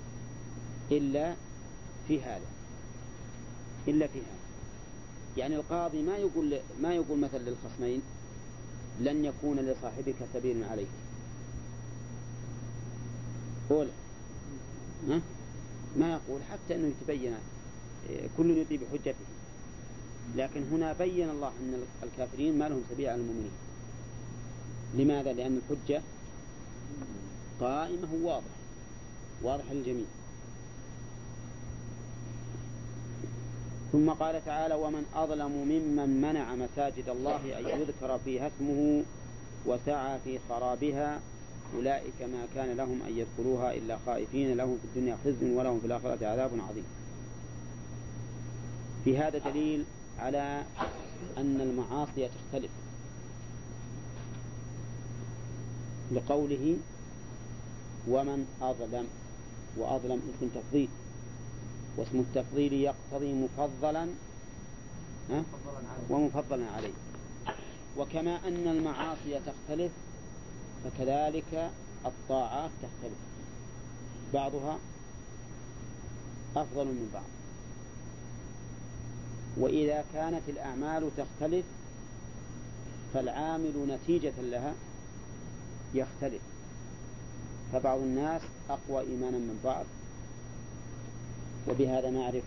إلا 0.90 1.34
في 2.08 2.22
هذا. 2.22 2.46
إلا 3.88 4.06
في 4.06 4.18
هذا 4.18 4.38
يعني 5.36 5.56
القاضي 5.56 6.02
ما 6.02 6.16
يقول 6.16 6.58
ما 6.82 6.94
يقول 6.94 7.18
مثلا 7.18 7.38
للخصمين 7.38 8.02
لن 9.00 9.24
يكون 9.24 9.56
لصاحبك 9.56 10.14
سبيل 10.34 10.64
عليك. 10.64 10.88
قول 13.70 13.88
ها؟ 15.08 15.20
ما 15.98 16.12
يقول. 16.12 16.40
حتى 16.42 16.74
أنه 16.74 16.86
يتبين 16.86 17.34
كل 18.36 18.58
يطيع 18.58 18.78
بحجته 18.78 19.24
لكن 20.36 20.62
هنا 20.72 20.92
بين 20.92 21.30
الله 21.30 21.48
أن 21.48 21.82
الكافرين 22.02 22.58
ما 22.58 22.68
لهم 22.68 22.82
سبيل 22.90 23.08
على 23.08 23.20
المؤمنين. 23.20 23.52
لماذا؟ 24.94 25.32
لأن 25.32 25.60
الحجة 25.70 26.02
قائمة 27.60 28.08
واضحة 28.22 28.58
واضحة 29.42 29.74
للجميع. 29.74 30.04
ثم 33.92 34.10
قال 34.10 34.44
تعالى 34.44 34.74
ومن 34.74 35.06
أظلم 35.14 35.52
ممن 35.52 36.20
منع 36.20 36.54
مساجد 36.54 37.08
الله 37.08 37.58
أن 37.58 37.80
يذكر 37.80 38.18
فيها 38.24 38.46
اسمه 38.46 39.02
وسعى 39.66 40.18
في 40.24 40.38
خرابها 40.48 41.20
أولئك 41.76 42.22
ما 42.22 42.46
كان 42.54 42.76
لهم 42.76 43.02
أن 43.08 43.18
يدخلوها 43.18 43.74
إلا 43.74 43.98
خائفين 44.06 44.56
لهم 44.56 44.78
في 44.78 44.84
الدنيا 44.84 45.16
خزي 45.24 45.54
ولهم 45.54 45.80
في 45.80 45.86
الآخرة 45.86 46.26
عذاب 46.26 46.50
عظيم. 46.68 46.84
في 49.04 49.18
هذا 49.18 49.38
دليل 49.38 49.84
على 50.18 50.62
أن 51.38 51.60
المعاصي 51.60 52.28
تختلف. 52.28 52.70
لقوله 56.12 56.76
ومن 58.08 58.46
أظلم 58.62 59.06
وأظلم 59.76 60.20
اسم 60.36 60.48
تفضيل 60.54 60.88
واسم 61.98 62.18
التفضيل 62.18 62.72
يقتضي 62.72 63.32
مفضلا 63.32 64.08
ومفضلا 66.10 66.70
عليه. 66.70 66.92
وكما 67.98 68.48
أن 68.48 68.68
المعاصي 68.68 69.40
تختلف 69.46 69.92
فكذلك 70.84 71.70
الطاعات 72.06 72.70
تختلف. 72.82 73.18
بعضها 74.34 74.78
أفضل 76.56 76.84
من 76.84 77.10
بعض. 77.14 77.24
وإذا 79.56 80.04
كانت 80.12 80.42
الأعمال 80.48 81.10
تختلف 81.16 81.64
فالعامل 83.14 83.88
نتيجة 83.88 84.40
لها 84.40 84.74
يختلف. 85.94 86.42
فبعض 87.72 87.98
الناس 87.98 88.42
أقوى 88.70 89.00
إيمانا 89.00 89.38
من 89.38 89.60
بعض 89.64 89.84
وبهذا 91.70 92.10
نعرف 92.10 92.42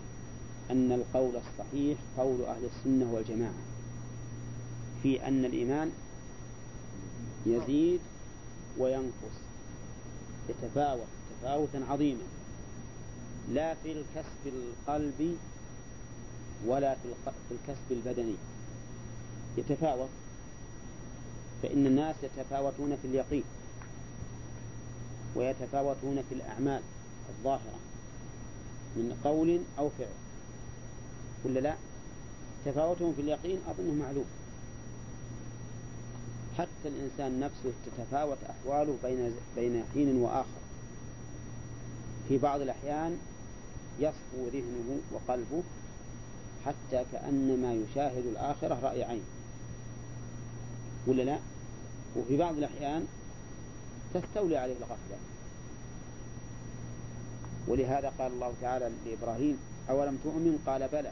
أن 0.70 0.92
القول 0.92 1.32
الصحيح 1.36 1.98
قول 2.18 2.44
أهل 2.44 2.64
السنة 2.64 3.12
والجماعة 3.12 3.54
في 5.02 5.26
أن 5.28 5.44
الإيمان 5.44 5.90
يزيد 7.46 8.00
وينقص 8.78 9.36
يتفاوت 10.48 11.06
تفاوتا 11.40 11.86
عظيما 11.88 12.22
لا 13.52 13.74
في 13.74 13.92
الكسب 13.92 14.46
القلبي 14.46 15.36
ولا 16.66 16.94
في 16.94 17.30
الكسب 17.50 17.90
البدني 17.90 18.34
يتفاوت 19.56 20.08
فإن 21.62 21.86
الناس 21.86 22.16
يتفاوتون 22.22 22.96
في 23.02 23.08
اليقين 23.08 23.44
ويتفاوتون 25.36 26.22
في 26.28 26.34
الأعمال 26.34 26.80
الظاهرة. 27.28 27.78
من 28.96 29.18
قول 29.24 29.60
أو 29.78 29.90
فعل. 29.98 30.08
ولا 31.44 31.60
لا؟ 31.60 31.74
تفاوتهم 32.64 33.12
في 33.12 33.20
اليقين 33.20 33.58
أظنه 33.70 33.92
معلوم. 33.92 34.24
حتى 36.58 36.86
الإنسان 36.86 37.40
نفسه 37.40 37.72
تتفاوت 37.86 38.38
أحواله 38.50 38.96
بين 39.04 39.34
بين 39.56 39.84
حين 39.94 40.16
وآخر. 40.16 40.62
في 42.28 42.38
بعض 42.38 42.60
الأحيان 42.60 43.18
يصفو 44.00 44.48
ذهنه 44.52 45.00
وقلبه 45.12 45.62
حتى 46.66 47.04
كأنما 47.12 47.74
يشاهد 47.74 48.26
الآخرة 48.26 48.78
رأي 48.82 49.04
عين 49.04 49.24
ولا 51.06 51.22
لا؟ 51.22 51.38
وفي 52.16 52.36
بعض 52.36 52.56
الأحيان 52.56 53.06
تستولي 54.14 54.56
عليه 54.56 54.76
الغفلة. 54.76 55.31
ولهذا 57.68 58.12
قال 58.18 58.32
الله 58.32 58.52
تعالى 58.60 58.90
لإبراهيم 59.06 59.58
أولم 59.90 60.18
تؤمن؟ 60.24 60.58
قال 60.66 60.88
بلى. 60.92 61.10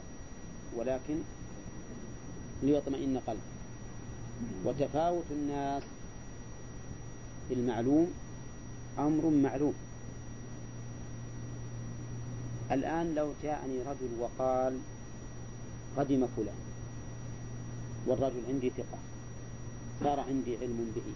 ولكن 0.75 1.17
ليطمئن 2.63 3.21
قلبه 3.27 3.41
وتفاوت 4.65 5.25
الناس 5.31 5.83
في 7.47 7.53
المعلوم 7.53 8.13
أمر 8.99 9.29
معلوم. 9.29 9.73
الآن 12.71 13.15
لو 13.15 13.33
جاءني 13.43 13.77
رجل 13.81 14.09
وقال 14.19 14.79
قدم 15.97 16.27
فلان 16.37 16.55
والرجل 18.07 18.41
عندي 18.47 18.69
ثقة 18.69 18.97
صار 20.03 20.19
عندي 20.19 20.57
علم 20.57 20.91
به 20.95 21.07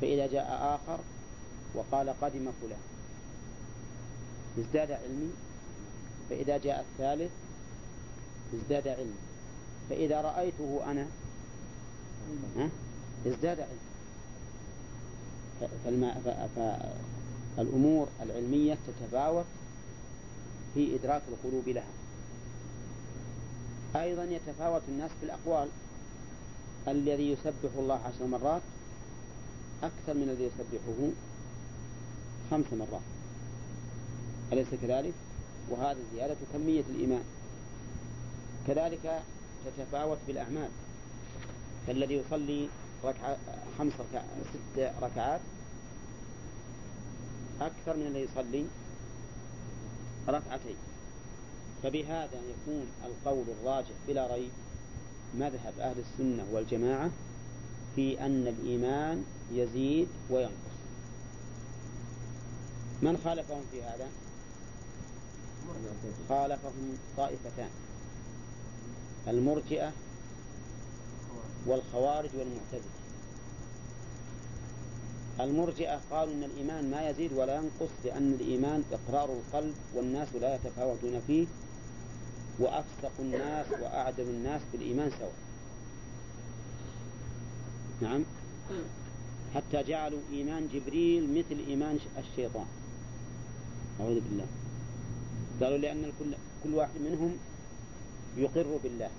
فإذا 0.00 0.26
جاء 0.26 0.48
آخر 0.74 0.98
وقال 1.74 2.14
قدم 2.20 2.48
فلان 2.62 2.78
ازداد 4.58 4.90
علمي 4.90 5.30
فإذا 6.30 6.58
جاء 6.58 6.80
الثالث 6.90 7.30
ازداد 8.54 8.88
علمي. 8.88 9.14
فإذا 9.90 10.20
رأيته 10.20 10.80
أنا 10.90 11.06
ازداد 13.26 13.60
علمي. 13.60 13.86
فالأمور 17.56 18.08
العلمية 18.22 18.78
تتفاوت 18.86 19.44
في 20.74 20.94
إدراك 20.94 21.22
القلوب 21.28 21.68
لها. 21.68 21.92
أيضا 23.96 24.24
يتفاوت 24.24 24.82
الناس 24.88 25.10
في 25.20 25.26
الأقوال. 25.26 25.68
الذي 26.88 27.30
يسبح 27.30 27.70
الله 27.78 27.94
عشر 27.94 28.26
مرات 28.26 28.62
أكثر 29.82 30.14
من 30.14 30.22
الذي 30.22 30.44
يسبحه 30.44 31.10
خمس 32.50 32.72
مرات. 32.72 33.15
أليس 34.52 34.66
كذلك؟ 34.82 35.12
وهذا 35.70 35.98
زيادة 36.14 36.36
كمية 36.52 36.84
الإيمان. 36.90 37.24
كذلك 38.66 39.22
تتفاوت 39.66 40.18
بالأعمال 40.26 40.68
فالذي 41.86 42.14
يصلي 42.14 42.68
ركعة 43.04 43.36
خمس 43.78 43.92
ركع 43.92 44.22
ست 44.52 44.92
ركعات. 45.02 45.40
أكثر 47.60 47.96
من 47.96 48.06
الذي 48.06 48.20
يصلي 48.32 48.64
ركعتين. 50.28 50.76
فبهذا 51.82 52.40
يكون 52.50 52.86
القول 53.04 53.44
الراجح 53.60 53.94
بلا 54.08 54.34
ريب 54.34 54.50
مذهب 55.34 55.72
أهل 55.80 55.96
السنة 55.98 56.44
والجماعة 56.52 57.10
في 57.96 58.20
أن 58.20 58.46
الإيمان 58.46 59.24
يزيد 59.52 60.08
وينقص. 60.30 60.76
من 63.02 63.18
خالفهم 63.24 63.62
في 63.72 63.82
هذا؟ 63.82 64.08
خالفهم 66.28 66.98
طائفتان. 67.16 67.70
المرجئة 69.28 69.92
والخوارج 71.66 72.30
والمعتزلة. 72.34 72.96
المرجئة 75.40 76.00
قالوا 76.10 76.34
أن 76.34 76.42
الإيمان 76.42 76.90
ما 76.90 77.08
يزيد 77.08 77.32
ولا 77.32 77.56
ينقص 77.56 77.90
لأن 78.04 78.32
الإيمان 78.40 78.82
إقرار 78.92 79.32
القلب 79.32 79.74
والناس 79.94 80.28
لا 80.40 80.54
يتفاوتون 80.54 81.20
فيه 81.26 81.46
وأفسق 82.58 83.12
الناس 83.18 83.66
وأعدم 83.82 84.24
الناس 84.24 84.60
بالإيمان 84.72 85.10
سواء. 85.10 85.34
نعم. 88.00 88.24
حتى 89.54 89.82
جعلوا 89.82 90.20
إيمان 90.32 90.68
جبريل 90.74 91.38
مثل 91.38 91.68
إيمان 91.68 91.98
الشيطان. 92.18 92.66
أعوذ 94.00 94.20
بالله. 94.20 94.46
قالوا 95.60 95.78
لأن 95.78 96.04
الكل 96.04 96.36
كل 96.64 96.74
واحد 96.74 97.00
منهم 97.00 97.36
يقر 98.36 98.78
بالله 98.84 99.10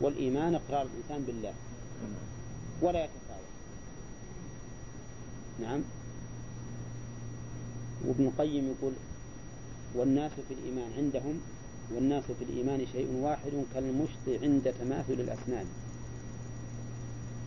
والإيمان 0.00 0.54
إقرار 0.54 0.86
الإنسان 0.86 1.24
بالله 1.26 1.52
ولا 2.82 3.04
يتفاوت 3.04 3.46
نعم. 5.60 5.80
وابن 8.06 8.26
القيم 8.26 8.74
يقول 8.78 8.92
والناس 9.94 10.32
في 10.48 10.54
الإيمان 10.54 10.90
عندهم 10.96 11.40
والناس 11.94 12.24
في 12.24 12.44
الإيمان 12.44 12.86
شيء 12.92 13.08
واحد 13.20 13.64
كالمشط 13.74 14.42
عند 14.42 14.74
تماثل 14.80 15.12
الأسنان. 15.12 15.66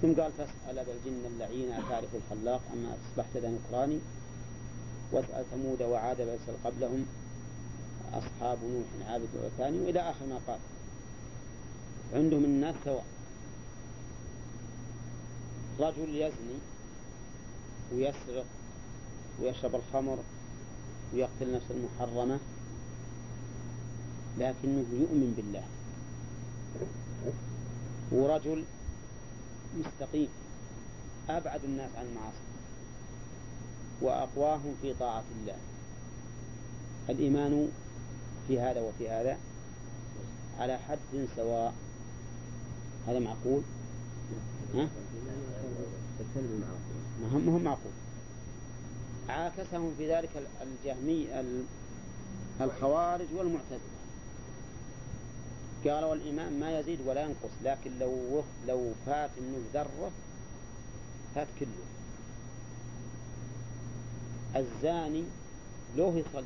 ثم 0.01 0.13
قال 0.21 0.31
فاسأل 0.31 0.79
أبا 0.79 0.91
الجن 0.93 1.25
اللعين 1.25 1.71
أتعرف 1.71 2.09
الخلاق 2.15 2.61
أما 2.73 2.97
أصبحت 2.97 3.37
ذا 3.37 3.51
نكراني 3.51 3.99
واسأل 5.11 5.45
ثمود 5.51 5.81
وعاد 5.81 6.17
فاسأل 6.17 6.63
قبلهم؟ 6.63 7.05
أصحاب 8.13 8.57
نوح 8.63 9.09
عابد 9.09 9.27
وثاني 9.43 9.79
وإلى 9.79 9.99
آخر 9.99 10.25
ما 10.25 10.39
قال. 10.47 10.59
عندهم 12.13 12.43
الناس 12.43 12.75
سواء. 12.85 13.05
رجل 15.79 16.15
يزني 16.15 16.59
ويسرق 17.93 18.45
ويشرب 19.41 19.75
الخمر 19.75 20.17
ويقتل 21.13 21.53
نفس 21.53 21.65
المحرمة 21.69 22.39
لكنه 24.37 24.85
يؤمن 24.99 25.33
بالله. 25.37 25.63
ورجل 28.11 28.63
مستقيم. 29.79 30.27
أبعد 31.29 31.63
الناس 31.63 31.89
عن 31.97 32.05
المعاصي. 32.05 32.49
وأقواهم 34.01 34.75
في 34.81 34.93
طاعة 34.93 35.23
الله. 35.41 35.57
الإيمان 37.09 37.71
في 38.49 38.59
هذا 38.59 38.81
وفي 38.81 39.09
هذا 39.09 39.37
على 40.59 40.77
حد 40.77 41.27
سواء 41.35 41.73
هذا 43.07 43.19
معقول؟ 43.19 43.61
ها؟ 44.75 44.89
ما 47.45 47.57
معقول. 47.57 47.91
عاكسهم 49.29 49.93
في 49.97 50.15
ذلك 50.15 50.29
الجهمي 50.61 51.27
الخوارج 52.61 53.27
والمعتزلة. 53.35 53.79
قالوا 55.85 56.13
الإيمان 56.13 56.59
ما 56.59 56.79
يزيد 56.79 56.99
ولا 57.05 57.21
ينقص 57.21 57.51
لكن 57.63 57.91
لو 57.99 58.43
لو 58.67 58.91
فات 59.05 59.29
منه 59.39 59.63
ذرة 59.73 60.11
فات 61.35 61.47
كله. 61.59 61.85
الزاني 64.55 65.23
لو 65.97 66.17
يصلي 66.17 66.45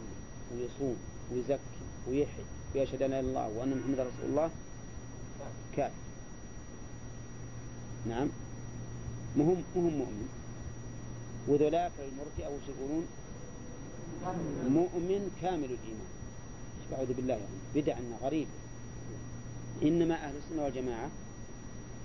ويصوم 0.53 0.97
ويزكي. 1.31 1.83
ويحج 2.09 2.43
ويشهد 2.75 3.01
أن 3.01 3.11
لا 3.11 3.19
إله 3.19 3.29
إلا 3.29 3.47
الله 3.47 3.59
وأن 3.59 3.69
محمد 3.77 3.99
رسول 3.99 4.25
الله. 4.29 4.49
كافر 5.75 5.93
نعم. 8.09 8.29
مهم 9.37 9.63
مهم 9.75 9.93
مؤمن. 9.97 10.29
وذولاك 11.47 11.91
المرجئة 11.99 12.47
وش 12.55 12.65
يقولون؟ 12.69 13.05
مؤمن 14.69 15.31
كامل 15.41 15.63
الإيمان. 15.65 16.09
أعوذ 16.93 17.13
بالله 17.13 17.33
يعني. 17.33 17.59
بدع 17.75 17.97
غريبة 18.23 18.49
إنما 19.83 20.15
أهل 20.15 20.35
السنة 20.35 20.63
والجماعة 20.63 21.09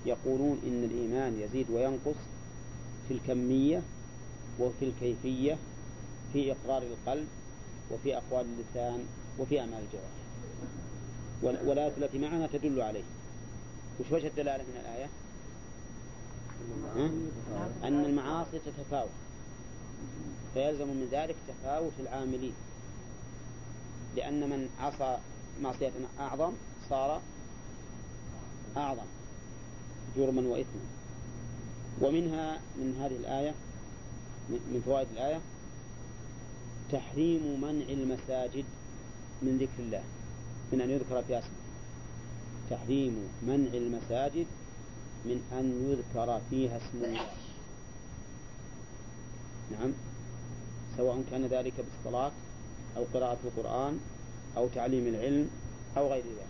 يقولون 0.05 0.61
إن 0.67 0.83
الإيمان 0.83 1.39
يزيد 1.41 1.69
وينقص 1.69 2.19
في 3.07 3.13
الكمية 3.13 3.81
وفي 4.59 4.85
الكيفية 4.85 5.57
في 6.33 6.51
إقرار 6.51 6.81
القلب 6.81 7.27
وفي 7.91 8.17
أقوال 8.17 8.45
اللسان 8.45 9.03
وفي 9.39 9.59
أعمال 9.59 9.83
الجوارح. 9.83 10.19
والآية 11.63 11.93
التي 11.97 12.17
معنا 12.17 12.47
تدل 12.47 12.81
عليه. 12.81 13.03
وش 13.99 14.11
وجه 14.11 14.27
الدلالة 14.27 14.63
من 14.63 14.79
الآية؟ 14.81 15.09
أن 17.83 18.05
المعاصي 18.05 18.59
تتفاوت. 18.59 19.09
فيلزم 20.53 20.87
من 20.87 21.07
ذلك 21.11 21.35
تفاوت 21.47 21.91
العاملين. 21.99 22.53
لأن 24.15 24.49
من 24.49 24.69
عصى 24.79 25.17
معصية 25.61 25.91
أعظم 26.19 26.53
صار 26.89 27.21
أعظم 28.77 29.05
جرما 30.17 30.41
وإثما. 30.41 30.81
ومنها 32.01 32.61
من 32.75 32.97
هذه 33.01 33.15
الآية 33.15 33.53
من 34.49 34.81
فوائد 34.85 35.07
الآية 35.13 35.41
تحريم 36.91 37.61
منع 37.61 37.85
المساجد. 37.89 38.65
من 39.41 39.57
ذكر 39.57 39.83
الله 39.83 40.03
من 40.71 40.81
أن 40.81 40.89
يذكر 40.89 41.23
فيها 41.23 41.39
اسمه 41.39 41.59
تحريم 42.69 43.29
منع 43.47 43.73
المساجد 43.73 44.45
من 45.25 45.43
أن 45.51 45.89
يذكر 45.89 46.41
فيها 46.49 46.77
اسم 46.77 47.03
الله. 47.03 47.27
نعم. 49.71 49.91
سواء 50.97 51.23
كان 51.31 51.45
ذلك 51.45 51.73
بالصلاة 51.77 52.31
أو 52.97 53.03
قراءة 53.13 53.37
القرآن 53.43 53.99
أو 54.57 54.67
تعليم 54.67 55.07
العلم 55.07 55.49
أو 55.97 56.11
غير 56.11 56.23
ذلك. 56.23 56.47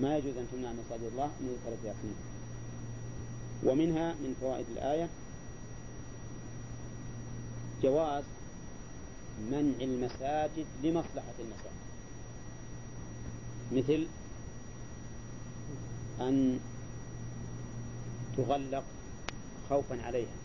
ما 0.00 0.16
يجوز 0.16 0.36
أن 0.36 0.46
تمنع 0.52 0.72
مساجد 0.72 1.12
الله 1.12 1.24
أن 1.24 1.46
يذكر 1.46 1.76
فيها 1.82 1.92
اسمه 1.92 2.14
ومنها 3.64 4.12
من 4.12 4.36
فوائد 4.40 4.66
الآية 4.72 5.08
جواز 7.82 8.24
منع 9.50 9.74
المساجد 9.80 10.66
لمصلحة 10.84 11.34
المساجد 11.40 11.82
مثل 13.72 14.06
أن 16.20 16.60
تغلق 18.36 18.84
خوفا 19.70 20.02
عليها 20.02 20.36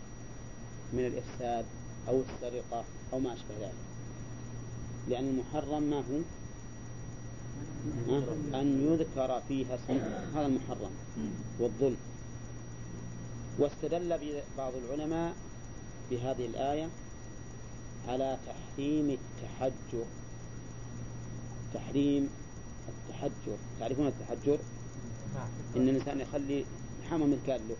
من 0.93 1.05
الإفساد 1.05 1.65
أو 2.07 2.21
السرقة 2.21 2.83
أو 3.13 3.19
ما 3.19 3.33
أشبه 3.33 3.55
ذلك. 3.61 3.73
لأن 5.09 5.27
المحرم 5.29 5.83
ما 5.83 5.97
هو؟ 5.97 6.21
أن 8.61 8.87
يذكر 8.91 9.41
فيها 9.47 9.75
اسم 9.75 9.97
هذا 10.35 10.45
المحرم 10.45 10.91
والظلم. 11.59 11.97
واستدل 13.59 14.19
بعض 14.57 14.73
العلماء 14.75 15.33
بهذه 16.11 16.45
الآية 16.45 16.89
على 18.07 18.37
تحريم 18.47 19.09
التحجر. 19.09 20.05
تحريم 21.73 22.29
التحجر. 22.89 23.57
تعرفون 23.79 24.07
التحجر؟ 24.07 24.59
إن 25.75 25.89
الإنسان 25.89 26.19
يخلي 26.19 26.65
حمى 27.09 27.25
مكان 27.25 27.61
له. 27.69 27.75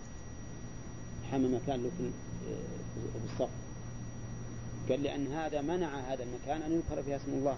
حمى 1.32 1.48
مكان 1.48 1.84
له 1.84 1.92
في 1.98 2.12
الصف. 3.34 3.50
قال 4.90 5.04
لأن 5.04 5.28
هذا 5.28 5.62
منع 5.62 6.00
هذا 6.00 6.24
المكان 6.24 6.62
أن 6.62 6.72
يذكر 6.72 7.04
فيها 7.04 7.16
اسم 7.16 7.32
الله. 7.32 7.58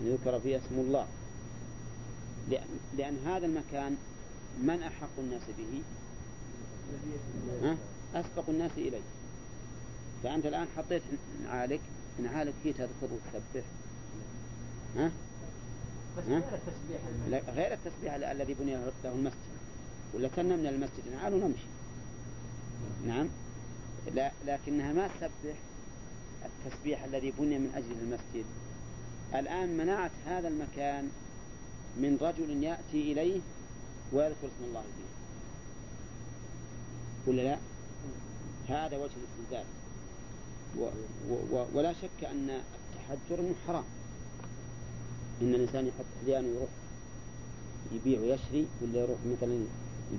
أن 0.00 0.06
يذكر 0.06 0.40
فيها 0.40 0.58
اسم 0.58 0.74
الله. 0.78 1.06
لأن, 2.50 2.68
لأن 2.98 3.18
هذا 3.26 3.46
المكان 3.46 3.96
من 4.62 4.82
أحق 4.82 5.18
الناس 5.18 5.42
به؟ 5.58 5.82
أسبق 8.14 8.44
الناس 8.48 8.70
إليه. 8.76 9.00
فأنت 10.24 10.46
الآن 10.46 10.66
حطيت 10.76 11.02
نعالك 11.44 11.80
نعالك 12.22 12.54
فيه 12.62 12.72
تذكر 12.72 12.88
وتسبح. 13.02 13.64
ها؟ 14.96 15.10
بس 16.18 16.24
غير 16.24 16.38
التسبيح 16.38 17.00
لا 17.30 17.40
غير 17.52 17.72
التسبيح 17.72 18.14
الذي 18.14 18.54
بني 18.54 18.74
له 18.74 18.92
المسجد. 19.04 19.54
ولا 20.14 20.28
كنا 20.28 20.56
من 20.56 20.66
المسجد. 20.66 21.02
نعال 21.12 21.34
ونمشي 21.34 21.66
نعم؟ 23.06 23.28
لا 24.14 24.32
لكنها 24.46 24.92
ما 24.92 25.08
تسبح 25.08 25.56
التسبيح 26.44 27.04
الذي 27.04 27.32
بني 27.38 27.58
من 27.58 27.72
أجل 27.74 27.92
المسجد. 28.02 28.44
الآن 29.34 29.76
منعت 29.76 30.10
هذا 30.26 30.48
المكان 30.48 31.10
من 31.96 32.18
رجل 32.20 32.64
يأتي 32.64 33.12
إليه 33.12 33.40
ويذكر 34.12 34.46
اسم 34.46 34.64
الله 34.64 34.82
فيه. 34.82 35.14
ولا 37.32 37.42
لا؟ 37.42 37.58
هذا 38.68 38.96
وجه 38.96 39.12
الاستنزال 39.16 39.64
و 40.78 41.64
ولا 41.74 41.92
شك 41.92 42.24
أن 42.24 42.50
التحجر 42.50 43.42
من 43.42 43.54
حرام. 43.66 43.84
إن 45.42 45.54
الإنسان 45.54 45.86
يحط 45.86 46.04
حذيان 46.22 46.44
ويروح 46.44 46.68
يبيع 47.92 48.20
ويشري 48.20 48.66
ولا 48.82 49.00
يروح 49.00 49.18
مثلا 49.36 49.64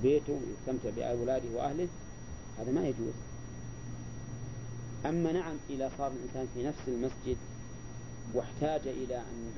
بيته 0.04 0.34
ويستمتع 0.34 0.90
بأولاده 0.98 1.50
وأهله 1.56 1.88
هذا 2.60 2.72
ما 2.72 2.88
يجوز. 2.88 3.14
أما 5.06 5.32
نعم 5.32 5.56
إذا 5.70 5.92
صار 5.98 6.12
الإنسان 6.12 6.48
في 6.54 6.64
نفس 6.64 6.80
المسجد 6.88 7.38
واحتاج 8.34 8.88
إلى 8.88 9.18
أن 9.18 9.52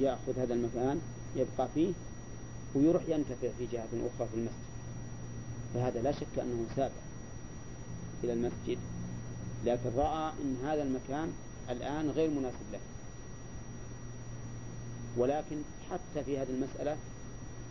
يأخذ 0.00 0.38
هذا 0.38 0.54
المكان 0.54 1.00
يبقى 1.36 1.68
فيه 1.74 1.92
ويروح 2.74 3.02
ينتفع 3.08 3.48
في 3.58 3.66
جهة 3.72 3.88
أخرى 3.94 4.28
في 4.28 4.34
المسجد. 4.34 4.68
فهذا 5.74 6.02
لا 6.02 6.12
شك 6.12 6.38
أنه 6.38 6.66
سابع 6.76 7.00
إلى 8.24 8.32
المسجد. 8.32 8.78
لكن 9.64 9.90
رأى 9.96 10.32
أن 10.42 10.56
هذا 10.64 10.82
المكان 10.82 11.32
الآن 11.70 12.10
غير 12.10 12.30
مناسب 12.30 12.72
له. 12.72 12.80
ولكن 15.16 15.56
حتى 15.90 16.24
في 16.24 16.38
هذه 16.38 16.50
المسألة 16.50 16.96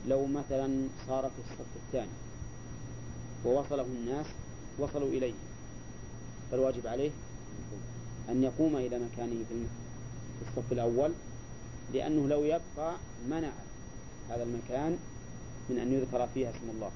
لو 0.07 0.25
مثلا 0.25 0.88
صار 1.07 1.23
في 1.23 1.51
الصف 1.51 1.65
الثاني 1.85 2.11
ووصله 3.45 3.83
الناس 3.83 4.25
وصلوا 4.79 5.07
إليه 5.09 5.33
فالواجب 6.51 6.88
عليه 6.88 7.11
أن 8.29 8.43
يقوم 8.43 8.75
إلى 8.75 8.99
مكانه 8.99 9.43
في 9.49 9.65
الصف 10.49 10.71
الأول 10.71 11.11
لأنه 11.93 12.27
لو 12.27 12.43
يبقى 12.43 12.95
منع 13.29 13.51
هذا 14.29 14.43
المكان 14.43 14.97
من 15.69 15.79
أن 15.79 15.93
يذكر 15.93 16.27
فيها 16.33 16.49
اسم 16.49 16.69
الله. 16.75 16.91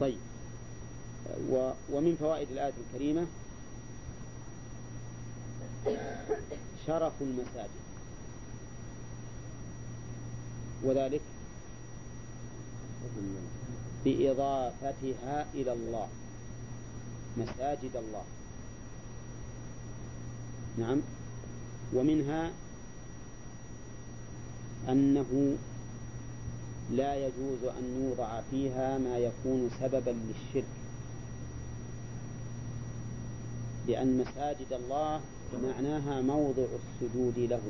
طيب. 0.00 0.18
ومن 1.92 2.16
فوائد 2.20 2.50
الآية 2.50 2.72
الكريمة 2.86 3.26
شرف 6.86 7.12
المساجد. 7.20 7.82
وذلك 10.82 11.20
بإضافتها 14.04 15.46
إلى 15.54 15.72
الله. 15.72 16.08
مساجد 17.36 17.96
الله. 17.96 18.24
نعم. 20.78 21.00
ومنها 21.94 22.50
أنه 24.88 25.56
لا 26.90 27.14
يجوز 27.14 27.64
أن 27.64 28.02
يوضع 28.04 28.40
فيها 28.50 28.98
ما 28.98 29.18
يكون 29.18 29.70
سببا 29.80 30.10
للشرك. 30.10 30.81
لأن 33.88 34.18
مساجد 34.18 34.72
الله 34.72 35.20
معناها 35.62 36.20
موضع 36.20 36.62
السجود 36.62 37.38
له. 37.38 37.60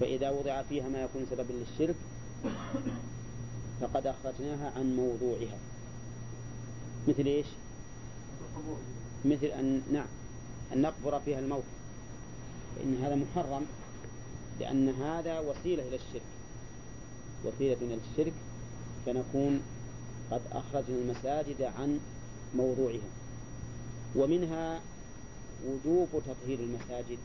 فإذا 0.00 0.30
وضع 0.30 0.62
فيها 0.62 0.88
ما 0.88 1.02
يكون 1.02 1.26
سببا 1.30 1.52
للشرك 1.52 1.96
فقد 3.80 4.06
أخرجناها 4.06 4.72
عن 4.76 4.96
موضوعها. 4.96 5.58
مثل 7.08 7.26
إيش؟ 7.26 7.46
مثل 9.24 9.46
أن 9.46 9.82
نعم 9.92 10.06
أن 10.72 10.82
نقبر 10.82 11.20
فيها 11.20 11.38
الموت. 11.38 11.64
فإن 12.76 12.98
هذا 13.02 13.14
محرم 13.14 13.66
لأن 14.60 14.88
هذا 14.88 15.40
وسيلة 15.40 15.82
إلى 15.88 15.96
الشرك. 15.96 16.22
وسيلة 17.44 17.76
إلى 17.82 17.98
الشرك 18.10 18.32
فنكون 19.06 19.60
قد 20.30 20.40
أخرجنا 20.52 20.96
المساجد 20.98 21.62
عن 21.62 22.00
موضوعها. 22.56 23.17
ومنها 24.16 24.80
وجوب 25.66 26.08
تطهير 26.12 26.58
المساجد. 26.58 27.18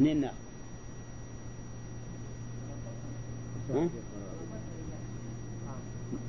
منين 0.00 0.20
ناخذ؟ 0.20 0.36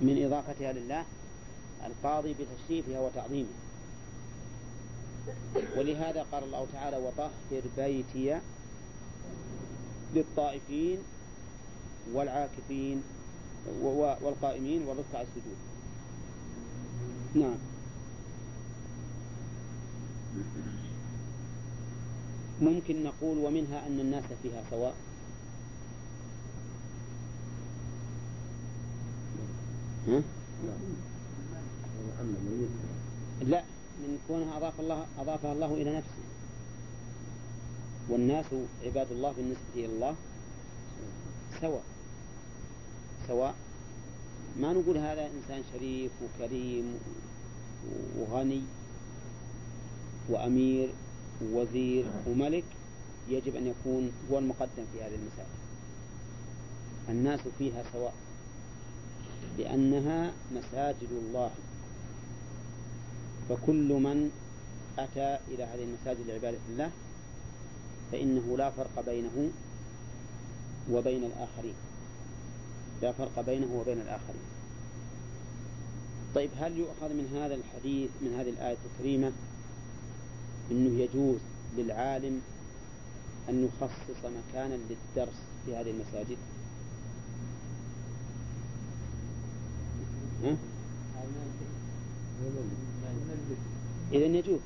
من 0.01 0.23
إضافتها 0.25 0.73
لله 0.73 1.05
القاضي 1.85 2.33
بتشريفها 2.33 2.99
وتعظيمها. 2.99 3.57
ولهذا 5.77 6.25
قال 6.31 6.43
الله 6.43 6.67
تعالى 6.73 6.97
وطهر 6.97 7.61
بيتي 7.77 8.39
للطائفين 10.15 10.97
والعاكفين 12.13 13.03
والقائمين 13.81 14.81
والركع 14.83 15.21
السجود. 15.21 15.57
نعم. 17.35 17.55
ممكن 22.61 23.03
نقول 23.03 23.37
ومنها 23.37 23.87
أن 23.87 23.99
الناس 23.99 24.23
فيها 24.43 24.63
سواء. 24.69 24.95
ها؟ 30.07 30.21
لا 33.41 33.63
من 33.99 34.19
كونها 34.27 34.57
أضاف 34.57 34.79
الله 34.79 35.05
أضافها 35.19 35.53
الله 35.53 35.73
إلى 35.73 35.97
نفسه. 35.97 36.23
والناس 38.09 38.45
عباد 38.85 39.11
الله 39.11 39.31
بالنسبة 39.31 39.73
إلى 39.75 39.85
الله 39.85 40.15
سواء. 41.61 41.83
سواء. 43.27 43.55
ما 44.59 44.73
نقول 44.73 44.97
هذا 44.97 45.25
إنسان 45.25 45.63
شريف 45.73 46.11
وكريم 46.23 46.99
وغني 48.17 48.61
وأمير 50.29 50.89
ووزير 51.43 52.05
وملك 52.27 52.63
يجب 53.29 53.55
أن 53.55 53.67
يكون 53.67 54.11
هو 54.31 54.39
المقدم 54.39 54.85
في 54.93 55.03
هذه 55.03 55.15
المسائل. 55.15 55.57
الناس 57.09 57.39
فيها 57.57 57.83
سواء 57.93 58.13
لأنها 59.57 60.31
مساجد 60.55 61.11
الله. 61.11 61.51
فكل 63.49 63.93
من 63.93 64.31
أتى 64.99 65.37
إلى 65.47 65.63
هذه 65.63 65.83
المساجد 65.83 66.27
لعبادة 66.27 66.57
الله 66.69 66.91
فإنه 68.11 68.57
لا 68.57 68.69
فرق 68.69 69.05
بينه 69.05 69.49
وبين 70.91 71.23
الآخرين. 71.23 71.86
لا 73.01 73.11
فرق 73.11 73.41
بينه 73.41 73.67
وبين 73.75 74.01
الآخرين. 74.01 74.41
طيب 76.35 76.49
هل 76.59 76.77
يؤخذ 76.77 77.13
من 77.13 77.39
هذا 77.41 77.55
الحديث 77.55 78.09
من 78.21 78.33
هذه 78.39 78.49
الآية 78.49 78.77
الكريمة 78.85 79.31
أنه 80.71 80.99
يجوز 80.99 81.39
للعالم 81.77 82.41
أن 83.49 83.65
يخصص 83.65 84.25
مكانا 84.25 84.73
للدرس 84.73 85.35
في 85.65 85.75
هذه 85.75 85.91
المساجد؟ 85.91 86.37
ها؟ 90.43 90.57
إذا 94.11 94.25
يجوز. 94.25 94.59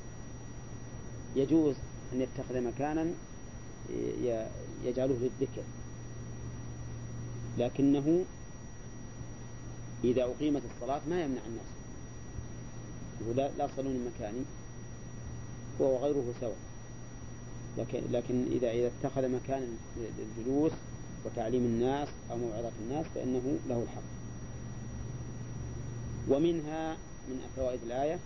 يجوز 1.36 1.74
أن 2.12 2.20
يتخذ 2.20 2.60
مكانا 2.60 3.06
يجعله 4.84 5.14
للذكر. 5.20 5.62
لكنه 7.58 8.24
إذا 10.04 10.22
أقيمت 10.24 10.62
الصلاة 10.74 11.00
ما 11.10 11.22
يمنع 11.24 11.40
الناس. 11.46 11.66
يقول 13.20 13.36
لا, 13.36 13.66
من 13.82 14.12
مكاني 14.14 14.42
هو 15.80 15.94
وغيره 15.94 16.34
سواء. 16.40 16.56
لكن, 17.78 18.02
لكن 18.12 18.44
إذا 18.52 18.70
إذا 18.70 18.86
اتخذ 18.86 19.28
مكانا 19.28 19.66
للجلوس 19.96 20.72
وتعليم 21.24 21.62
الناس 21.62 22.08
أو 22.30 22.36
موعظة 22.36 22.72
الناس 22.80 23.06
فإنه 23.14 23.58
له 23.68 23.82
الحق. 23.82 24.02
ومنها 26.28 26.96
من 27.28 27.40
فوائد 27.56 27.80
الآية 27.86 28.18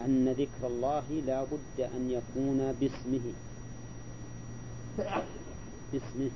أن 0.00 0.28
ذكر 0.28 0.66
الله 0.66 1.04
لا 1.26 1.44
بد 1.44 1.80
أن 1.80 2.10
يكون 2.10 2.74
باسمه. 2.80 3.32
باسمه. 5.92 6.30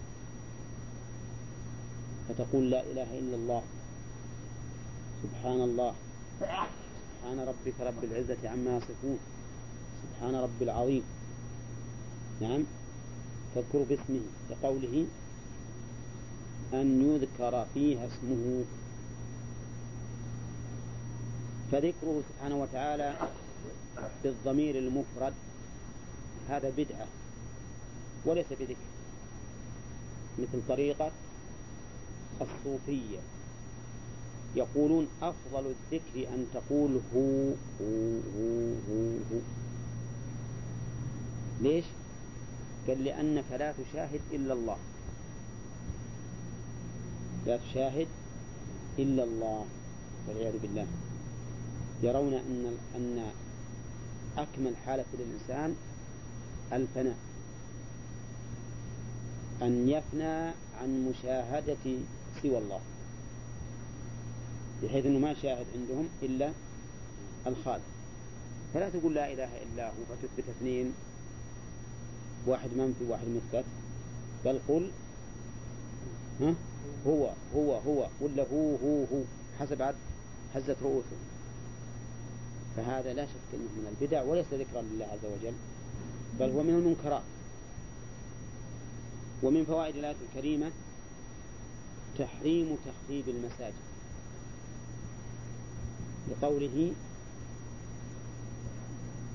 فتقول 2.31 2.71
لا 2.71 2.81
إله 2.81 3.19
إلا 3.19 3.37
الله. 3.37 3.63
سبحان 5.23 5.61
الله. 5.61 5.95
سبحان 6.41 7.39
ربك 7.41 7.75
رب 7.81 8.05
العزة 8.05 8.49
عما 8.49 8.77
يصفون. 8.77 9.19
سبحان 10.03 10.35
رب 10.35 10.63
العظيم. 10.63 11.03
نعم. 12.41 12.63
تذكر 13.55 13.83
باسمه 13.89 14.21
كقوله 14.51 15.07
أن 16.75 16.87
يذكر 17.03 17.67
فيها 17.75 18.07
اسمه. 18.07 18.65
فذكره 21.73 22.23
سبحانه 22.29 22.57
وتعالى 22.63 23.15
بالضمير 24.25 24.79
المفرد. 24.79 25.35
هذا 26.49 26.73
بدعة 26.77 27.07
وليس 28.25 28.47
بذكر. 28.51 28.91
مثل 30.39 30.61
طريقة 30.69 31.11
الصوفية 32.41 33.19
يقولون 34.57 35.09
أفضل 35.23 35.67
الذكر 35.67 36.29
أن 36.35 36.47
تقول 36.55 37.01
هو 37.15 37.49
هو 37.81 38.19
هو 38.37 38.73
هو, 38.89 39.17
هو. 39.33 39.41
ليش؟ 41.61 41.85
قال 42.89 43.05
لأنك 43.05 43.45
لا 43.51 43.73
تشاهد 43.73 44.21
إلا 44.33 44.55
الله 44.55 44.77
لا 47.47 47.57
تشاهد 47.57 48.07
إلا 48.99 49.25
الله 49.25 49.65
والعياذ 50.29 50.59
بالله 50.63 50.87
يرون 52.03 52.35
أن 52.35 52.77
أن 52.97 53.31
أكمل 54.39 54.77
حالة 54.87 55.05
للإنسان 55.15 55.77
الفناء 56.73 57.17
أن 59.63 59.89
يفنى 59.89 60.53
عن 60.81 61.11
مشاهدة 61.11 61.77
سوى 62.43 62.59
الله 62.59 62.81
بحيث 64.83 65.07
أنه 65.07 65.19
ما 65.19 65.35
شاهد 65.35 65.67
عندهم 65.75 66.09
إلا 66.23 66.53
الخالق. 67.47 67.85
فلا 68.75 68.89
تقول 68.89 69.15
لا 69.15 69.33
إله 69.33 69.49
إلا 69.63 69.89
هو 69.89 70.03
فتثبت 70.09 70.49
اثنين 70.49 70.93
واحد 72.47 72.69
منفي 72.77 73.05
واحد 73.09 73.27
مثبت. 73.29 73.65
بل 74.45 74.59
قل 74.69 74.91
ها؟ 76.41 76.55
هو 77.07 77.31
هو 77.55 77.75
هو. 77.75 78.07
ولا 78.21 78.43
هو 78.53 78.77
هو 78.77 79.05
هو. 79.13 79.23
حسب 79.61 79.83
عد 79.83 79.95
هزت 80.55 80.77
رؤوسهم 80.83 81.21
فهذا 82.77 83.13
لا 83.13 83.27
شك 83.27 83.55
إنه 83.55 83.61
من 83.61 83.97
البدع 84.01 84.23
وليس 84.23 84.47
ذكرا 84.53 84.83
لله 84.83 85.05
عز 85.05 85.25
وجل 85.25 85.53
بل 86.41 86.51
هو 86.51 86.63
من 86.63 86.75
المنكرات. 86.75 87.23
ومن 89.43 89.65
فوائد 89.65 89.97
الآية 89.97 90.17
الكريمة 90.29 90.71
تحريم 92.19 92.77
تخريب 92.77 93.29
المساجد. 93.29 93.75
لقوله 96.31 96.93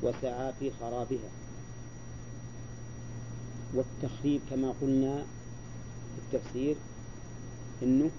وسعى 0.04 0.54
في 0.60 0.72
خرابها. 0.80 1.30
والتخريب 3.74 4.42
كما 4.50 4.74
قلنا 4.82 5.26
في 6.16 6.38
التفسير 6.38 6.76
إنه 7.84 8.12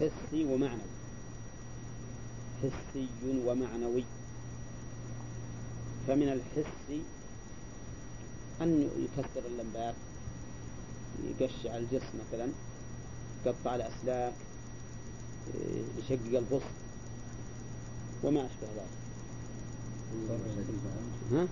حسي 0.00 0.44
ومعنوي. 0.44 0.90
حسي 2.62 3.08
ومعنوي. 3.46 4.04
فمن 6.06 6.28
الحس 6.28 7.00
أن 8.62 8.88
يكسر 8.98 9.46
اللمبات 9.46 9.94
يقشع 11.40 11.76
الجسم 11.76 12.18
مثلا. 12.28 12.48
يقطع 13.46 13.74
الأسلاك 13.74 14.32
يشقق 15.98 16.38
البسط 16.38 16.62
وما 18.22 18.40
أشبه 18.40 18.68
ذلك. 18.76 18.90
ها؟ 21.32 21.46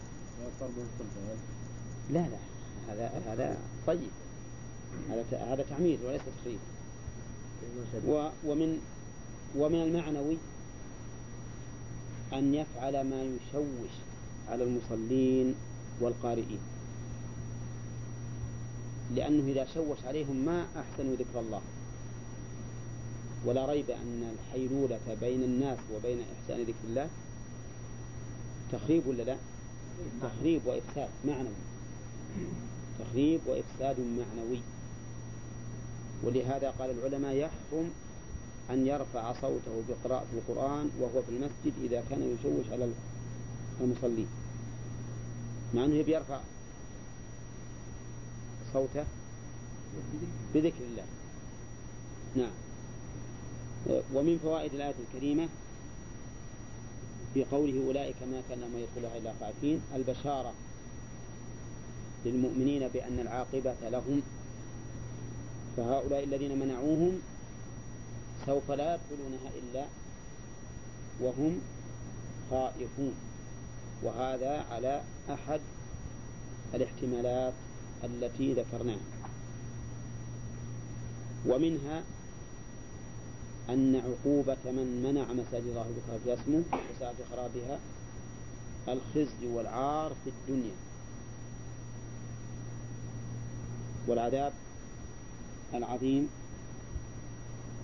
لا 2.10 2.28
لا. 2.28 2.38
هذا 2.88 3.22
هذا 3.26 3.58
طيب. 3.86 4.10
هذا 5.10 5.38
هذا 5.52 5.64
تعمير 5.70 5.98
وليس 6.06 6.22
تخريب. 6.40 6.58
ومن 8.44 8.80
ومن 9.56 9.82
المعنوي 9.82 10.36
أن 12.32 12.54
يفعل 12.54 13.00
ما 13.00 13.22
يشوش 13.22 13.90
على 14.48 14.64
المصلين 14.64 15.54
والقارئين. 16.00 16.58
لأنه 19.14 19.52
إذا 19.52 19.66
شوش 19.74 19.98
عليهم 20.06 20.36
ما 20.46 20.66
أحسنوا 20.76 21.16
ذكر 21.16 21.40
الله. 21.40 21.60
ولا 23.48 23.66
ريب 23.66 23.90
أن 23.90 24.34
الحيلولة 24.34 25.16
بين 25.20 25.42
الناس 25.42 25.78
وبين 25.94 26.18
إحسان 26.20 26.62
ذكر 26.62 26.84
الله 26.84 27.08
تخريب 28.72 29.06
ولا 29.06 29.22
لا؟ 29.22 29.36
تخريب 30.22 30.60
وإفساد 30.66 31.08
معنوي. 31.24 31.54
تخريب 32.98 33.40
وإفساد 33.46 34.00
معنوي. 34.00 34.60
ولهذا 36.22 36.70
قال 36.70 36.90
العلماء 36.90 37.34
يحرم 37.34 37.90
أن 38.70 38.86
يرفع 38.86 39.32
صوته 39.32 39.82
بقراءة 39.88 40.26
القرآن 40.32 40.90
وهو 41.00 41.22
في 41.22 41.28
المسجد 41.28 41.72
إذا 41.84 42.04
كان 42.10 42.36
يشوش 42.40 42.72
على 42.72 42.88
المصلين 43.80 44.28
مع 45.74 45.84
أنه 45.84 46.02
بيرفع 46.02 46.40
صوته؟ 48.72 49.04
بذكر 50.54 50.84
الله. 50.90 51.04
نعم. 52.36 52.67
ومن 53.88 54.38
فوائد 54.42 54.74
الآية 54.74 54.94
الكريمة 55.08 55.48
في 57.34 57.44
قوله 57.44 57.86
أولئك 57.86 58.16
ما 58.22 58.42
كان 58.48 58.60
لهم 58.60 58.78
يدخلها 58.78 59.18
إلا 59.18 59.32
خائفين 59.40 59.80
البشارة 59.94 60.52
للمؤمنين 62.24 62.88
بأن 62.88 63.18
العاقبة 63.20 63.74
لهم. 63.82 64.22
فهؤلاء 65.76 66.24
الذين 66.24 66.58
منعوهم 66.58 67.20
سوف 68.46 68.70
لا 68.70 68.94
يدخلونها 68.94 69.50
إلا 69.62 69.84
وهم 71.20 71.60
خائفون. 72.50 73.14
وهذا 74.02 74.64
على 74.70 75.02
أحد 75.30 75.60
الاحتمالات 76.74 77.52
التي 78.04 78.54
ذكرناها. 78.54 78.98
ومنها 81.46 82.02
أن 83.70 83.96
عقوبة 83.96 84.56
من 84.64 85.02
منع 85.04 85.32
مساجد 85.32 85.66
الله 85.66 85.86
ذكر 85.96 86.18
في 86.24 86.34
اسمه 86.34 86.62
وسعى 86.72 87.14
في 87.14 87.22
خرابها 87.30 87.78
الخزي 88.88 89.46
والعار 89.46 90.12
في 90.24 90.30
الدنيا. 90.30 90.74
والعذاب 94.06 94.52
العظيم 95.74 96.28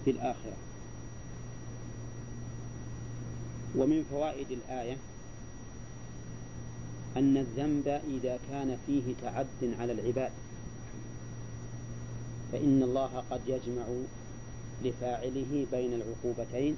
في 0.05 0.11
الآخرة. 0.11 0.56
ومن 3.77 4.05
فوائد 4.11 4.51
الآية 4.51 4.97
أن 7.16 7.36
الذنب 7.36 7.89
إذا 7.89 8.39
كان 8.51 8.78
فيه 8.86 9.15
تعد 9.23 9.74
على 9.81 9.93
العباد. 9.93 10.32
فإن 12.52 12.82
الله 12.82 13.24
قد 13.31 13.40
يجمع 13.47 13.85
لفاعله 14.82 15.66
بين 15.72 15.92
العقوبتين 15.92 16.76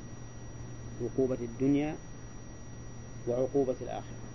عقوبة 1.03 1.39
الدنيا 1.41 1.97
وعقوبة 3.29 3.75
الآخرة. 3.81 4.27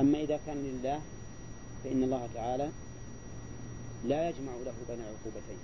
أما 0.00 0.20
إذا 0.20 0.40
كان 0.46 0.56
لله 0.56 1.00
فإن 1.84 2.02
الله 2.02 2.28
تعالى 2.34 2.70
لا 4.06 4.28
يجمع 4.28 4.52
له 4.64 4.74
بين 4.88 5.00
عقوبتين 5.00 5.58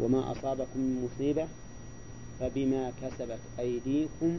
وما 0.00 0.32
أصابكم 0.32 0.80
من 0.80 1.08
مصيبة 1.08 1.46
فبما 2.40 2.92
كسبت 3.02 3.38
أيديكم 3.58 4.38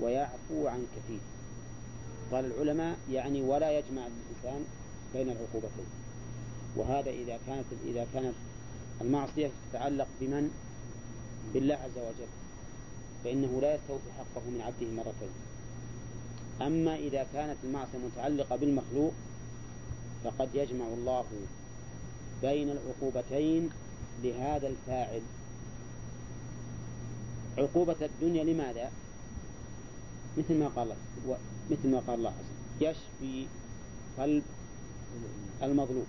ويعفو 0.00 0.66
عن 0.66 0.86
كثير. 0.96 1.20
قال 2.32 2.44
العلماء 2.44 2.98
يعني 3.10 3.42
ولا 3.42 3.78
يجمع 3.78 4.02
الإنسان 4.06 4.64
بين 5.14 5.30
العقوبتين. 5.30 5.86
وهذا 6.76 7.10
إذا 7.10 7.38
كانت 7.46 7.64
إذا 7.86 8.06
كانت 8.14 8.34
المعصية 9.00 9.50
تتعلق 9.70 10.06
بمن؟ 10.20 10.50
بالله 11.54 11.74
عز 11.74 11.98
وجل. 11.98 12.28
فإنه 13.24 13.60
لا 13.60 13.74
يستوفي 13.74 14.12
حقه 14.18 14.42
من 14.50 14.60
عبده 14.60 14.92
مرتين. 14.96 15.28
أما 16.62 16.96
إذا 16.96 17.26
كانت 17.32 17.56
المعصية 17.64 17.98
متعلقة 17.98 18.56
بالمخلوق 18.56 19.12
فقد 20.24 20.48
يجمع 20.54 20.86
الله 20.86 21.24
بين 22.42 22.70
العقوبتين 22.70 23.70
لهذا 24.22 24.68
الفاعل. 24.68 25.20
عقوبة 27.58 27.96
الدنيا 28.02 28.44
لماذا؟ 28.44 28.90
مثل 30.38 30.58
ما 30.58 30.68
قال 30.68 30.88
مثل 31.70 31.88
ما 31.88 32.02
قال 32.06 32.18
الله 32.18 32.30
عز 32.30 32.44
وجل. 32.80 32.88
يشفي 32.88 33.46
قلب 34.18 34.42
المظلوم. 35.62 36.06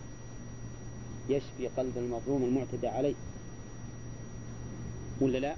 يشفي 1.30 1.68
قلب 1.78 1.98
المظلوم 1.98 2.44
المعتدى 2.44 2.88
عليه. 2.88 3.16
ولا 5.22 5.38
لا؟ 5.38 5.56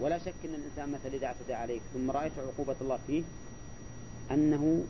ولا 0.00 0.18
شك 0.18 0.34
إن 0.44 0.54
الإنسان 0.54 0.92
مثلا 0.92 1.14
إذا 1.14 1.26
اعتدى 1.26 1.54
عليك. 1.54 1.82
ثم 1.94 2.10
رأيت 2.10 2.32
عقوبة 2.38 2.76
الله 2.80 2.98
فيه 3.06 3.22
أنه 4.30 4.84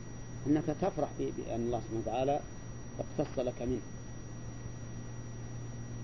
أنك 0.47 0.65
تفرح 0.81 1.09
بأن 1.19 1.61
الله 1.65 1.79
سبحانه 1.79 2.01
وتعالى 2.05 2.39
اقتص 2.99 3.39
لك 3.39 3.61
منه. 3.61 3.81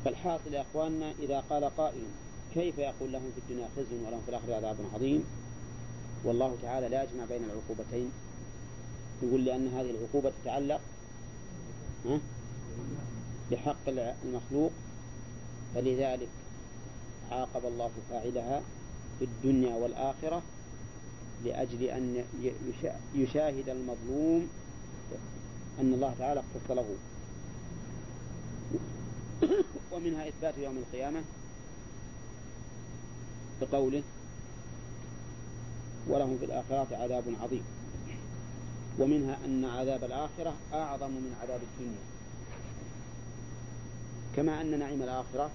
فالحاصل 0.06 0.54
يا 0.54 0.62
إخواننا 0.62 1.12
إذا 1.20 1.40
قال 1.50 1.64
قائل 1.78 2.04
كيف 2.54 2.78
يقول 2.78 3.12
لهم 3.12 3.32
في 3.36 3.42
الدنيا 3.42 3.70
خزي 3.78 4.06
ولهم 4.06 4.22
في 4.26 4.30
الآخرة 4.30 4.56
عذاب 4.56 4.76
عظيم؟ 4.94 5.24
والله 6.24 6.58
تعالى 6.62 6.90
لا 6.90 7.04
يجمع 7.04 7.26
بين 7.26 7.42
العقوبتين. 7.44 8.12
يقول 9.24 9.46
لأن 9.46 9.68
هذه 9.68 9.92
العقوبة 9.92 10.32
تتعلق 10.44 10.82
بحق 13.52 13.90
المخلوق 14.24 14.72
فلذلك 15.76 16.28
عاقب 17.32 17.66
الله 17.66 17.92
فاعلها 18.10 18.62
في 19.20 19.26
الدنيا 19.26 19.76
والآخرة 19.76 20.42
لأجل 21.46 21.84
أن 21.84 22.24
يشاهد 23.16 23.70
المظلوم 23.70 24.50
أن 25.82 25.94
الله 25.94 26.16
تعالى 26.20 26.40
اختص 26.40 26.72
له. 26.72 26.96
ومنها 29.92 30.28
إثبات 30.28 30.58
يوم 30.58 30.78
القيامة 30.78 31.22
بقوله 33.62 34.04
ولهم 36.08 36.38
في 36.38 36.46
الآخرة 36.46 36.88
عذاب 36.92 37.24
عظيم. 37.42 37.64
ومنها 39.00 39.38
أن 39.46 39.66
عذاب 39.66 40.04
الآخرة 40.04 40.54
أعظم 40.74 41.10
من 41.10 41.36
عذاب 41.42 41.60
الدنيا. 41.64 42.00
كما 44.36 44.62
أن 44.62 44.80
نعيم 44.80 45.04
الآخرة 45.04 45.50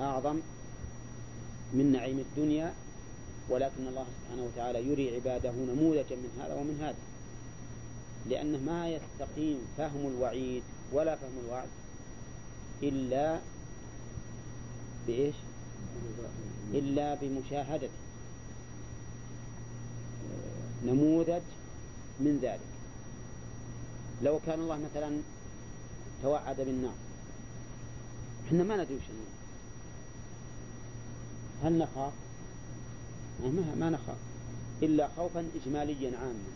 أعظم 0.00 0.40
من 1.72 1.92
نعيم 1.92 2.18
الدنيا 2.18 2.74
ولكن 3.48 3.86
الله 3.88 4.06
سبحانه 4.22 4.42
وتعالى 4.42 4.88
يري 4.88 5.14
عباده 5.14 5.50
نموذجا 5.50 6.16
من 6.16 6.40
هذا 6.42 6.54
ومن 6.54 6.78
هذا. 6.82 6.96
لأنه 8.30 8.58
ما 8.58 8.88
يستقيم 8.88 9.58
فهم 9.78 10.06
الوعيد 10.06 10.62
ولا 10.92 11.16
فهم 11.16 11.38
الوعد 11.44 11.68
إلا 12.82 13.38
بإيش؟ 15.06 15.34
إلا 16.74 17.14
بمشاهدة. 17.14 17.88
نموذج 20.86 21.42
من 22.24 22.38
ذلك. 22.42 22.72
لو 24.22 24.40
كان 24.46 24.60
الله 24.60 24.78
مثلا 24.90 25.10
توعد 26.22 26.56
بالنار. 26.56 26.94
إحنا 28.46 28.62
ما 28.64 28.76
ندري 28.76 28.94
وش 28.94 29.02
هل 31.64 31.78
نخاف؟ 31.78 32.12
ما, 33.42 33.74
ما 33.80 33.90
نخاف. 33.90 34.16
إلا 34.82 35.08
خوفا 35.16 35.46
إجماليا 35.62 36.18
عاما. 36.18 36.52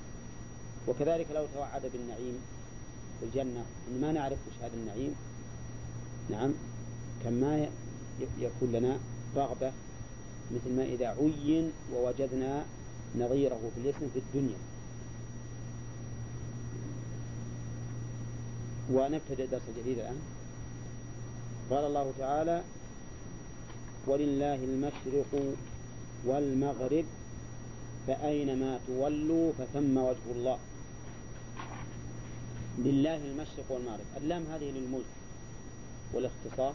وكذلك 0.88 1.26
لو 1.34 1.46
توعد 1.54 1.82
بالنعيم 1.92 2.38
في 3.20 3.26
الجنة 3.26 3.64
ما 4.00 4.12
نعرف 4.12 4.38
وش 4.48 4.64
هذا 4.64 4.74
النعيم. 4.74 5.14
نعم 6.30 6.52
كما 7.24 7.68
يكون 8.40 8.72
لنا 8.72 8.98
رغبة 9.36 9.72
مثل 10.50 10.76
ما 10.76 10.82
إذا 10.82 11.06
عين 11.06 11.72
ووجدنا 11.94 12.64
نظيره 13.18 13.70
في 13.74 13.80
الاسم 13.80 14.08
في 14.14 14.18
الدنيا. 14.18 14.56
ونبتدئ 18.92 19.46
درس 19.46 19.62
جديد 19.78 19.98
الآن. 19.98 20.20
قال 21.70 21.84
الله 21.84 22.12
تعالى 22.18 22.62
ولله 24.06 24.54
المشرق 24.54 25.54
والمغرب 26.24 27.04
فأينما 28.06 28.80
تولوا 28.86 29.52
فثم 29.58 29.98
وجه 29.98 30.26
الله. 30.30 30.58
لله 32.78 33.16
المشرق 33.16 33.64
والمغرب. 33.68 34.06
اللام 34.16 34.44
هذه 34.52 34.70
للملك 34.70 35.12
والاختصاص 36.12 36.74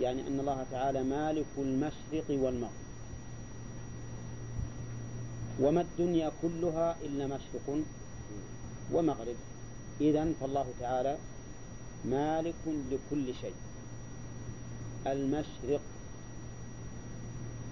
يعني 0.00 0.26
أن 0.26 0.40
الله 0.40 0.66
تعالى 0.70 1.02
مالك 1.02 1.46
المشرق 1.58 2.28
والمغرب. 2.30 2.88
وما 5.60 5.80
الدنيا 5.80 6.32
كلها 6.42 6.96
إلا 7.02 7.26
مشرق 7.26 7.82
ومغرب. 8.92 9.36
إذا 10.00 10.32
فالله 10.40 10.66
تعالى 10.80 11.16
مالك 12.04 12.54
لكل 12.66 13.34
شيء. 13.40 13.54
المشرق 15.06 15.80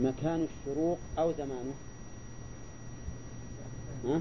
مكان 0.01 0.47
الشروق 0.49 0.99
أو 1.19 1.33
زمانه. 1.39 1.75
ها؟ 4.05 4.21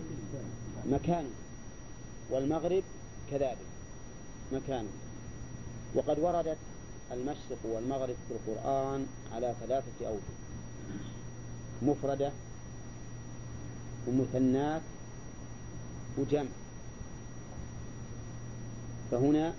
مكانه 0.89 1.29
والمغرب 2.29 2.83
كذلك 3.31 3.57
مكانه 4.53 4.89
وقد 5.95 6.19
وردت 6.19 6.57
المشرق 7.11 7.57
والمغرب 7.63 8.15
في 8.27 8.33
القرآن 8.33 9.05
على 9.33 9.55
ثلاثة 9.61 10.07
أوجه. 10.07 10.35
مفردة 11.81 12.31
ومثنات 14.07 14.81
وجمع. 16.17 16.64
فهنا 19.11 19.53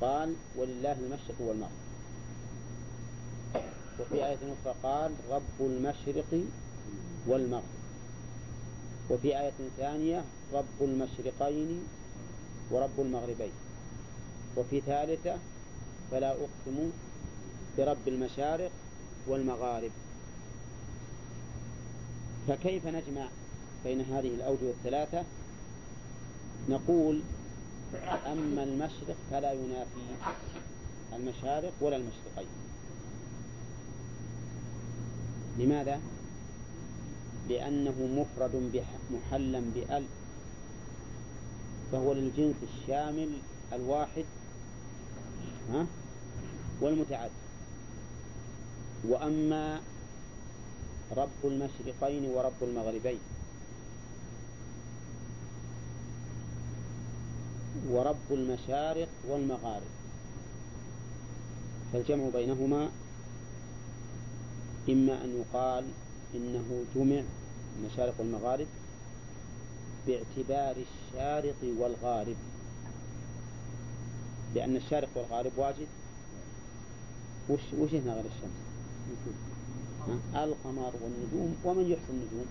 قال 0.00 0.34
ولله 0.56 0.92
المشرق 0.92 1.40
والمغرب. 1.40 1.70
وفي 4.00 4.26
آية 4.26 4.38
أخرى 4.60 4.74
قال 4.82 5.12
رب 5.30 5.60
المشرق 5.60 6.44
والمغرب. 7.26 7.76
وفي 9.10 9.40
آية 9.40 9.52
ثانية 9.76 10.24
رب 10.52 10.78
المشرقين 10.80 11.80
ورب 12.70 13.00
المغربين. 13.00 13.52
وفي 14.56 14.80
ثالثة 14.80 15.36
فلا 16.10 16.30
أقسم 16.30 16.90
برب 17.78 18.08
المشارق 18.08 18.70
والمغارب. 19.26 19.90
فكيف 22.48 22.86
نجمع 22.86 23.28
بين 23.84 24.00
هذه 24.00 24.28
الأوجه 24.28 24.70
الثلاثة؟ 24.70 25.24
نقول 26.68 27.20
أما 28.26 28.62
المشرق 28.62 29.16
فلا 29.30 29.52
ينافي 29.52 30.00
المشارق 31.12 31.72
ولا 31.80 31.96
المشرقين. 31.96 32.48
لماذا؟ 35.58 36.00
لأنه 37.48 37.94
مفرد 38.00 38.82
محلا 39.10 39.62
بأل 39.74 40.04
فهو 41.92 42.12
للجنس 42.12 42.56
الشامل 42.62 43.30
الواحد 43.72 44.24
ها؟ 45.72 45.86
والمتعدد. 46.80 47.30
وأما 49.08 49.80
رب 51.16 51.40
المشرقين 51.44 52.24
ورب 52.30 52.62
المغربين. 52.62 53.18
ورب 57.90 58.16
المشارق 58.30 59.08
والمغارب 59.28 59.90
فالجمع 61.92 62.28
بينهما 62.34 62.88
إما 64.88 65.24
أن 65.24 65.40
يقال 65.40 65.84
إنه 66.34 66.84
جمع 66.94 67.22
المشارق 67.78 68.14
والمغارب 68.18 68.66
باعتبار 70.06 70.76
الشارق 70.76 71.54
والغارب 71.78 72.36
لأن 74.54 74.76
الشارق 74.76 75.08
والغارب 75.14 75.52
واجد 75.56 75.86
وش 77.48 77.60
وش 77.78 77.90
هنا 77.94 78.12
غير 78.14 78.24
الشمس؟ 78.24 78.56
ها؟ 80.34 80.44
القمر 80.44 80.92
والنجوم 81.02 81.56
ومن 81.64 81.90
يحصي 81.90 82.10
النجوم؟ 82.10 82.46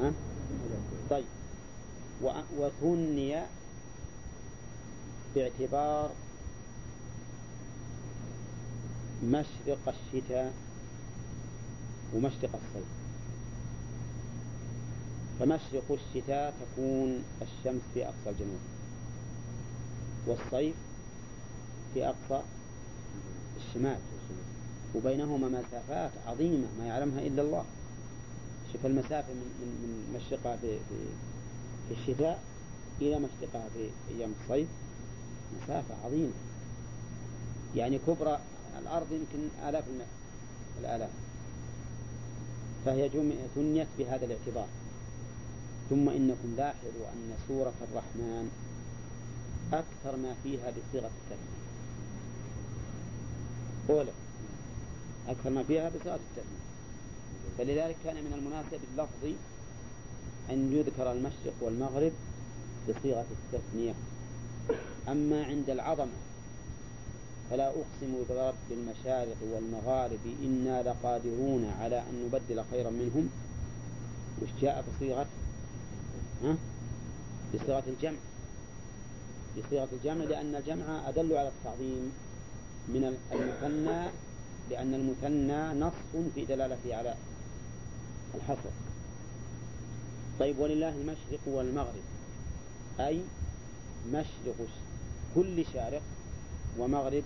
ها؟ 0.00 0.12
طيب 1.10 1.24
وثني 2.58 3.36
باعتبار 5.36 6.10
مشرق 9.24 9.78
الشتاء 9.88 10.52
ومشرق 12.14 12.50
الصيف. 12.54 12.86
فمشرق 15.40 15.84
الشتاء 15.90 16.54
تكون 16.60 17.24
الشمس 17.42 17.80
في 17.94 18.04
أقصى 18.04 18.30
الجنوب 18.30 18.60
والصيف 20.26 20.74
في 21.94 22.06
أقصى 22.06 22.42
الشمال. 23.56 23.98
وبينهما 24.94 25.48
مسافات 25.48 26.10
عظيمة 26.26 26.66
ما 26.78 26.86
يعلمها 26.86 27.20
إلا 27.20 27.42
الله. 27.42 27.64
شوف 28.72 28.86
المسافة 28.86 29.32
من, 29.32 29.48
من, 29.60 29.68
من 29.82 30.20
مشرقها 30.20 30.56
في, 30.56 30.78
في, 30.88 30.96
في 31.88 32.00
الشتاء 32.00 32.42
إلى 33.00 33.18
مشرقها 33.18 33.68
في 33.74 33.90
أيام 34.14 34.32
الصيف. 34.42 34.68
مسافة 35.62 35.94
عظيمة. 36.04 36.32
يعني 37.76 37.98
كبرى 38.06 38.38
الأرض 38.78 39.06
يمكن 39.12 39.68
آلاف 39.68 39.84
الآلاف. 40.80 41.10
فهي 42.84 43.10
ثنيت 43.54 43.86
بهذا 43.98 44.24
الاعتبار. 44.24 44.68
ثم 45.90 46.08
إنكم 46.08 46.54
لاحظوا 46.56 47.06
أن 47.12 47.34
سورة 47.48 47.72
الرحمن 47.90 48.50
أكثر 49.72 50.16
ما 50.16 50.34
فيها 50.42 50.70
بصيغة 50.70 51.10
التثنية 51.16 51.66
أولى 53.90 54.12
أكثر 55.28 55.50
ما 55.50 55.62
فيها 55.62 55.88
بصيغة 55.88 56.14
التثنية 56.14 56.66
فلذلك 57.58 57.96
كان 58.04 58.14
من 58.14 58.32
المناسب 58.38 58.80
اللفظي 58.92 59.34
أن 60.50 60.72
يذكر 60.72 61.12
المشرق 61.12 61.54
والمغرب 61.60 62.12
بصيغة 62.88 63.26
التثنية. 63.30 63.94
أما 65.08 65.44
عند 65.44 65.70
العظمة 65.70 66.12
فلا 67.50 67.68
أقسم 67.68 68.24
برب 68.28 68.54
المشارق 68.70 69.36
والمغارب 69.52 70.18
إنا 70.42 70.82
لقادرون 70.82 71.72
على 71.80 71.98
أن 71.98 72.24
نبدل 72.26 72.64
خيرا 72.70 72.90
منهم. 72.90 73.28
وش 74.42 74.48
جاء 74.62 74.84
بصيغة 74.88 75.26
ها؟ 76.44 76.56
بصيغة 77.54 77.82
الجمع. 77.86 78.18
بصيغة 79.58 79.88
الجمع 79.92 80.24
لأن 80.24 80.54
الجمع 80.54 81.08
أدل 81.08 81.36
على 81.36 81.48
التعظيم 81.48 82.12
من 82.88 83.16
المثنى 83.32 84.10
لأن 84.70 84.94
المثنى 84.94 85.80
نص 85.80 86.26
في 86.34 86.44
دلالته 86.44 86.96
على 86.96 87.14
الحصر. 88.34 88.70
طيب 90.40 90.58
ولله 90.58 90.88
المشرق 90.88 91.40
والمغرب. 91.46 92.02
أي 93.00 93.20
مشرق 94.12 94.56
كل 95.36 95.64
شارق 95.72 96.02
ومغرب 96.78 97.22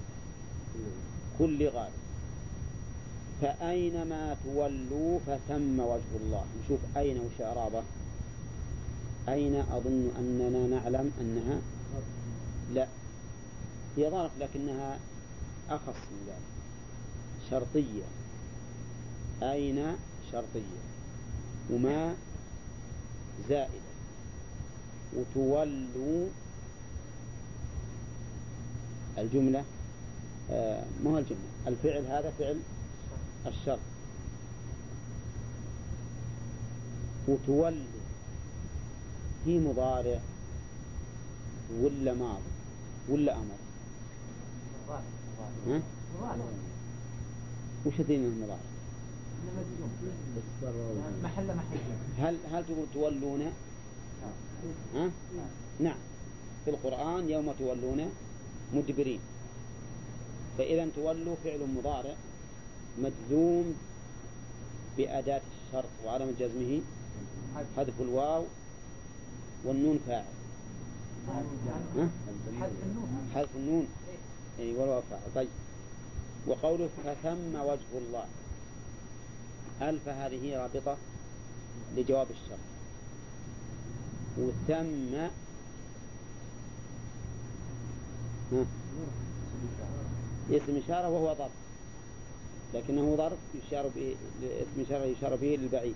كل 1.39 1.69
غارب. 1.69 1.93
فأينما 3.43 4.37
تولوا 4.45 5.19
فثم 5.27 5.81
وجه 5.81 6.13
الله. 6.21 6.45
نشوف 6.65 6.81
أين 6.97 7.19
وش 7.19 7.41
إعرابه 7.41 7.83
أين 9.29 9.55
أظن 9.55 10.11
أننا 10.19 10.67
نعلم 10.67 11.13
أنها؟ 11.21 11.61
لا. 12.75 12.87
هي 13.97 14.11
ظرف 14.11 14.31
لكنها 14.41 14.99
أخص 15.71 16.01
من 16.11 16.27
ذلك. 16.27 16.51
شرطية. 17.51 18.05
أين 19.43 19.97
شرطية؟ 20.33 20.81
وما 21.71 22.15
زائدة. 23.49 23.91
وتولوا 25.17 26.27
الجملة 29.19 29.65
آه 30.51 30.85
ما 31.05 31.11
هو 31.11 31.19
الجملة 31.19 31.41
الفعل 31.67 32.07
هذا 32.07 32.33
فعل 32.39 32.61
الشرط 33.47 33.79
وتولي 37.29 37.85
في 39.45 39.59
مضارع 39.59 40.21
ولا 41.81 42.15
ماضي 42.15 42.43
ولا 43.09 43.35
أمر. 43.37 43.55
ها؟ 45.67 45.83
وش 47.87 48.01
الدين 48.01 48.25
المضارع؟ 48.25 48.59
محل 51.23 51.47
محل 51.47 51.79
هل 52.19 52.37
هل 52.53 52.65
تقول 52.67 52.87
تولون؟ 52.95 53.53
ها؟ 54.95 55.11
نعم. 55.81 55.97
في 56.65 56.71
القرآن 56.71 57.31
يوم 57.31 57.53
تولون 57.59 58.11
مدبرين. 58.75 59.21
فإذا 60.59 60.89
تولوا 60.97 61.37
فعل 61.45 61.61
مضارع 61.77 62.15
مجزوم 62.99 63.75
بأداة 64.97 65.41
الشرط 65.67 65.89
وعلامة 66.05 66.33
جزمه 66.41 66.81
حذف 67.77 68.01
الواو 68.01 68.45
والنون 69.65 69.99
فاعل. 70.07 70.25
حذف 73.35 73.57
النون. 73.57 73.87
يعني 74.59 74.73
والواو 74.73 75.03
فاعل. 75.11 75.23
طيب. 75.35 75.49
وقوله 76.47 76.89
فثم 77.05 77.55
وجه 77.61 77.99
الله. 77.99 78.25
ألف 79.83 80.09
هذه 80.09 80.57
رابطة 80.57 80.97
لجواب 81.97 82.27
الشرط؟ 82.31 82.59
وثم 84.39 85.29
اسم 90.51 90.81
إشارة 90.85 91.09
وهو 91.09 91.35
ظرف 91.35 91.51
لكنه 92.75 93.17
ظرف 93.17 93.39
يشار 93.67 93.89
به 93.89 94.17
اسم 94.43 94.81
إشارة 94.87 95.05
يشار 95.05 95.37
به 95.37 95.47
للبعيد. 95.47 95.95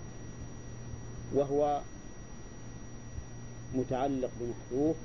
وهو 1.33 1.81
متعلق 3.75 4.29
بمحذوف 4.39 4.95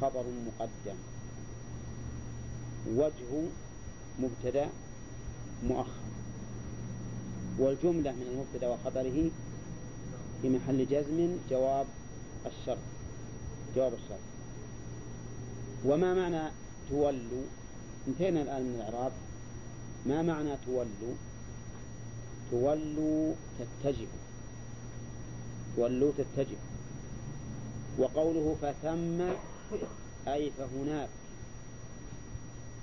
خبر 0.00 0.24
مقدم. 0.46 0.96
وجه 2.96 3.42
مبتدا 4.20 4.68
مؤخر. 5.68 6.06
والجملة 7.58 8.12
من 8.12 8.26
المبتدا 8.32 8.68
وخبره 8.68 9.30
في 10.42 10.48
محل 10.48 10.86
جزم 10.86 11.36
جواب 11.50 11.86
الشرط. 12.46 12.78
جواب 13.76 13.92
الشرط. 13.94 14.35
وما 15.84 16.14
معنى 16.14 16.50
تولوا؟ 16.90 17.44
انتهينا 18.08 18.42
الآن 18.42 18.62
من 18.62 18.74
الإعراب. 18.74 19.12
ما 20.06 20.22
معنى 20.22 20.56
تولوا؟ 20.66 21.14
تولوا 22.50 23.34
تتجهوا. 23.58 24.06
تولوا 25.76 26.12
تتجهوا. 26.18 26.58
وقوله 27.98 28.56
فثم 28.62 29.22
أي 30.32 30.50
فهناك. 30.50 31.08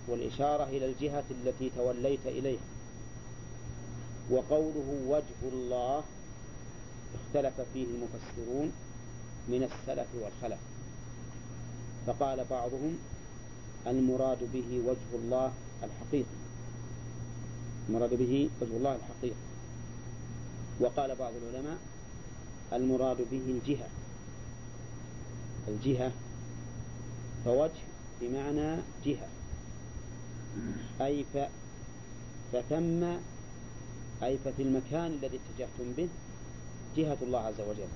والإشارة 0.07 0.63
إلى 0.63 0.85
الجهة 0.85 1.23
التي 1.31 1.71
توليت 1.77 2.25
إليها. 2.25 2.61
وقوله 4.31 5.03
وجه 5.07 5.53
الله 5.53 6.03
اختلف 7.15 7.53
فيه 7.73 7.85
المفسرون 7.85 8.71
من 9.47 9.63
السلف 9.63 10.07
والخلف. 10.21 10.59
فقال 12.07 12.45
بعضهم 12.49 12.97
المراد 13.88 14.38
به 14.53 14.81
وجه 14.88 15.23
الله 15.23 15.51
الحقيقي. 15.84 16.38
المراد 17.89 18.13
به 18.13 18.49
وجه 18.61 18.77
الله 18.77 18.95
الحقيقي. 18.95 19.35
وقال 20.80 21.15
بعض 21.15 21.34
العلماء 21.41 21.77
المراد 22.73 23.17
به 23.31 23.41
الجهة. 23.47 23.88
الجهة 25.67 26.11
فوجه 27.45 27.84
بمعنى 28.21 28.81
جهة. 29.05 29.27
أي 31.01 31.25
ف... 31.34 31.38
فثم 32.53 33.03
أي 34.23 34.38
ففي 34.38 34.61
المكان 34.63 35.05
الذي 35.05 35.39
اتجهتم 35.39 35.91
به 35.97 36.07
جهة 36.97 37.17
الله 37.21 37.39
عز 37.39 37.61
وجل. 37.61 37.88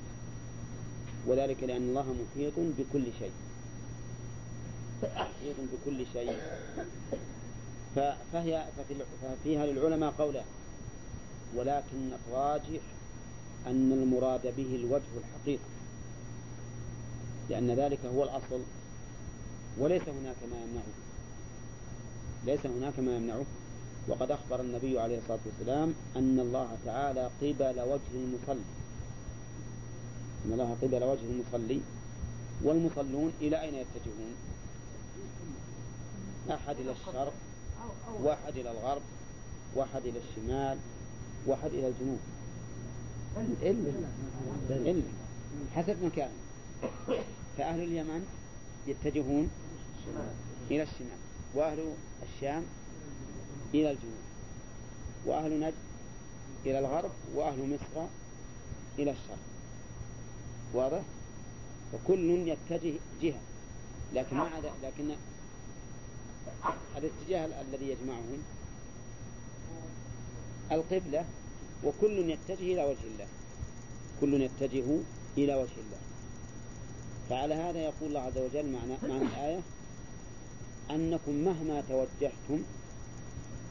وذلك 1.27 1.63
لأن 1.63 1.81
الله 1.81 2.05
محيط 2.13 2.53
بكل 2.57 3.03
شيء. 3.19 3.31
محيط 5.03 5.55
بكل 5.73 6.05
شيء. 6.13 6.37
فهي 8.33 8.65
ففيها 9.21 9.65
للعلماء 9.65 10.11
قولان 10.11 10.45
ولكن 11.55 12.09
الراجح 12.13 12.81
أن 13.67 13.91
المراد 13.91 14.41
به 14.57 14.75
الوجه 14.75 15.13
الحقيقي 15.17 15.69
لأن 17.49 17.71
ذلك 17.71 17.99
هو 18.05 18.23
الأصل 18.23 18.61
وليس 19.77 20.01
هناك 20.01 20.35
ما 20.51 20.57
يمنعه. 20.63 20.93
ليس 22.45 22.65
هناك 22.65 22.99
ما 22.99 23.15
يمنعه. 23.15 23.45
وقد 24.07 24.31
أخبر 24.31 24.61
النبي 24.61 24.99
عليه 24.99 25.17
الصلاة 25.17 25.39
والسلام 25.45 25.93
أن 26.15 26.39
الله 26.39 26.77
تعالى 26.85 27.29
قبل 27.41 27.81
وجه 27.81 28.13
المصلي. 28.13 28.65
أن 30.45 30.53
الله 30.53 30.77
قبل 30.81 31.03
وجه 31.03 31.21
المصلي 31.21 31.81
والمصلون 32.63 33.33
إلى 33.41 33.61
أين 33.61 33.73
يتجهون؟ 33.73 34.35
أحد 36.51 36.75
إلى 36.79 36.91
الشرق 36.91 37.33
واحد 38.21 38.57
إلى 38.57 38.71
الغرب 38.71 39.01
واحد 39.75 40.05
إلى 40.05 40.19
الشمال 40.29 40.77
واحد 41.45 41.73
إلى 41.73 41.87
الجنوب. 41.87 42.19
إلا 43.61 43.91
إلا 44.69 45.03
حسب 45.75 46.03
مكان. 46.03 46.29
فأهل 47.57 47.83
اليمن 47.83 48.25
يتجهون 48.87 49.49
إلى 50.71 50.83
الشمال 50.83 51.17
وأهل 51.55 51.93
الشام 52.23 52.63
إلى 53.73 53.91
الجنوب 53.91 54.23
وأهل 55.25 55.59
نجد 55.59 55.73
إلى 56.65 56.79
الغرب 56.79 57.11
وأهل 57.35 57.73
مصر 57.73 58.05
إلى 58.99 59.11
الشرق. 59.11 59.37
واضح؟ 60.73 61.01
وكل 61.93 62.29
يتجه 62.29 62.93
جهة 63.21 63.39
لكن 64.13 64.37
مع 64.37 64.49
لكن 64.83 65.15
الاتجاه 66.97 67.61
الذي 67.61 67.89
يجمعهم. 67.89 68.43
القبلة 70.71 71.25
وكل 71.83 72.29
يتجه 72.29 72.73
إلى 72.73 72.83
وجه 72.83 73.07
الله. 73.13 73.27
كل 74.21 74.41
يتجه 74.41 74.85
إلى 75.37 75.55
وجه 75.55 75.77
الله. 75.85 75.99
فعلى 77.29 77.53
هذا 77.53 77.79
يقول 77.79 78.09
الله 78.09 78.21
عز 78.21 78.37
وجل 78.37 78.71
معنى, 78.71 78.97
معنى 79.03 79.25
الآية 79.25 79.59
أنكم 80.91 81.31
مهما 81.31 81.83
توجهتم 81.89 82.63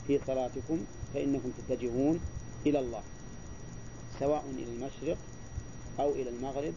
في 0.06 0.20
صلاتكم 0.26 0.84
فإنكم 1.14 1.50
تتجهون 1.58 2.20
إلى 2.66 2.78
الله. 2.78 3.02
سواء 4.20 4.44
إلى 4.50 4.72
المشرق 4.72 5.18
أو 6.00 6.10
إلى 6.10 6.30
المغرب 6.30 6.74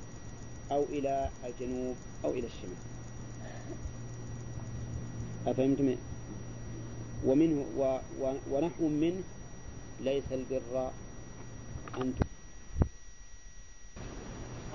أو 0.71 0.83
إلى 0.83 1.29
الجنوب 1.45 1.95
أو 2.25 2.29
إلى 2.31 2.47
الشمال. 2.47 2.77
أفهمتم؟ 5.47 5.95
ومنه 7.25 7.65
و 7.77 7.97
و 8.21 8.33
ونحو 8.51 8.87
منه 8.87 9.23
ليس 10.01 10.23
البر 10.31 10.91
أن 11.97 12.13